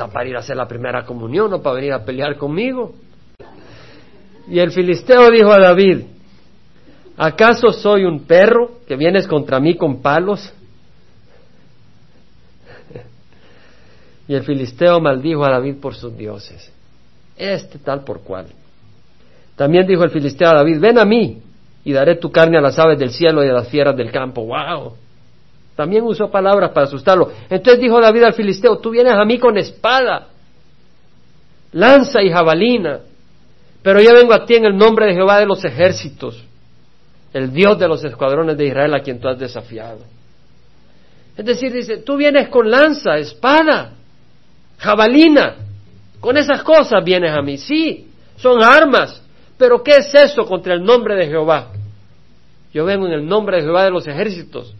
para 0.08 0.28
ir 0.28 0.36
a 0.36 0.40
hacer 0.40 0.56
la 0.56 0.66
primera 0.66 1.04
comunión 1.04 1.52
o 1.52 1.62
para 1.62 1.76
venir 1.76 1.92
a 1.92 2.04
pelear 2.04 2.36
conmigo. 2.36 2.94
Y 4.48 4.58
el 4.58 4.72
filisteo 4.72 5.30
dijo 5.30 5.52
a 5.52 5.60
David, 5.60 6.02
¿acaso 7.16 7.72
soy 7.72 8.04
un 8.04 8.24
perro 8.24 8.80
que 8.86 8.96
vienes 8.96 9.26
contra 9.26 9.60
mí 9.60 9.76
con 9.76 10.02
palos? 10.02 10.52
Y 14.26 14.34
el 14.34 14.42
filisteo 14.42 15.00
maldijo 15.00 15.44
a 15.44 15.50
David 15.50 15.76
por 15.76 15.94
sus 15.94 16.16
dioses, 16.16 16.72
este 17.36 17.78
tal 17.78 18.02
por 18.04 18.20
cual. 18.20 18.46
También 19.62 19.86
dijo 19.86 20.02
el 20.02 20.10
filisteo 20.10 20.48
a 20.48 20.54
David, 20.54 20.80
ven 20.80 20.98
a 20.98 21.04
mí 21.04 21.40
y 21.84 21.92
daré 21.92 22.16
tu 22.16 22.32
carne 22.32 22.58
a 22.58 22.60
las 22.60 22.76
aves 22.80 22.98
del 22.98 23.10
cielo 23.10 23.44
y 23.44 23.48
a 23.48 23.52
las 23.52 23.68
fieras 23.68 23.96
del 23.96 24.10
campo. 24.10 24.44
¡Wow! 24.44 24.94
También 25.76 26.02
usó 26.02 26.32
palabras 26.32 26.72
para 26.72 26.86
asustarlo. 26.86 27.30
Entonces 27.48 27.80
dijo 27.80 28.00
David 28.00 28.24
al 28.24 28.34
filisteo, 28.34 28.78
tú 28.78 28.90
vienes 28.90 29.14
a 29.14 29.24
mí 29.24 29.38
con 29.38 29.56
espada, 29.56 30.30
lanza 31.70 32.20
y 32.22 32.32
jabalina, 32.32 33.02
pero 33.84 34.00
yo 34.00 34.12
vengo 34.14 34.34
a 34.34 34.44
ti 34.44 34.56
en 34.56 34.64
el 34.64 34.76
nombre 34.76 35.06
de 35.06 35.14
Jehová 35.14 35.38
de 35.38 35.46
los 35.46 35.64
ejércitos, 35.64 36.42
el 37.32 37.52
Dios 37.52 37.78
de 37.78 37.86
los 37.86 38.02
escuadrones 38.02 38.56
de 38.56 38.66
Israel 38.66 38.92
a 38.94 39.00
quien 39.00 39.20
tú 39.20 39.28
has 39.28 39.38
desafiado. 39.38 40.00
Es 41.36 41.44
decir, 41.44 41.72
dice, 41.72 41.98
tú 41.98 42.16
vienes 42.16 42.48
con 42.48 42.68
lanza, 42.68 43.16
espada, 43.16 43.92
jabalina, 44.78 45.54
con 46.18 46.36
esas 46.36 46.64
cosas 46.64 47.04
vienes 47.04 47.30
a 47.30 47.42
mí. 47.42 47.58
Sí, 47.58 48.08
son 48.38 48.60
armas, 48.60 49.21
pero 49.62 49.80
¿qué 49.80 49.98
es 49.98 50.12
eso 50.12 50.44
contra 50.44 50.74
el 50.74 50.82
nombre 50.82 51.14
de 51.14 51.28
Jehová? 51.28 51.68
Yo 52.74 52.84
vengo 52.84 53.06
en 53.06 53.12
el 53.12 53.24
nombre 53.24 53.58
de 53.58 53.62
Jehová 53.62 53.84
de 53.84 53.92
los 53.92 54.04
ejércitos, 54.08 54.74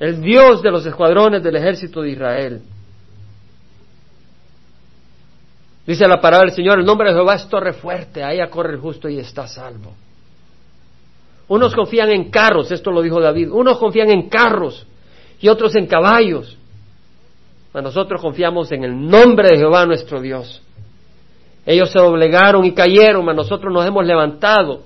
el 0.00 0.20
Dios 0.20 0.60
de 0.60 0.72
los 0.72 0.84
escuadrones 0.84 1.40
del 1.40 1.54
ejército 1.54 2.02
de 2.02 2.10
Israel. 2.10 2.62
Dice 5.86 6.08
la 6.08 6.20
palabra 6.20 6.46
del 6.46 6.56
Señor, 6.56 6.80
el 6.80 6.84
nombre 6.84 7.10
de 7.10 7.14
Jehová 7.14 7.36
es 7.36 7.48
torre 7.48 7.74
fuerte, 7.74 8.24
ahí 8.24 8.40
corre 8.50 8.72
el 8.72 8.80
justo 8.80 9.08
y 9.08 9.20
está 9.20 9.46
salvo. 9.46 9.94
Unos 11.46 11.76
confían 11.76 12.10
en 12.10 12.28
carros, 12.28 12.72
esto 12.72 12.90
lo 12.90 13.02
dijo 13.02 13.20
David, 13.20 13.52
unos 13.52 13.78
confían 13.78 14.10
en 14.10 14.28
carros 14.28 14.84
y 15.38 15.46
otros 15.46 15.76
en 15.76 15.86
caballos. 15.86 16.58
Mas 17.72 17.84
nosotros 17.84 18.20
confiamos 18.20 18.72
en 18.72 18.82
el 18.82 19.08
nombre 19.08 19.50
de 19.50 19.58
Jehová 19.58 19.86
nuestro 19.86 20.20
Dios. 20.20 20.60
Ellos 21.66 21.90
se 21.90 21.98
doblegaron 21.98 22.64
y 22.64 22.72
cayeron, 22.72 23.24
mas 23.24 23.34
nosotros 23.34 23.72
nos 23.72 23.84
hemos 23.84 24.06
levantado 24.06 24.84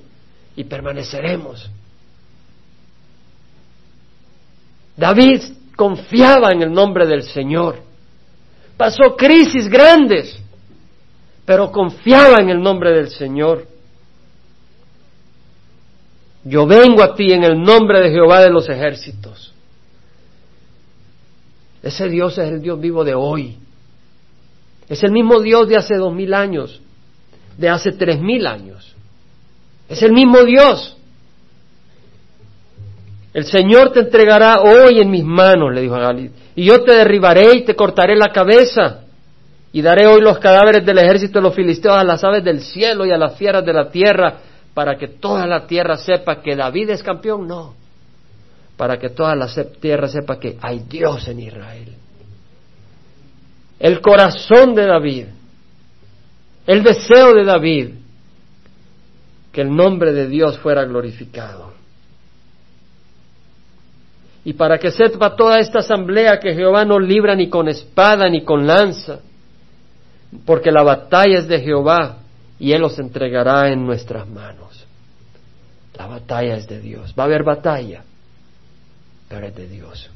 y 0.57 0.65
permaneceremos. 0.65 1.71
David 4.97 5.43
confiaba 5.77 6.51
en 6.53 6.63
el 6.63 6.73
nombre 6.73 7.07
del 7.07 7.23
Señor. 7.23 7.83
Pasó 8.79 9.15
crisis 9.15 9.69
grandes, 9.69 10.39
pero 11.45 11.71
confiaba 11.71 12.39
en 12.39 12.49
el 12.49 12.61
nombre 12.61 12.93
del 12.93 13.11
Señor. 13.11 13.67
Yo 16.45 16.67
vengo 16.67 17.03
a 17.03 17.15
ti 17.15 17.31
en 17.33 17.45
el 17.45 17.61
nombre 17.61 18.01
de 18.01 18.11
Jehová 18.11 18.41
de 18.41 18.51
los 18.51 18.67
ejércitos. 18.71 19.53
Ese 21.83 22.09
Dios 22.09 22.39
es 22.39 22.49
el 22.49 22.63
Dios 22.63 22.81
vivo 22.81 23.05
de 23.05 23.15
hoy. 23.15 23.59
Es 24.91 25.05
el 25.05 25.13
mismo 25.13 25.41
Dios 25.41 25.69
de 25.69 25.77
hace 25.77 25.95
dos 25.95 26.13
mil 26.13 26.35
años, 26.35 26.83
de 27.57 27.69
hace 27.69 27.93
tres 27.93 28.21
mil 28.21 28.45
años. 28.45 28.97
Es 29.89 30.03
el 30.03 30.13
mismo 30.13 30.45
Dios. 30.45 30.97
El 33.33 33.45
Señor 33.45 33.93
te 33.93 34.01
entregará 34.01 34.61
hoy 34.61 35.01
en 35.01 35.09
mis 35.09 35.25
manos, 35.25 35.73
le 35.73 35.83
dijo 35.83 35.95
a 35.95 36.01
Galid, 36.01 36.33
y 36.57 36.65
yo 36.65 36.83
te 36.83 36.93
derribaré 36.93 37.55
y 37.55 37.65
te 37.65 37.77
cortaré 37.77 38.17
la 38.17 38.33
cabeza, 38.33 39.03
y 39.73 39.81
daré 39.81 40.09
hoy 40.09 40.21
los 40.21 40.41
cadáveres 40.41 40.85
del 40.85 40.99
ejército 40.99 41.39
de 41.39 41.45
los 41.45 41.55
filisteos 41.55 41.97
a 41.97 42.03
las 42.03 42.25
aves 42.25 42.43
del 42.43 42.61
cielo 42.61 43.07
y 43.07 43.13
a 43.13 43.17
las 43.17 43.37
fieras 43.37 43.65
de 43.65 43.73
la 43.73 43.89
tierra, 43.89 44.39
para 44.75 44.99
que 44.99 45.07
toda 45.07 45.47
la 45.47 45.69
tierra 45.69 45.97
sepa 45.97 46.43
que 46.43 46.57
David 46.57 46.91
es 46.91 47.05
campeón, 47.05 47.47
no, 47.47 47.75
para 48.77 48.99
que 48.99 49.11
toda 49.11 49.37
la 49.37 49.47
tierra 49.81 50.09
sepa 50.09 50.41
que 50.41 50.59
hay 50.61 50.81
Dios 50.89 51.29
en 51.29 51.39
Israel. 51.39 52.00
El 53.81 54.01
corazón 54.01 54.75
de 54.77 54.87
David, 54.87 55.27
el 56.67 56.83
deseo 56.85 57.35
de 57.35 57.45
David, 57.45 57.91
que 59.53 59.63
el 59.63 59.75
nombre 59.75 60.13
de 60.13 60.29
Dios 60.29 60.59
fuera 60.59 60.85
glorificado 60.85 61.71
y 64.45 64.55
para 64.55 64.79
que 64.79 64.91
sepa 64.91 65.37
toda 65.37 65.59
esta 65.59 65.81
asamblea 65.81 66.39
que 66.39 66.55
Jehová 66.55 66.85
no 66.85 66.99
libra 66.99 67.35
ni 67.35 67.49
con 67.49 67.69
espada 67.69 68.29
ni 68.29 68.43
con 68.43 68.67
lanza, 68.67 69.21
porque 70.47 70.71
la 70.71 70.83
batalla 70.83 71.41
es 71.41 71.49
de 71.49 71.61
Jehová 71.61 72.19
y 72.59 72.73
Él 72.73 72.81
los 72.81 72.99
entregará 72.99 73.71
en 73.71 73.85
nuestras 73.85 74.27
manos. 74.29 74.87
La 75.97 76.07
batalla 76.07 76.57
es 76.57 76.67
de 76.67 76.81
Dios. 76.81 77.15
Va 77.19 77.25
a 77.25 77.27
haber 77.27 77.43
batalla, 77.43 78.03
pero 79.29 79.47
es 79.47 79.55
de 79.55 79.69
Dios. 79.69 80.09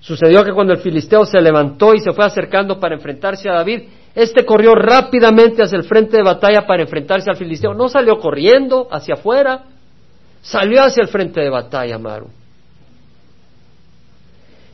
Sucedió 0.00 0.44
que 0.44 0.52
cuando 0.52 0.72
el 0.72 0.80
filisteo 0.80 1.24
se 1.24 1.40
levantó 1.40 1.94
y 1.94 2.00
se 2.00 2.12
fue 2.12 2.24
acercando 2.24 2.78
para 2.78 2.94
enfrentarse 2.94 3.48
a 3.48 3.54
David, 3.54 3.82
éste 4.14 4.44
corrió 4.44 4.74
rápidamente 4.74 5.62
hacia 5.62 5.76
el 5.76 5.84
frente 5.84 6.16
de 6.16 6.22
batalla 6.22 6.66
para 6.66 6.82
enfrentarse 6.82 7.30
al 7.30 7.36
filisteo. 7.36 7.74
No 7.74 7.88
salió 7.88 8.18
corriendo 8.18 8.88
hacia 8.90 9.14
afuera, 9.14 9.64
Salió 10.42 10.82
hacia 10.82 11.02
el 11.02 11.08
frente 11.08 11.40
de 11.40 11.50
batalla, 11.50 11.98
Maru. 11.98 12.28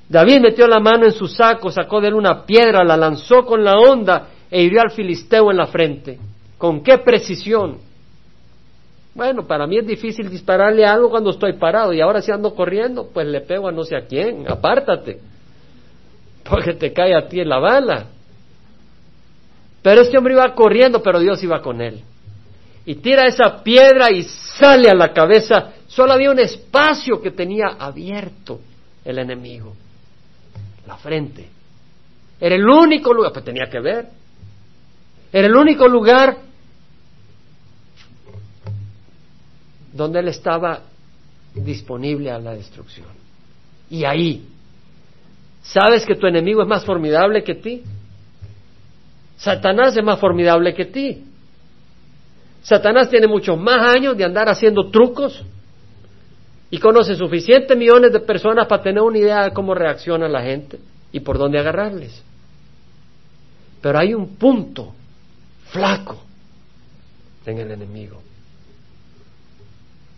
David 0.08 0.40
metió 0.40 0.68
la 0.68 0.80
mano 0.80 1.06
en 1.06 1.12
su 1.12 1.26
saco, 1.26 1.70
sacó 1.70 2.00
de 2.00 2.08
él 2.08 2.14
una 2.14 2.44
piedra, 2.44 2.84
la 2.84 2.96
lanzó 2.96 3.44
con 3.44 3.64
la 3.64 3.74
onda 3.74 4.28
e 4.50 4.62
hirió 4.62 4.82
al 4.82 4.90
filisteo 4.90 5.50
en 5.50 5.56
la 5.56 5.66
frente. 5.66 6.18
¿Con 6.58 6.82
qué 6.82 6.98
precisión? 6.98 7.78
Bueno, 9.14 9.46
para 9.46 9.66
mí 9.66 9.78
es 9.78 9.86
difícil 9.86 10.28
dispararle 10.28 10.84
algo 10.84 11.10
cuando 11.10 11.30
estoy 11.30 11.52
parado 11.54 11.92
y 11.92 12.00
ahora 12.00 12.20
si 12.20 12.32
ando 12.32 12.54
corriendo, 12.54 13.08
pues 13.12 13.26
le 13.26 13.40
pego 13.42 13.68
a 13.68 13.72
no 13.72 13.84
sé 13.84 13.96
a 13.96 14.06
quién, 14.06 14.50
apártate, 14.50 15.20
porque 16.42 16.74
te 16.74 16.92
cae 16.92 17.14
a 17.14 17.28
ti 17.28 17.40
en 17.40 17.48
la 17.48 17.58
bala. 17.58 18.06
Pero 19.82 20.00
este 20.00 20.18
hombre 20.18 20.34
iba 20.34 20.54
corriendo, 20.54 21.02
pero 21.02 21.20
Dios 21.20 21.42
iba 21.42 21.60
con 21.62 21.80
él 21.80 22.02
y 22.86 22.96
tira 22.96 23.26
esa 23.26 23.62
piedra 23.62 24.10
y 24.10 24.22
sale 24.24 24.88
a 24.90 24.94
la 24.94 25.12
cabeza. 25.12 25.72
Solo 25.86 26.12
había 26.12 26.30
un 26.30 26.38
espacio 26.38 27.20
que 27.20 27.30
tenía 27.30 27.76
abierto 27.78 28.60
el 29.04 29.18
enemigo, 29.18 29.74
la 30.86 30.96
frente. 30.96 31.48
Era 32.40 32.54
el 32.54 32.68
único 32.68 33.12
lugar, 33.14 33.32
pues 33.32 33.44
tenía 33.44 33.70
que 33.70 33.80
ver. 33.80 34.08
Era 35.32 35.46
el 35.46 35.56
único 35.56 35.88
lugar 35.88 36.36
donde 39.94 40.18
él 40.18 40.28
estaba 40.28 40.80
disponible 41.54 42.30
a 42.30 42.38
la 42.38 42.54
destrucción. 42.54 43.06
Y 43.88 44.04
ahí, 44.04 44.44
¿sabes 45.62 46.04
que 46.04 46.16
tu 46.16 46.26
enemigo 46.26 46.62
es 46.62 46.68
más 46.68 46.84
formidable 46.84 47.44
que 47.44 47.54
ti? 47.54 47.82
Satanás 49.36 49.96
es 49.96 50.02
más 50.02 50.18
formidable 50.18 50.74
que 50.74 50.86
ti. 50.86 51.24
Satanás 52.62 53.08
tiene 53.08 53.28
muchos 53.28 53.58
más 53.58 53.94
años 53.94 54.16
de 54.16 54.24
andar 54.24 54.48
haciendo 54.48 54.90
trucos 54.90 55.42
y 56.70 56.78
conoce 56.78 57.14
suficientes 57.14 57.76
millones 57.76 58.12
de 58.12 58.20
personas 58.20 58.66
para 58.66 58.82
tener 58.82 59.02
una 59.02 59.18
idea 59.18 59.44
de 59.44 59.52
cómo 59.52 59.74
reacciona 59.74 60.28
la 60.28 60.42
gente 60.42 60.80
y 61.12 61.20
por 61.20 61.38
dónde 61.38 61.58
agarrarles. 61.58 62.20
Pero 63.80 63.98
hay 63.98 64.12
un 64.12 64.34
punto 64.36 64.92
flaco 65.66 66.20
en 67.46 67.58
el 67.58 67.70
enemigo. 67.70 68.22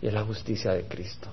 Y 0.01 0.07
es 0.07 0.13
la 0.13 0.23
justicia 0.23 0.71
de 0.71 0.83
Cristo. 0.83 1.29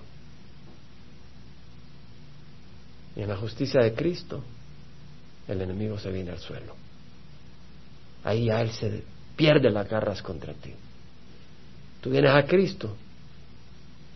Y 3.17 3.23
en 3.23 3.29
la 3.29 3.37
justicia 3.37 3.81
de 3.81 3.95
Cristo, 3.95 4.43
el 5.47 5.61
enemigo 5.61 5.99
se 5.99 6.11
viene 6.11 6.31
al 6.31 6.39
suelo. 6.39 6.75
Ahí 8.25 8.47
ya 8.47 8.61
él 8.61 8.71
se 8.71 9.05
pierde 9.37 9.71
las 9.71 9.89
garras 9.89 10.23
contra 10.23 10.53
ti. 10.55 10.73
Tú 12.01 12.11
vienes 12.11 12.33
a 12.33 12.45
Cristo, 12.45 12.97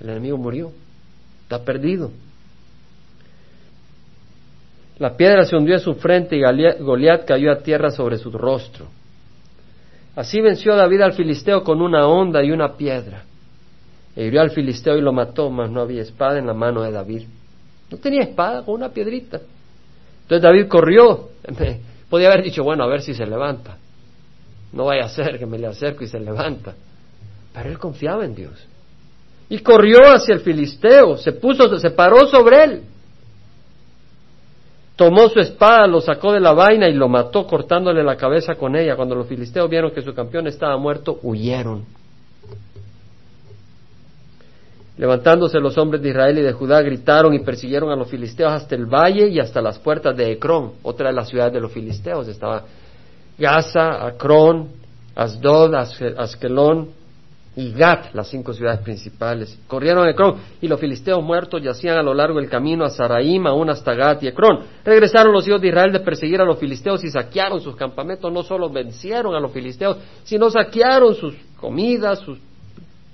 el 0.00 0.10
enemigo 0.10 0.36
murió, 0.36 0.72
está 1.42 1.62
perdido. 1.62 2.10
La 4.98 5.16
piedra 5.16 5.44
se 5.44 5.56
hundió 5.56 5.74
en 5.74 5.80
su 5.80 5.94
frente 5.94 6.36
y 6.36 6.42
Goliat 6.82 7.24
cayó 7.24 7.52
a 7.52 7.58
tierra 7.58 7.90
sobre 7.90 8.18
su 8.18 8.30
rostro. 8.30 8.86
Así 10.16 10.40
venció 10.40 10.74
David 10.74 11.02
al 11.02 11.12
filisteo 11.12 11.62
con 11.62 11.80
una 11.80 12.06
onda 12.08 12.42
y 12.42 12.50
una 12.50 12.76
piedra. 12.76 13.22
E 14.18 14.24
hirió 14.24 14.40
al 14.40 14.50
filisteo 14.50 14.98
y 14.98 15.00
lo 15.00 15.12
mató, 15.12 15.48
mas 15.48 15.70
no 15.70 15.80
había 15.80 16.02
espada 16.02 16.40
en 16.40 16.46
la 16.48 16.54
mano 16.54 16.82
de 16.82 16.90
David. 16.90 17.22
No 17.88 17.98
tenía 17.98 18.22
espada, 18.22 18.64
con 18.64 18.74
una 18.74 18.88
piedrita. 18.88 19.40
Entonces 20.22 20.42
David 20.42 20.66
corrió. 20.66 21.28
Podía 22.10 22.26
haber 22.26 22.42
dicho, 22.42 22.64
bueno, 22.64 22.82
a 22.82 22.88
ver 22.88 23.02
si 23.02 23.14
se 23.14 23.24
levanta. 23.24 23.76
No 24.72 24.86
vaya 24.86 25.04
a 25.04 25.08
ser 25.08 25.38
que 25.38 25.46
me 25.46 25.56
le 25.56 25.68
acerco 25.68 26.02
y 26.02 26.08
se 26.08 26.18
levanta. 26.18 26.74
Pero 27.54 27.70
él 27.70 27.78
confiaba 27.78 28.24
en 28.24 28.34
Dios. 28.34 28.66
Y 29.48 29.60
corrió 29.60 30.00
hacia 30.12 30.34
el 30.34 30.40
filisteo, 30.40 31.16
se 31.16 31.32
puso, 31.32 31.78
se 31.78 31.90
paró 31.90 32.26
sobre 32.26 32.64
él 32.64 32.82
tomó 34.98 35.28
su 35.28 35.38
espada, 35.38 35.86
lo 35.86 36.00
sacó 36.00 36.32
de 36.32 36.40
la 36.40 36.52
vaina 36.52 36.88
y 36.88 36.92
lo 36.92 37.08
mató 37.08 37.46
cortándole 37.46 38.02
la 38.02 38.16
cabeza 38.16 38.56
con 38.56 38.74
ella. 38.74 38.96
Cuando 38.96 39.14
los 39.14 39.28
filisteos 39.28 39.70
vieron 39.70 39.92
que 39.92 40.02
su 40.02 40.12
campeón 40.12 40.48
estaba 40.48 40.76
muerto, 40.76 41.20
huyeron. 41.22 41.84
Levantándose 44.98 45.60
los 45.60 45.78
hombres 45.78 46.02
de 46.02 46.10
Israel 46.10 46.38
y 46.38 46.42
de 46.42 46.52
Judá, 46.52 46.82
gritaron 46.82 47.32
y 47.32 47.38
persiguieron 47.38 47.90
a 47.90 47.96
los 47.96 48.08
filisteos 48.08 48.52
hasta 48.52 48.74
el 48.74 48.86
valle 48.86 49.28
y 49.28 49.38
hasta 49.38 49.62
las 49.62 49.78
puertas 49.78 50.16
de 50.16 50.32
Ecrón, 50.32 50.72
otra 50.82 51.08
de 51.08 51.14
las 51.14 51.28
ciudades 51.28 51.52
de 51.54 51.60
los 51.60 51.72
filisteos. 51.72 52.26
Estaba 52.28 52.64
Gaza, 53.38 54.04
Acrón, 54.04 54.68
Asdod, 55.14 55.74
Askelón, 55.74 56.98
y 57.58 57.72
Gat, 57.72 58.14
las 58.14 58.28
cinco 58.28 58.52
ciudades 58.52 58.80
principales. 58.82 59.58
Corrieron 59.66 60.06
a 60.06 60.10
Ecrón 60.10 60.36
y 60.60 60.68
los 60.68 60.78
filisteos 60.78 61.20
muertos 61.20 61.60
yacían 61.60 61.98
a 61.98 62.02
lo 62.04 62.14
largo 62.14 62.38
del 62.38 62.48
camino 62.48 62.84
a 62.84 62.88
Saraim, 62.88 63.48
aún 63.48 63.68
hasta 63.68 63.94
Gat 63.94 64.22
y 64.22 64.28
Ecrón. 64.28 64.60
Regresaron 64.84 65.32
los 65.32 65.46
hijos 65.48 65.60
de 65.60 65.66
Israel 65.66 65.92
de 65.92 65.98
perseguir 65.98 66.40
a 66.40 66.44
los 66.44 66.56
filisteos 66.56 67.02
y 67.02 67.10
saquearon 67.10 67.60
sus 67.60 67.74
campamentos. 67.74 68.32
No 68.32 68.44
solo 68.44 68.70
vencieron 68.70 69.34
a 69.34 69.40
los 69.40 69.50
filisteos, 69.50 69.96
sino 70.22 70.50
saquearon 70.50 71.16
sus 71.16 71.34
comidas, 71.56 72.20
sus 72.20 72.38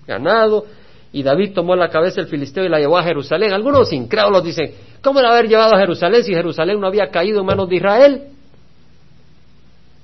ganado. 0.06 0.66
Y 1.14 1.22
David 1.22 1.52
tomó 1.54 1.76
la 1.76 1.90
cabeza 1.90 2.16
del 2.16 2.26
filisteo 2.26 2.64
y 2.64 2.68
la 2.68 2.80
llevó 2.80 2.98
a 2.98 3.04
Jerusalén. 3.04 3.52
Algunos 3.52 3.92
incrédulos 3.92 4.42
dicen, 4.42 4.74
¿cómo 5.00 5.22
la 5.22 5.30
haber 5.30 5.46
llevado 5.46 5.76
a 5.76 5.78
Jerusalén 5.78 6.24
si 6.24 6.34
Jerusalén 6.34 6.80
no 6.80 6.88
había 6.88 7.08
caído 7.08 7.38
en 7.38 7.46
manos 7.46 7.68
de 7.68 7.76
Israel? 7.76 8.22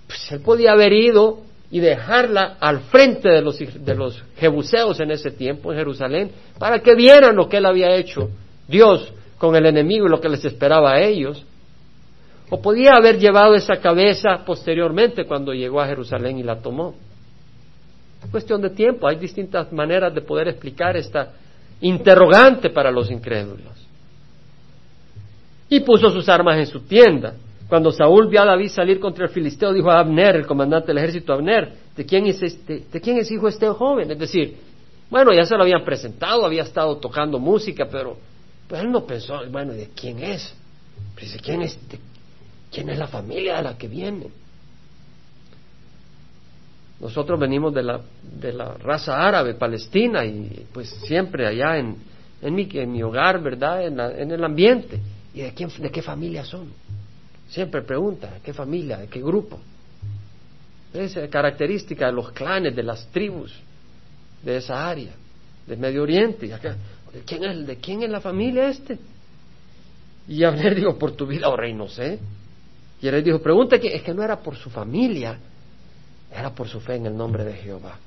Pues 0.06 0.30
él 0.30 0.40
podía 0.40 0.70
haber 0.70 0.92
ido 0.92 1.40
y 1.68 1.80
dejarla 1.80 2.58
al 2.61 2.78
frente 2.82 3.28
de 3.28 3.42
los, 3.42 3.58
de 3.58 3.94
los 3.96 4.22
jebuseos 4.36 5.00
en 5.00 5.11
ese 5.11 5.32
tiempo 5.32 5.72
en 5.72 5.78
Jerusalén 5.78 6.30
para 6.61 6.78
que 6.78 6.94
vieran 6.94 7.34
lo 7.34 7.48
que 7.48 7.56
él 7.56 7.66
había 7.66 7.90
hecho 7.96 8.30
Dios 8.68 9.12
con 9.36 9.56
el 9.56 9.66
enemigo 9.66 10.06
y 10.06 10.11
lo 10.11 10.20
que 10.20 10.28
les 10.28 10.44
esperaba 10.44 10.92
a 10.92 11.00
ellos. 11.00 11.44
O 12.50 12.62
podía 12.62 12.92
haber 12.92 13.18
llevado 13.18 13.56
esa 13.56 13.78
cabeza 13.78 14.44
posteriormente 14.46 15.24
cuando 15.24 15.52
llegó 15.52 15.80
a 15.80 15.88
Jerusalén 15.88 16.38
y 16.38 16.44
la 16.44 16.61
tomó. 16.61 16.94
Es 18.22 18.30
cuestión 18.30 18.60
de 18.60 18.70
tiempo, 18.70 19.08
hay 19.08 19.16
distintas 19.16 19.72
maneras 19.72 20.14
de 20.14 20.20
poder 20.20 20.48
explicar 20.48 20.96
esta 20.96 21.32
interrogante 21.80 22.70
para 22.70 22.90
los 22.90 23.10
incrédulos. 23.10 23.72
Y 25.68 25.80
puso 25.80 26.10
sus 26.10 26.28
armas 26.28 26.58
en 26.58 26.66
su 26.66 26.80
tienda. 26.80 27.34
Cuando 27.68 27.92
Saúl 27.92 28.28
vio 28.28 28.42
a 28.42 28.46
David 28.46 28.68
salir 28.68 28.98
contra 28.98 29.24
el 29.24 29.30
filisteo, 29.30 29.72
dijo 29.72 29.90
a 29.90 30.00
Abner, 30.00 30.34
el 30.34 30.46
comandante 30.46 30.88
del 30.88 30.98
ejército, 30.98 31.32
Abner, 31.32 31.72
¿de 31.96 32.04
quién 32.04 32.26
es 32.26 32.42
este, 32.42 32.84
de 32.92 33.00
quién 33.00 33.18
es 33.18 33.30
hijo 33.30 33.46
este 33.46 33.68
joven? 33.68 34.10
Es 34.10 34.18
decir, 34.18 34.56
bueno, 35.08 35.32
ya 35.32 35.44
se 35.44 35.56
lo 35.56 35.62
habían 35.62 35.84
presentado, 35.84 36.44
había 36.44 36.62
estado 36.62 36.96
tocando 36.98 37.38
música, 37.38 37.86
pero 37.90 38.16
pues 38.68 38.82
él 38.82 38.90
no 38.90 39.04
pensó, 39.04 39.40
bueno, 39.50 39.72
¿de 39.72 39.88
quién 39.94 40.18
es? 40.18 40.54
Pues, 41.14 41.36
¿quién 41.42 41.62
es, 41.62 41.78
quién 42.72 42.88
es 42.88 42.98
la 42.98 43.06
familia 43.06 43.56
de 43.56 43.62
la 43.62 43.78
que 43.78 43.88
viene? 43.88 44.28
Nosotros 47.01 47.40
venimos 47.40 47.74
de 47.74 47.82
la, 47.82 48.01
de 48.22 48.53
la 48.53 48.74
raza 48.74 49.16
árabe, 49.16 49.55
palestina, 49.55 50.24
y 50.24 50.66
pues 50.72 50.88
siempre 51.07 51.46
allá 51.46 51.78
en, 51.78 51.96
en, 52.42 52.55
mi, 52.55 52.68
en 52.72 52.92
mi 52.92 53.03
hogar, 53.03 53.42
¿verdad? 53.42 53.86
En, 53.86 53.98
en 53.98 54.30
el 54.30 54.44
ambiente. 54.44 55.01
¿Y 55.32 55.40
de, 55.40 55.55
quién, 55.55 55.70
de 55.78 55.90
qué 55.90 56.03
familia 56.03 56.44
son? 56.44 56.68
Siempre 57.48 57.82
pregunta, 57.82 58.38
¿qué 58.44 58.53
familia? 58.53 58.98
¿De 58.98 59.07
qué 59.09 59.20
grupo? 59.20 59.59
Es 60.92 61.18
característica 61.30 62.07
de 62.07 62.12
los 62.12 62.32
clanes, 62.32 62.76
de 62.76 62.82
las 62.82 63.07
tribus 63.09 63.55
de 64.42 64.57
esa 64.57 64.88
área, 64.88 65.12
del 65.66 65.78
Medio 65.78 66.03
Oriente. 66.03 66.46
Y 66.46 66.53
acá, 66.53 66.76
¿de 67.12 67.20
quién 67.20 67.44
es, 67.44 67.66
de 67.66 67.76
quién 67.76 68.03
es 68.03 68.11
la 68.11 68.20
familia 68.20 68.68
este? 68.68 68.98
Y 70.28 70.44
Abner 70.44 70.74
dijo, 70.74 70.98
por 70.98 71.12
tu 71.12 71.26
vida, 71.26 71.48
oh 71.48 71.57
rey, 71.57 71.72
no 71.72 71.88
sé. 71.88 72.18
Y 73.01 73.09
él 73.09 73.24
dijo, 73.24 73.40
pregunta 73.40 73.78
que 73.78 73.96
es 73.96 74.03
que 74.03 74.12
no 74.12 74.22
era 74.22 74.38
por 74.40 74.57
su 74.57 74.68
familia, 74.68 75.38
era 76.33 76.51
por 76.51 76.68
su 76.68 76.81
fe 76.81 76.97
en 76.97 77.07
el 77.07 77.16
nombre 77.16 77.45
de 77.45 77.55
Jehová. 77.55 77.99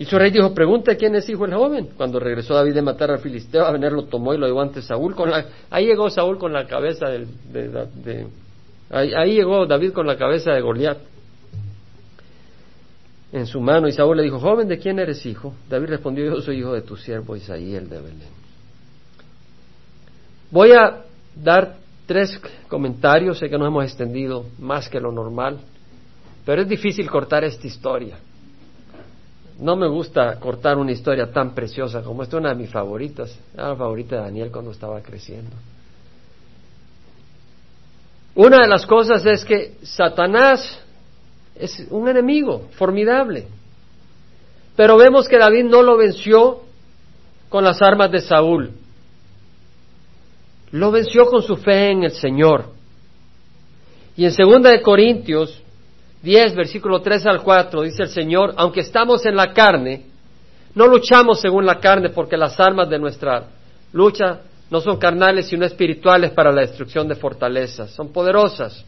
Y 0.00 0.06
su 0.06 0.18
rey 0.18 0.30
dijo, 0.30 0.54
pregunta 0.54 0.94
quién 0.94 1.14
es 1.14 1.28
hijo 1.28 1.44
el 1.44 1.52
joven. 1.52 1.90
Cuando 1.94 2.18
regresó 2.18 2.54
David 2.54 2.72
de 2.72 2.80
matar 2.80 3.10
al 3.10 3.18
filisteo, 3.18 3.66
Abner 3.66 3.92
lo 3.92 4.04
tomó 4.04 4.32
y 4.32 4.38
lo 4.38 4.46
llevó 4.46 4.62
ante 4.62 4.80
Saúl. 4.80 5.14
Con 5.14 5.30
la... 5.30 5.44
Ahí 5.68 5.84
llegó 5.84 6.08
Saúl 6.08 6.38
con 6.38 6.54
la 6.54 6.66
cabeza 6.66 7.06
de... 7.08 8.26
ahí, 8.88 9.34
llegó 9.34 9.66
David 9.66 9.92
con 9.92 10.06
la 10.06 10.16
cabeza 10.16 10.52
de 10.52 10.62
Goliat 10.62 10.96
en 13.30 13.46
su 13.46 13.60
mano. 13.60 13.88
Y 13.88 13.92
Saúl 13.92 14.16
le 14.16 14.22
dijo, 14.22 14.40
joven, 14.40 14.68
¿de 14.68 14.78
quién 14.78 14.98
eres 14.98 15.26
hijo? 15.26 15.52
David 15.68 15.88
respondió, 15.88 16.24
yo 16.24 16.40
soy 16.40 16.60
hijo 16.60 16.72
de 16.72 16.80
tu 16.80 16.96
siervo 16.96 17.36
Isaí, 17.36 17.74
el 17.74 17.90
de 17.90 18.00
Belén. 18.00 18.40
Voy 20.50 20.72
a 20.72 21.02
dar 21.36 21.76
tres 22.06 22.40
comentarios. 22.68 23.38
Sé 23.38 23.50
que 23.50 23.58
nos 23.58 23.68
hemos 23.68 23.84
extendido 23.84 24.46
más 24.58 24.88
que 24.88 24.98
lo 24.98 25.12
normal, 25.12 25.60
pero 26.44 26.62
es 26.62 26.68
difícil 26.68 27.10
cortar 27.10 27.44
esta 27.44 27.66
historia. 27.66 28.18
No 29.58 29.76
me 29.76 29.88
gusta 29.88 30.38
cortar 30.40 30.78
una 30.78 30.92
historia 30.92 31.30
tan 31.30 31.54
preciosa 31.54 32.02
como 32.02 32.22
esta, 32.22 32.38
una 32.38 32.50
de 32.50 32.54
mis 32.54 32.70
favoritas. 32.70 33.38
La 33.54 33.76
favorita 33.76 34.16
de 34.16 34.22
Daniel 34.22 34.50
cuando 34.50 34.70
estaba 34.70 35.00
creciendo. 35.02 35.54
Una 38.34 38.62
de 38.62 38.68
las 38.68 38.86
cosas 38.86 39.24
es 39.26 39.44
que 39.44 39.74
Satanás 39.82 40.80
es 41.56 41.86
un 41.90 42.08
enemigo 42.08 42.68
formidable. 42.72 43.48
Pero 44.76 44.96
vemos 44.96 45.28
que 45.28 45.36
David 45.36 45.64
no 45.64 45.82
lo 45.82 45.98
venció 45.98 46.62
con 47.50 47.64
las 47.64 47.82
armas 47.82 48.10
de 48.10 48.20
Saúl. 48.20 48.70
Lo 50.70 50.90
venció 50.90 51.26
con 51.26 51.42
su 51.42 51.56
fe 51.56 51.90
en 51.90 52.04
el 52.04 52.12
Señor. 52.12 52.66
Y 54.16 54.24
en 54.24 54.32
segunda 54.32 54.70
de 54.70 54.80
Corintios 54.80 55.60
10, 56.22 56.54
versículo 56.54 57.00
3 57.00 57.26
al 57.26 57.42
4, 57.42 57.82
dice 57.82 58.02
el 58.02 58.08
Señor, 58.10 58.54
aunque 58.56 58.80
estamos 58.80 59.24
en 59.24 59.36
la 59.36 59.52
carne, 59.52 60.06
no 60.74 60.86
luchamos 60.86 61.40
según 61.40 61.64
la 61.64 61.80
carne 61.80 62.10
porque 62.10 62.36
las 62.36 62.60
armas 62.60 62.88
de 62.88 62.98
nuestra 62.98 63.44
lucha 63.92 64.40
no 64.70 64.80
son 64.80 64.98
carnales 64.98 65.46
sino 65.46 65.64
espirituales 65.64 66.30
para 66.32 66.52
la 66.52 66.60
destrucción 66.60 67.08
de 67.08 67.14
fortalezas, 67.14 67.90
son 67.90 68.12
poderosas 68.12 68.84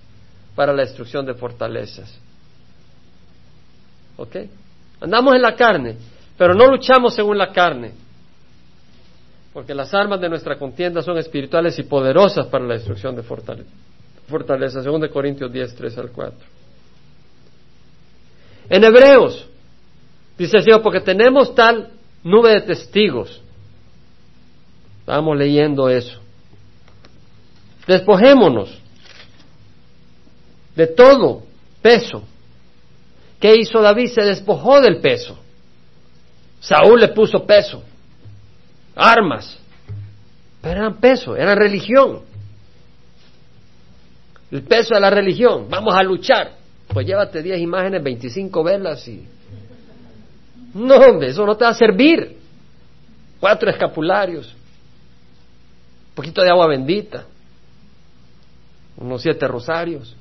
para 0.55 0.73
la 0.73 0.83
destrucción 0.83 1.25
de 1.25 1.35
fortalezas. 1.35 2.19
¿Ok? 4.17 4.37
Andamos 5.01 5.35
en 5.35 5.43
la 5.43 5.57
carne, 5.57 5.97
pero 6.37 6.55
no 6.55 6.67
luchamos 6.67 7.15
según 7.15 7.39
la 7.39 7.51
carne, 7.51 7.93
porque 9.55 9.75
las 9.75 9.93
armas 9.95 10.21
de 10.21 10.29
nuestra 10.29 10.59
contienda 10.59 11.03
son 11.03 11.17
espirituales 11.17 11.79
y 11.79 11.83
poderosas 11.85 12.47
para 12.47 12.65
la 12.65 12.75
destrucción 12.75 13.17
de 13.17 13.23
fortalezas. 13.23 13.73
Fortaleza, 14.29 14.83
según 14.83 15.01
de 15.01 15.11
Corintios 15.11 15.53
10, 15.53 15.75
3 15.75 15.99
al 15.99 16.11
4. 16.11 16.62
En 18.73 18.83
Hebreos, 18.85 19.47
dice 20.39 20.57
el 20.57 20.63
Señor, 20.63 20.81
porque 20.81 21.01
tenemos 21.01 21.55
tal 21.55 21.91
nube 22.25 22.53
de 22.53 22.63
testigos. 22.63 23.43
Estamos 25.01 25.37
leyendo 25.37 25.91
eso. 25.91 26.19
Despojémonos 27.87 28.75
de 30.75 30.87
todo 30.87 31.43
peso. 31.83 32.23
¿Qué 33.39 33.57
hizo 33.57 33.83
David? 33.83 34.07
Se 34.07 34.23
despojó 34.23 34.81
del 34.81 35.03
peso. 35.03 35.39
Saúl 36.59 36.99
le 36.99 37.09
puso 37.09 37.45
peso, 37.45 37.83
armas, 38.97 39.59
pero 40.63 40.81
eran 40.81 40.97
peso, 40.97 41.37
eran 41.37 41.59
religión. 41.59 42.23
El 44.51 44.63
peso 44.63 44.95
de 44.95 45.01
la 45.01 45.11
religión. 45.11 45.67
Vamos 45.69 45.95
a 45.95 46.03
luchar. 46.03 46.62
Pues 46.93 47.07
llévate 47.07 47.43
10 47.43 47.61
imágenes, 47.61 48.03
25 48.03 48.63
velas 48.63 49.07
y... 49.09 49.27
No, 50.75 50.97
hombre, 50.97 51.29
eso 51.29 51.45
no 51.45 51.57
te 51.57 51.65
va 51.65 51.71
a 51.71 51.75
servir. 51.75 52.39
Cuatro 53.41 53.71
escapularios. 53.71 54.55
Un 56.09 56.15
poquito 56.15 56.43
de 56.43 56.51
agua 56.51 56.67
bendita. 56.67 57.25
Unos 58.97 59.23
siete 59.23 59.47
rosarios. 59.47 60.15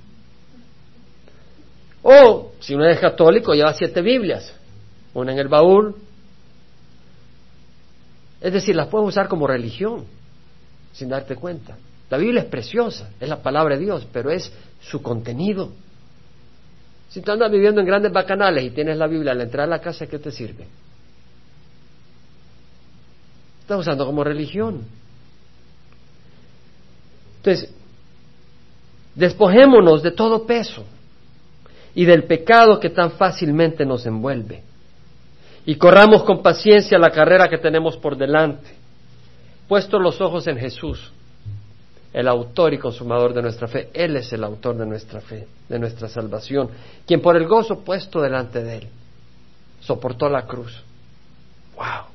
O, 2.02 2.52
si 2.60 2.76
no 2.76 2.84
eres 2.84 3.00
católico, 3.00 3.54
lleva 3.54 3.74
siete 3.74 4.02
Biblias. 4.02 4.54
Una 5.14 5.32
en 5.34 5.40
el 5.40 5.48
baúl. 5.48 5.96
Es 8.42 8.52
decir, 8.52 8.76
las 8.76 8.88
puedes 8.88 9.08
usar 9.08 9.28
como 9.28 9.46
religión, 9.46 10.06
sin 10.94 11.10
darte 11.10 11.36
cuenta. 11.36 11.78
La 12.10 12.18
Biblia 12.18 12.42
es 12.42 12.48
preciosa, 12.48 13.12
es 13.20 13.30
la 13.30 13.42
palabra 13.42 13.76
de 13.76 13.84
Dios, 13.86 14.08
pero 14.12 14.32
es 14.32 14.52
su 14.82 15.02
contenido. 15.02 15.72
Si 17.12 17.22
tú 17.22 17.30
andas 17.30 17.52
viviendo 17.52 17.82
en 17.82 17.88
grandes 17.88 18.12
bacanales 18.14 18.64
y 18.64 18.70
tienes 18.70 18.98
la 18.98 19.06
Biblia 19.06 19.34
al 19.34 19.42
entrar 19.42 19.66
a 19.66 19.70
la 19.70 19.80
casa, 19.80 20.08
¿qué 20.08 20.18
te 20.18 20.32
sirve? 20.32 20.66
Estás 23.60 23.80
usando 23.80 24.06
como 24.06 24.24
religión. 24.24 24.86
Entonces, 27.38 27.74
despojémonos 29.14 30.02
de 30.02 30.12
todo 30.12 30.46
peso 30.46 30.86
y 31.94 32.06
del 32.06 32.24
pecado 32.24 32.80
que 32.80 32.90
tan 32.90 33.12
fácilmente 33.12 33.86
nos 33.86 34.06
envuelve. 34.06 34.64
Y 35.66 35.76
corramos 35.76 36.24
con 36.24 36.42
paciencia 36.42 36.98
la 36.98 37.12
carrera 37.12 37.50
que 37.50 37.58
tenemos 37.58 37.98
por 37.98 38.16
delante, 38.16 38.70
puestos 39.68 40.02
los 40.02 40.22
ojos 40.22 40.48
en 40.48 40.58
Jesús, 40.58 41.12
el 42.14 42.28
autor 42.28 42.74
y 42.74 42.78
consumador 42.78 43.34
de 43.34 43.42
nuestra 43.42 43.68
fe. 43.68 43.90
Él 43.94 44.18
es 44.18 44.32
el 44.34 44.44
autor 44.44 44.78
de 44.78 44.86
nuestra 44.86 45.22
fe, 45.22 45.48
de 45.70 45.80
nuestra 45.80 46.08
salvación, 46.08 46.70
quien 47.06 47.22
por 47.22 47.36
el 47.38 47.48
gozo 47.48 47.80
puesto 47.80 48.22
delante 48.22 48.64
de 48.64 48.78
Él 48.78 48.90
soportó 49.82 50.30
la 50.30 50.46
cruz. 50.46 50.72
¡Wow! 51.76 52.06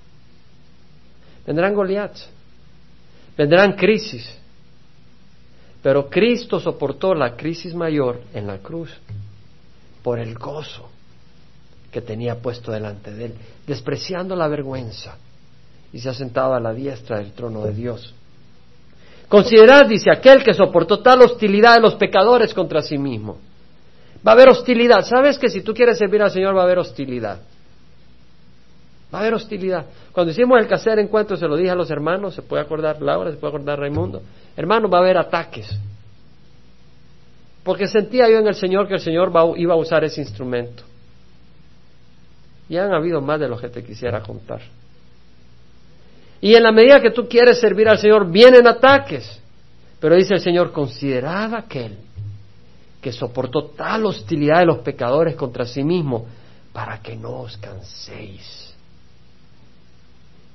Vendrán 1.47 1.74
Goliaths, 1.74 2.28
vendrán 3.36 3.74
crisis, 3.74 4.26
pero 5.82 6.09
Cristo 6.09 6.59
soportó 6.59 7.14
la 7.14 7.36
crisis 7.36 7.74
mayor 7.74 8.22
en 8.34 8.47
la 8.47 8.59
cruz 8.59 8.90
por 10.03 10.18
el 10.18 10.34
gozo 10.34 10.88
que 11.92 12.01
tenía 12.01 12.40
puesto 12.40 12.72
delante 12.72 13.12
de 13.12 13.26
él, 13.26 13.34
despreciando 13.66 14.34
la 14.34 14.49
vergüenza, 14.49 15.16
y 15.92 16.01
se 16.01 16.09
ha 16.09 16.14
sentado 16.14 16.55
a 16.55 16.61
la 16.61 16.72
diestra 16.72 17.18
del 17.18 17.32
trono 17.32 17.62
de 17.64 17.72
Dios. 17.72 18.12
Considerad, 19.29 19.87
dice, 19.87 20.11
aquel 20.11 20.45
que 20.45 20.55
soportó 20.55 21.01
tal 21.01 21.22
hostilidad 21.22 21.74
de 21.74 21.81
los 21.81 21.97
pecadores 21.97 22.55
contra 22.55 22.81
sí 22.81 22.97
mismo. 22.97 23.39
Va 24.27 24.33
a 24.33 24.35
haber 24.35 24.49
hostilidad. 24.49 25.03
¿Sabes 25.05 25.39
que 25.39 25.49
si 25.49 25.62
tú 25.62 25.74
quieres 25.74 25.99
servir 25.99 26.22
al 26.22 26.31
Señor 26.31 26.57
va 26.57 26.61
a 26.61 26.64
haber 26.64 26.79
hostilidad? 26.79 27.41
Va 29.12 29.18
a 29.18 29.22
haber 29.22 29.35
hostilidad. 29.35 29.87
Cuando 30.12 30.33
hicimos 30.33 30.59
el 30.61 30.66
caser 30.66 30.99
encuentro, 30.99 31.37
se 31.37 31.47
lo 31.47 31.57
dije 31.57 31.70
a 31.70 31.74
los 31.74 31.91
hermanos, 31.91 32.35
se 32.35 32.43
puede 32.43 32.62
acordar 32.62 33.01
Laura, 33.01 33.31
se 33.31 33.37
puede 33.37 33.55
acordar 33.55 33.79
Raimundo. 33.79 34.22
Hermano, 34.57 34.89
va 34.89 34.99
a 34.99 35.01
haber 35.01 35.18
ataques. 35.18 35.68
Porque 37.62 37.87
sentía 37.89 38.29
yo 38.29 38.39
en 38.39 38.47
el 38.47 38.55
Señor 38.55 38.87
que 38.87 38.95
el 38.95 39.01
Señor 39.01 39.33
iba 39.57 39.74
a 39.74 39.77
usar 39.77 40.05
ese 40.05 40.20
instrumento. 40.20 40.85
Y 42.68 42.77
han 42.77 42.93
habido 42.93 43.20
más 43.20 43.39
de 43.41 43.49
lo 43.49 43.59
que 43.59 43.68
te 43.68 43.85
quisiera 43.85 44.20
contar. 44.22 44.61
Y 46.47 46.55
en 46.55 46.62
la 46.62 46.70
medida 46.70 47.01
que 47.01 47.11
tú 47.11 47.26
quieres 47.26 47.59
servir 47.59 47.88
al 47.88 47.99
Señor, 47.99 48.30
vienen 48.30 48.68
ataques. 48.68 49.40
Pero 49.99 50.14
dice 50.14 50.34
el 50.34 50.40
Señor, 50.40 50.70
considerad 50.70 51.53
aquel 51.57 51.99
que 53.01 53.11
soportó 53.11 53.70
tal 53.70 54.07
hostilidad 54.07 54.61
de 54.61 54.66
los 54.66 54.78
pecadores 54.78 55.34
contra 55.34 55.64
sí 55.64 55.82
mismo, 55.82 56.24
para 56.72 57.03
que 57.03 57.16
no 57.16 57.40
os 57.40 57.57
canséis, 57.57 58.72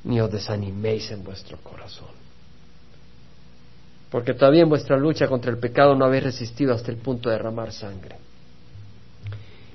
ni 0.06 0.22
os 0.22 0.32
desaniméis 0.32 1.12
en 1.12 1.26
vuestro 1.26 1.58
corazón 1.58 2.22
porque 4.10 4.34
todavía 4.34 4.64
en 4.64 4.70
vuestra 4.70 4.98
lucha 4.98 5.28
contra 5.28 5.52
el 5.52 5.58
pecado 5.58 5.96
no 5.96 6.04
habéis 6.04 6.24
resistido 6.26 6.74
hasta 6.74 6.92
el 6.92 6.98
punto 6.98 7.30
de 7.30 7.36
derramar 7.38 7.72
sangre. 7.72 8.18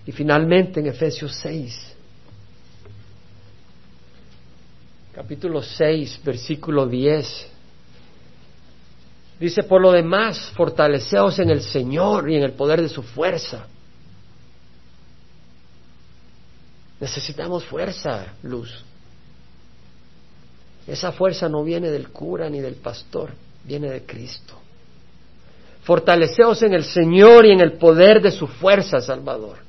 Y 0.06 0.12
finalmente 0.12 0.80
en 0.80 0.88
Efesios 0.88 1.34
6, 1.36 1.95
capítulo 5.16 5.62
6, 5.62 6.20
versículo 6.22 6.86
10, 6.86 7.48
dice, 9.40 9.62
por 9.62 9.80
lo 9.80 9.90
demás, 9.90 10.52
fortaleceos 10.54 11.38
en 11.38 11.48
el 11.48 11.62
Señor 11.62 12.30
y 12.30 12.36
en 12.36 12.42
el 12.42 12.52
poder 12.52 12.82
de 12.82 12.90
su 12.90 13.02
fuerza. 13.02 13.66
Necesitamos 17.00 17.64
fuerza, 17.64 18.34
luz. 18.42 18.84
Esa 20.86 21.12
fuerza 21.12 21.48
no 21.48 21.64
viene 21.64 21.90
del 21.90 22.10
cura 22.10 22.50
ni 22.50 22.60
del 22.60 22.74
pastor 22.74 23.32
viene 23.64 23.90
de 23.90 24.04
Cristo. 24.04 24.54
Fortaleceos 25.82 26.62
en 26.62 26.74
el 26.74 26.84
Señor 26.84 27.46
y 27.46 27.52
en 27.52 27.60
el 27.60 27.78
poder 27.78 28.20
de 28.20 28.30
su 28.30 28.46
fuerza, 28.46 29.00
Salvador. 29.00 29.65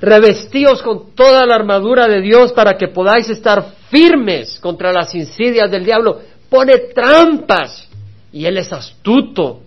Revestíos 0.00 0.82
con 0.82 1.14
toda 1.14 1.44
la 1.44 1.56
armadura 1.56 2.06
de 2.06 2.20
Dios 2.20 2.52
para 2.52 2.76
que 2.76 2.88
podáis 2.88 3.28
estar 3.28 3.72
firmes 3.90 4.60
contra 4.60 4.92
las 4.92 5.14
insidias 5.14 5.70
del 5.70 5.84
diablo. 5.84 6.20
Pone 6.48 6.78
trampas 6.94 7.88
y 8.32 8.46
Él 8.46 8.58
es 8.58 8.72
astuto, 8.72 9.60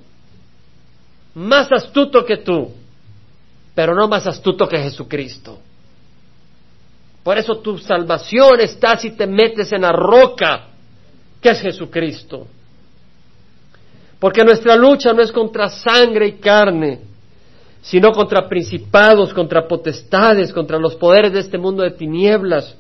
más 1.36 1.72
astuto 1.72 2.26
que 2.26 2.38
tú, 2.38 2.72
pero 3.76 3.94
no 3.94 4.08
más 4.08 4.26
astuto 4.28 4.68
que 4.68 4.78
Jesucristo. 4.78 5.60
Por 7.24 7.38
eso 7.38 7.58
tu 7.58 7.78
salvación 7.78 8.62
está 8.62 8.98
si 8.98 9.12
te 9.12 9.28
metes 9.28 9.72
en 9.72 9.82
la 9.82 9.92
roca 9.92 10.68
que 11.42 11.50
es 11.50 11.62
Jesucristo. 11.62 12.48
Porque 14.20 14.44
nuestra 14.44 14.76
lucha 14.76 15.14
no 15.14 15.22
es 15.22 15.32
contra 15.32 15.70
sangre 15.70 16.28
y 16.28 16.34
carne, 16.34 17.00
sino 17.82 18.12
contra 18.12 18.48
principados, 18.48 19.34
contra 19.34 19.68
potestades, 19.68 20.54
contra 20.54 20.78
los 20.78 20.96
poderes 20.96 21.34
de 21.34 21.40
este 21.40 21.58
mundo 21.58 21.84
de 21.84 21.92
tinieblas, 21.92 22.76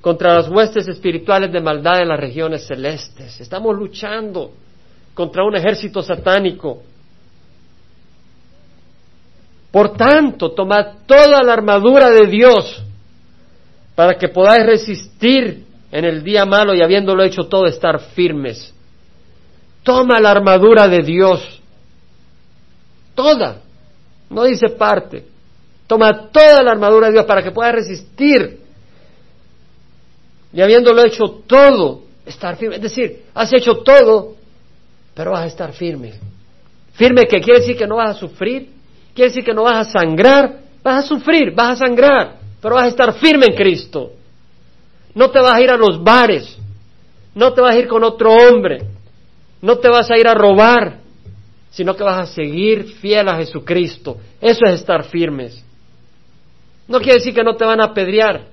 contra 0.00 0.34
las 0.34 0.48
huestes 0.48 0.86
espirituales 0.86 1.50
de 1.50 1.60
maldad 1.60 2.02
en 2.02 2.08
las 2.08 2.20
regiones 2.20 2.66
celestes. 2.66 3.40
Estamos 3.40 3.74
luchando 3.74 4.52
contra 5.14 5.44
un 5.44 5.56
ejército 5.56 6.02
satánico. 6.02 6.82
Por 9.70 9.96
tanto, 9.96 10.52
tomad 10.52 10.98
toda 11.06 11.42
la 11.42 11.54
armadura 11.54 12.10
de 12.10 12.26
Dios 12.26 12.82
para 13.94 14.14
que 14.14 14.28
podáis 14.28 14.66
resistir 14.66 15.64
en 15.90 16.04
el 16.04 16.22
día 16.22 16.44
malo 16.44 16.74
y 16.74 16.82
habiéndolo 16.82 17.22
hecho 17.22 17.44
todo 17.44 17.66
estar 17.66 17.98
firmes. 17.98 18.74
Toma 19.82 20.20
la 20.20 20.32
armadura 20.32 20.86
de 20.86 21.02
Dios, 21.02 21.60
toda, 23.14 23.63
no 24.30 24.44
dice 24.44 24.70
parte, 24.70 25.24
toma 25.86 26.28
toda 26.30 26.62
la 26.62 26.72
armadura 26.72 27.08
de 27.08 27.14
Dios 27.14 27.24
para 27.24 27.42
que 27.42 27.50
puedas 27.50 27.74
resistir 27.74 28.64
y 30.54 30.60
habiéndolo 30.60 31.04
hecho 31.04 31.24
todo, 31.46 32.02
estar 32.24 32.56
firme. 32.56 32.76
Es 32.76 32.82
decir, 32.82 33.24
has 33.34 33.52
hecho 33.52 33.78
todo, 33.78 34.34
pero 35.12 35.32
vas 35.32 35.42
a 35.42 35.46
estar 35.46 35.72
firme. 35.72 36.14
Firme 36.92 37.26
que 37.26 37.40
quiere 37.40 37.60
decir 37.60 37.76
que 37.76 37.88
no 37.88 37.96
vas 37.96 38.16
a 38.16 38.20
sufrir, 38.20 38.70
quiere 39.14 39.30
decir 39.30 39.44
que 39.44 39.52
no 39.52 39.64
vas 39.64 39.88
a 39.88 39.98
sangrar, 39.98 40.60
vas 40.82 41.04
a 41.04 41.08
sufrir, 41.08 41.52
vas 41.52 41.70
a 41.70 41.86
sangrar, 41.86 42.36
pero 42.62 42.76
vas 42.76 42.84
a 42.84 42.88
estar 42.88 43.14
firme 43.14 43.46
en 43.50 43.56
Cristo. 43.56 44.12
No 45.12 45.30
te 45.30 45.40
vas 45.40 45.54
a 45.54 45.60
ir 45.60 45.70
a 45.70 45.76
los 45.76 46.02
bares, 46.02 46.56
no 47.34 47.52
te 47.52 47.60
vas 47.60 47.74
a 47.74 47.78
ir 47.78 47.88
con 47.88 48.04
otro 48.04 48.32
hombre, 48.32 48.86
no 49.60 49.78
te 49.78 49.88
vas 49.88 50.08
a 50.08 50.16
ir 50.16 50.28
a 50.28 50.34
robar, 50.34 50.98
sino 51.74 51.94
que 51.94 52.02
vas 52.02 52.30
a 52.30 52.32
seguir 52.32 52.84
fiel 53.00 53.28
a 53.28 53.36
Jesucristo. 53.36 54.16
Eso 54.40 54.64
es 54.66 54.80
estar 54.80 55.04
firmes. 55.04 55.62
No 56.88 56.98
quiere 56.98 57.18
decir 57.18 57.34
que 57.34 57.42
no 57.42 57.56
te 57.56 57.64
van 57.64 57.80
a 57.80 57.86
apedrear. 57.86 58.46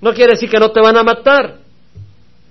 No 0.00 0.12
quiere 0.12 0.32
decir 0.32 0.48
que 0.48 0.58
no 0.58 0.70
te 0.70 0.80
van 0.80 0.96
a 0.96 1.02
matar. 1.02 1.58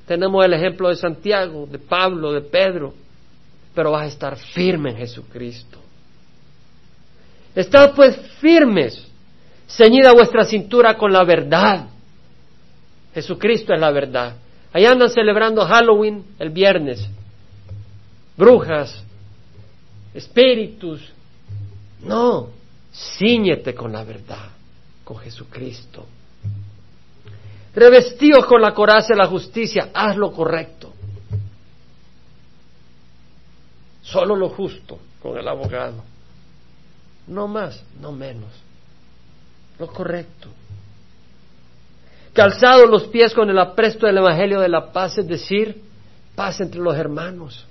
Tenemos 0.05 0.43
el 0.43 0.53
ejemplo 0.53 0.89
de 0.89 0.95
Santiago, 0.95 1.65
de 1.65 1.79
Pablo, 1.79 2.31
de 2.33 2.41
Pedro. 2.41 2.93
Pero 3.73 3.91
vas 3.91 4.03
a 4.03 4.07
estar 4.07 4.37
firme 4.37 4.91
en 4.91 4.97
Jesucristo. 4.97 5.79
Estad 7.55 7.93
pues 7.95 8.17
firmes, 8.39 9.07
ceñida 9.67 10.11
vuestra 10.13 10.43
cintura 10.43 10.97
con 10.97 11.11
la 11.11 11.23
verdad 11.23 11.87
Jesucristo 13.13 13.73
es 13.73 13.79
la 13.79 13.91
verdad. 13.91 14.35
Ahí 14.71 14.85
andan 14.85 15.09
celebrando 15.09 15.65
Halloween 15.65 16.23
el 16.39 16.49
viernes. 16.49 17.07
Brujas, 18.35 19.03
espíritus. 20.13 21.01
No, 22.01 22.49
ciñete 22.91 23.73
con 23.73 23.91
la 23.91 24.03
verdad, 24.03 24.49
con 25.03 25.17
Jesucristo. 25.17 26.05
Revestíos 27.75 28.45
con 28.45 28.61
la 28.61 28.73
coraza 28.73 29.09
de 29.09 29.17
la 29.17 29.27
justicia, 29.27 29.89
haz 29.93 30.15
lo 30.15 30.31
correcto. 30.31 30.93
Solo 34.03 34.35
lo 34.35 34.49
justo 34.49 34.99
con 35.21 35.37
el 35.37 35.47
abogado. 35.47 36.03
No 37.27 37.47
más, 37.47 37.83
no 37.99 38.11
menos. 38.11 38.51
Lo 39.79 39.87
correcto. 39.87 40.49
Calzado 42.33 42.85
los 42.85 43.05
pies 43.05 43.33
con 43.33 43.49
el 43.49 43.57
apresto 43.57 44.05
del 44.05 44.17
Evangelio 44.17 44.59
de 44.59 44.69
la 44.69 44.91
paz, 44.91 45.17
es 45.17 45.27
decir, 45.27 45.81
paz 46.35 46.59
entre 46.61 46.81
los 46.81 46.95
hermanos. 46.95 47.65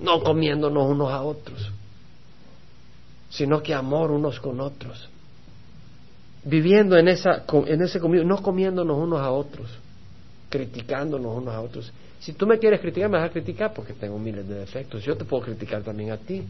No 0.00 0.22
comiéndonos 0.22 0.88
unos 0.88 1.10
a 1.10 1.22
otros, 1.22 1.70
sino 3.28 3.62
que 3.62 3.74
amor 3.74 4.10
unos 4.10 4.40
con 4.40 4.60
otros. 4.60 5.08
Viviendo 6.42 6.96
en, 6.96 7.08
esa, 7.08 7.44
en 7.66 7.82
ese 7.82 8.00
comido, 8.00 8.24
no 8.24 8.42
comiéndonos 8.42 8.96
unos 8.96 9.20
a 9.20 9.30
otros, 9.30 9.68
criticándonos 10.48 11.36
unos 11.36 11.54
a 11.54 11.60
otros. 11.60 11.92
Si 12.20 12.32
tú 12.32 12.46
me 12.46 12.58
quieres 12.58 12.80
criticar, 12.80 13.10
me 13.10 13.18
vas 13.18 13.30
a 13.30 13.32
criticar 13.32 13.72
porque 13.74 13.92
tengo 13.92 14.18
miles 14.18 14.46
de 14.48 14.54
defectos. 14.56 15.02
Yo 15.04 15.16
te 15.16 15.24
puedo 15.24 15.44
criticar 15.44 15.82
también 15.82 16.12
a 16.12 16.16
ti. 16.16 16.44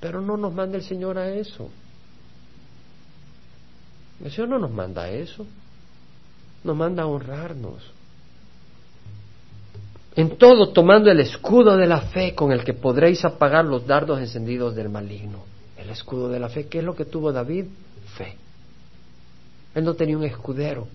Pero 0.00 0.20
no 0.20 0.36
nos 0.36 0.52
manda 0.52 0.76
el 0.76 0.84
Señor 0.84 1.18
a 1.18 1.28
eso. 1.28 1.68
El 4.24 4.30
Señor 4.30 4.48
no 4.50 4.58
nos 4.60 4.70
manda 4.70 5.02
a 5.02 5.10
eso. 5.10 5.44
Nos 6.62 6.76
manda 6.76 7.02
a 7.02 7.06
honrarnos. 7.06 7.92
En 10.18 10.36
todo 10.36 10.70
tomando 10.70 11.12
el 11.12 11.20
escudo 11.20 11.76
de 11.76 11.86
la 11.86 12.00
fe 12.00 12.34
con 12.34 12.50
el 12.50 12.64
que 12.64 12.74
podréis 12.74 13.24
apagar 13.24 13.64
los 13.64 13.86
dardos 13.86 14.18
encendidos 14.18 14.74
del 14.74 14.88
maligno. 14.88 15.44
El 15.76 15.90
escudo 15.90 16.28
de 16.28 16.40
la 16.40 16.48
fe, 16.48 16.66
¿qué 16.66 16.78
es 16.78 16.84
lo 16.84 16.96
que 16.96 17.04
tuvo 17.04 17.30
David? 17.30 17.66
Fe. 18.16 18.34
Él 19.76 19.84
no 19.84 19.94
tenía 19.94 20.18
un 20.18 20.24
escudero, 20.24 20.88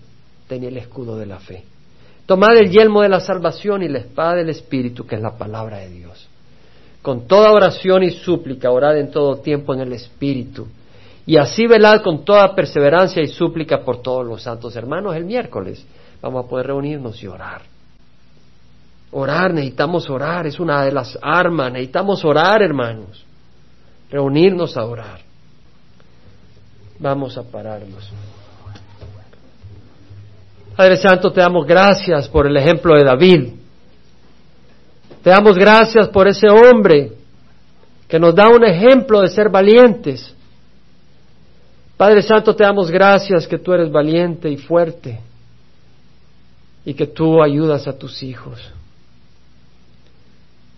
tenía 0.46 0.68
el 0.68 0.76
escudo 0.76 1.16
de 1.16 1.24
la 1.24 1.38
fe. 1.38 1.64
Tomad 2.26 2.54
el 2.58 2.70
yelmo 2.70 3.00
de 3.00 3.08
la 3.08 3.20
salvación 3.20 3.82
y 3.82 3.88
la 3.88 4.00
espada 4.00 4.34
del 4.34 4.50
Espíritu, 4.50 5.06
que 5.06 5.14
es 5.14 5.22
la 5.22 5.38
palabra 5.38 5.78
de 5.78 5.88
Dios. 5.88 6.28
Con 7.00 7.26
toda 7.26 7.50
oración 7.52 8.02
y 8.02 8.10
súplica, 8.10 8.70
orad 8.70 8.98
en 8.98 9.10
todo 9.10 9.36
tiempo 9.36 9.72
en 9.72 9.80
el 9.80 9.94
Espíritu. 9.94 10.68
Y 11.24 11.38
así 11.38 11.66
velad 11.66 12.02
con 12.02 12.26
toda 12.26 12.54
perseverancia 12.54 13.22
y 13.22 13.28
súplica 13.28 13.82
por 13.86 14.02
todos 14.02 14.26
los 14.26 14.42
santos 14.42 14.76
hermanos. 14.76 15.16
El 15.16 15.24
miércoles 15.24 15.82
vamos 16.20 16.44
a 16.44 16.48
poder 16.50 16.66
reunirnos 16.66 17.22
y 17.22 17.26
orar. 17.26 17.73
Orar, 19.16 19.54
necesitamos 19.54 20.10
orar, 20.10 20.44
es 20.44 20.58
una 20.58 20.84
de 20.84 20.90
las 20.90 21.16
armas, 21.22 21.70
necesitamos 21.70 22.24
orar, 22.24 22.60
hermanos. 22.60 23.24
Reunirnos 24.10 24.76
a 24.76 24.84
orar. 24.84 25.20
Vamos 26.98 27.38
a 27.38 27.44
pararnos. 27.44 28.10
Padre 30.74 30.96
Santo, 30.96 31.32
te 31.32 31.40
damos 31.40 31.64
gracias 31.64 32.28
por 32.28 32.48
el 32.48 32.56
ejemplo 32.56 32.96
de 32.96 33.04
David. 33.04 33.52
Te 35.22 35.30
damos 35.30 35.56
gracias 35.56 36.08
por 36.08 36.26
ese 36.26 36.48
hombre 36.48 37.12
que 38.08 38.18
nos 38.18 38.34
da 38.34 38.48
un 38.48 38.64
ejemplo 38.64 39.20
de 39.20 39.28
ser 39.28 39.48
valientes. 39.48 40.34
Padre 41.96 42.20
Santo, 42.20 42.56
te 42.56 42.64
damos 42.64 42.90
gracias 42.90 43.46
que 43.46 43.58
tú 43.58 43.72
eres 43.72 43.92
valiente 43.92 44.50
y 44.50 44.56
fuerte 44.56 45.20
y 46.84 46.94
que 46.94 47.06
tú 47.06 47.40
ayudas 47.40 47.86
a 47.86 47.96
tus 47.96 48.20
hijos. 48.24 48.73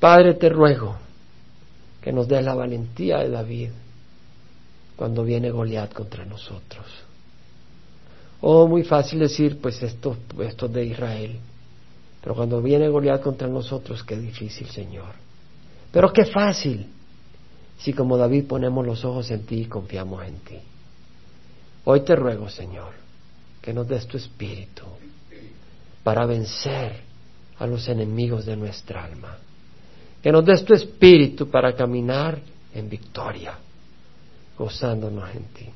Padre, 0.00 0.34
te 0.34 0.48
ruego 0.48 0.96
que 2.02 2.12
nos 2.12 2.28
des 2.28 2.44
la 2.44 2.54
valentía 2.54 3.18
de 3.18 3.30
David 3.30 3.70
cuando 4.94 5.24
viene 5.24 5.50
Goliat 5.50 5.92
contra 5.92 6.24
nosotros. 6.24 6.86
Oh, 8.40 8.68
muy 8.68 8.84
fácil 8.84 9.18
decir, 9.20 9.58
pues 9.60 9.82
esto, 9.82 10.16
de 10.68 10.84
Israel. 10.84 11.38
Pero 12.20 12.34
cuando 12.34 12.60
viene 12.60 12.88
Goliat 12.88 13.22
contra 13.22 13.48
nosotros, 13.48 14.04
qué 14.04 14.16
difícil, 14.16 14.68
Señor. 14.68 15.14
Pero 15.90 16.12
qué 16.12 16.26
fácil 16.26 16.86
si 17.78 17.92
como 17.92 18.16
David 18.16 18.44
ponemos 18.46 18.86
los 18.86 19.04
ojos 19.04 19.30
en 19.30 19.44
ti 19.44 19.62
y 19.62 19.66
confiamos 19.66 20.24
en 20.26 20.38
ti. 20.40 20.58
Hoy 21.84 22.00
te 22.00 22.16
ruego, 22.16 22.48
Señor, 22.48 22.92
que 23.62 23.72
nos 23.72 23.86
des 23.86 24.06
tu 24.06 24.16
espíritu 24.16 24.84
para 26.02 26.26
vencer 26.26 27.00
a 27.58 27.66
los 27.66 27.88
enemigos 27.88 28.46
de 28.46 28.56
nuestra 28.56 29.04
alma. 29.04 29.38
Que 30.26 30.32
nos 30.32 30.44
des 30.44 30.64
tu 30.64 30.74
espíritu 30.74 31.46
para 31.48 31.72
caminar 31.76 32.36
en 32.74 32.88
victoria, 32.90 33.56
gozándonos 34.58 35.30
en 35.30 35.44
ti. 35.54 35.66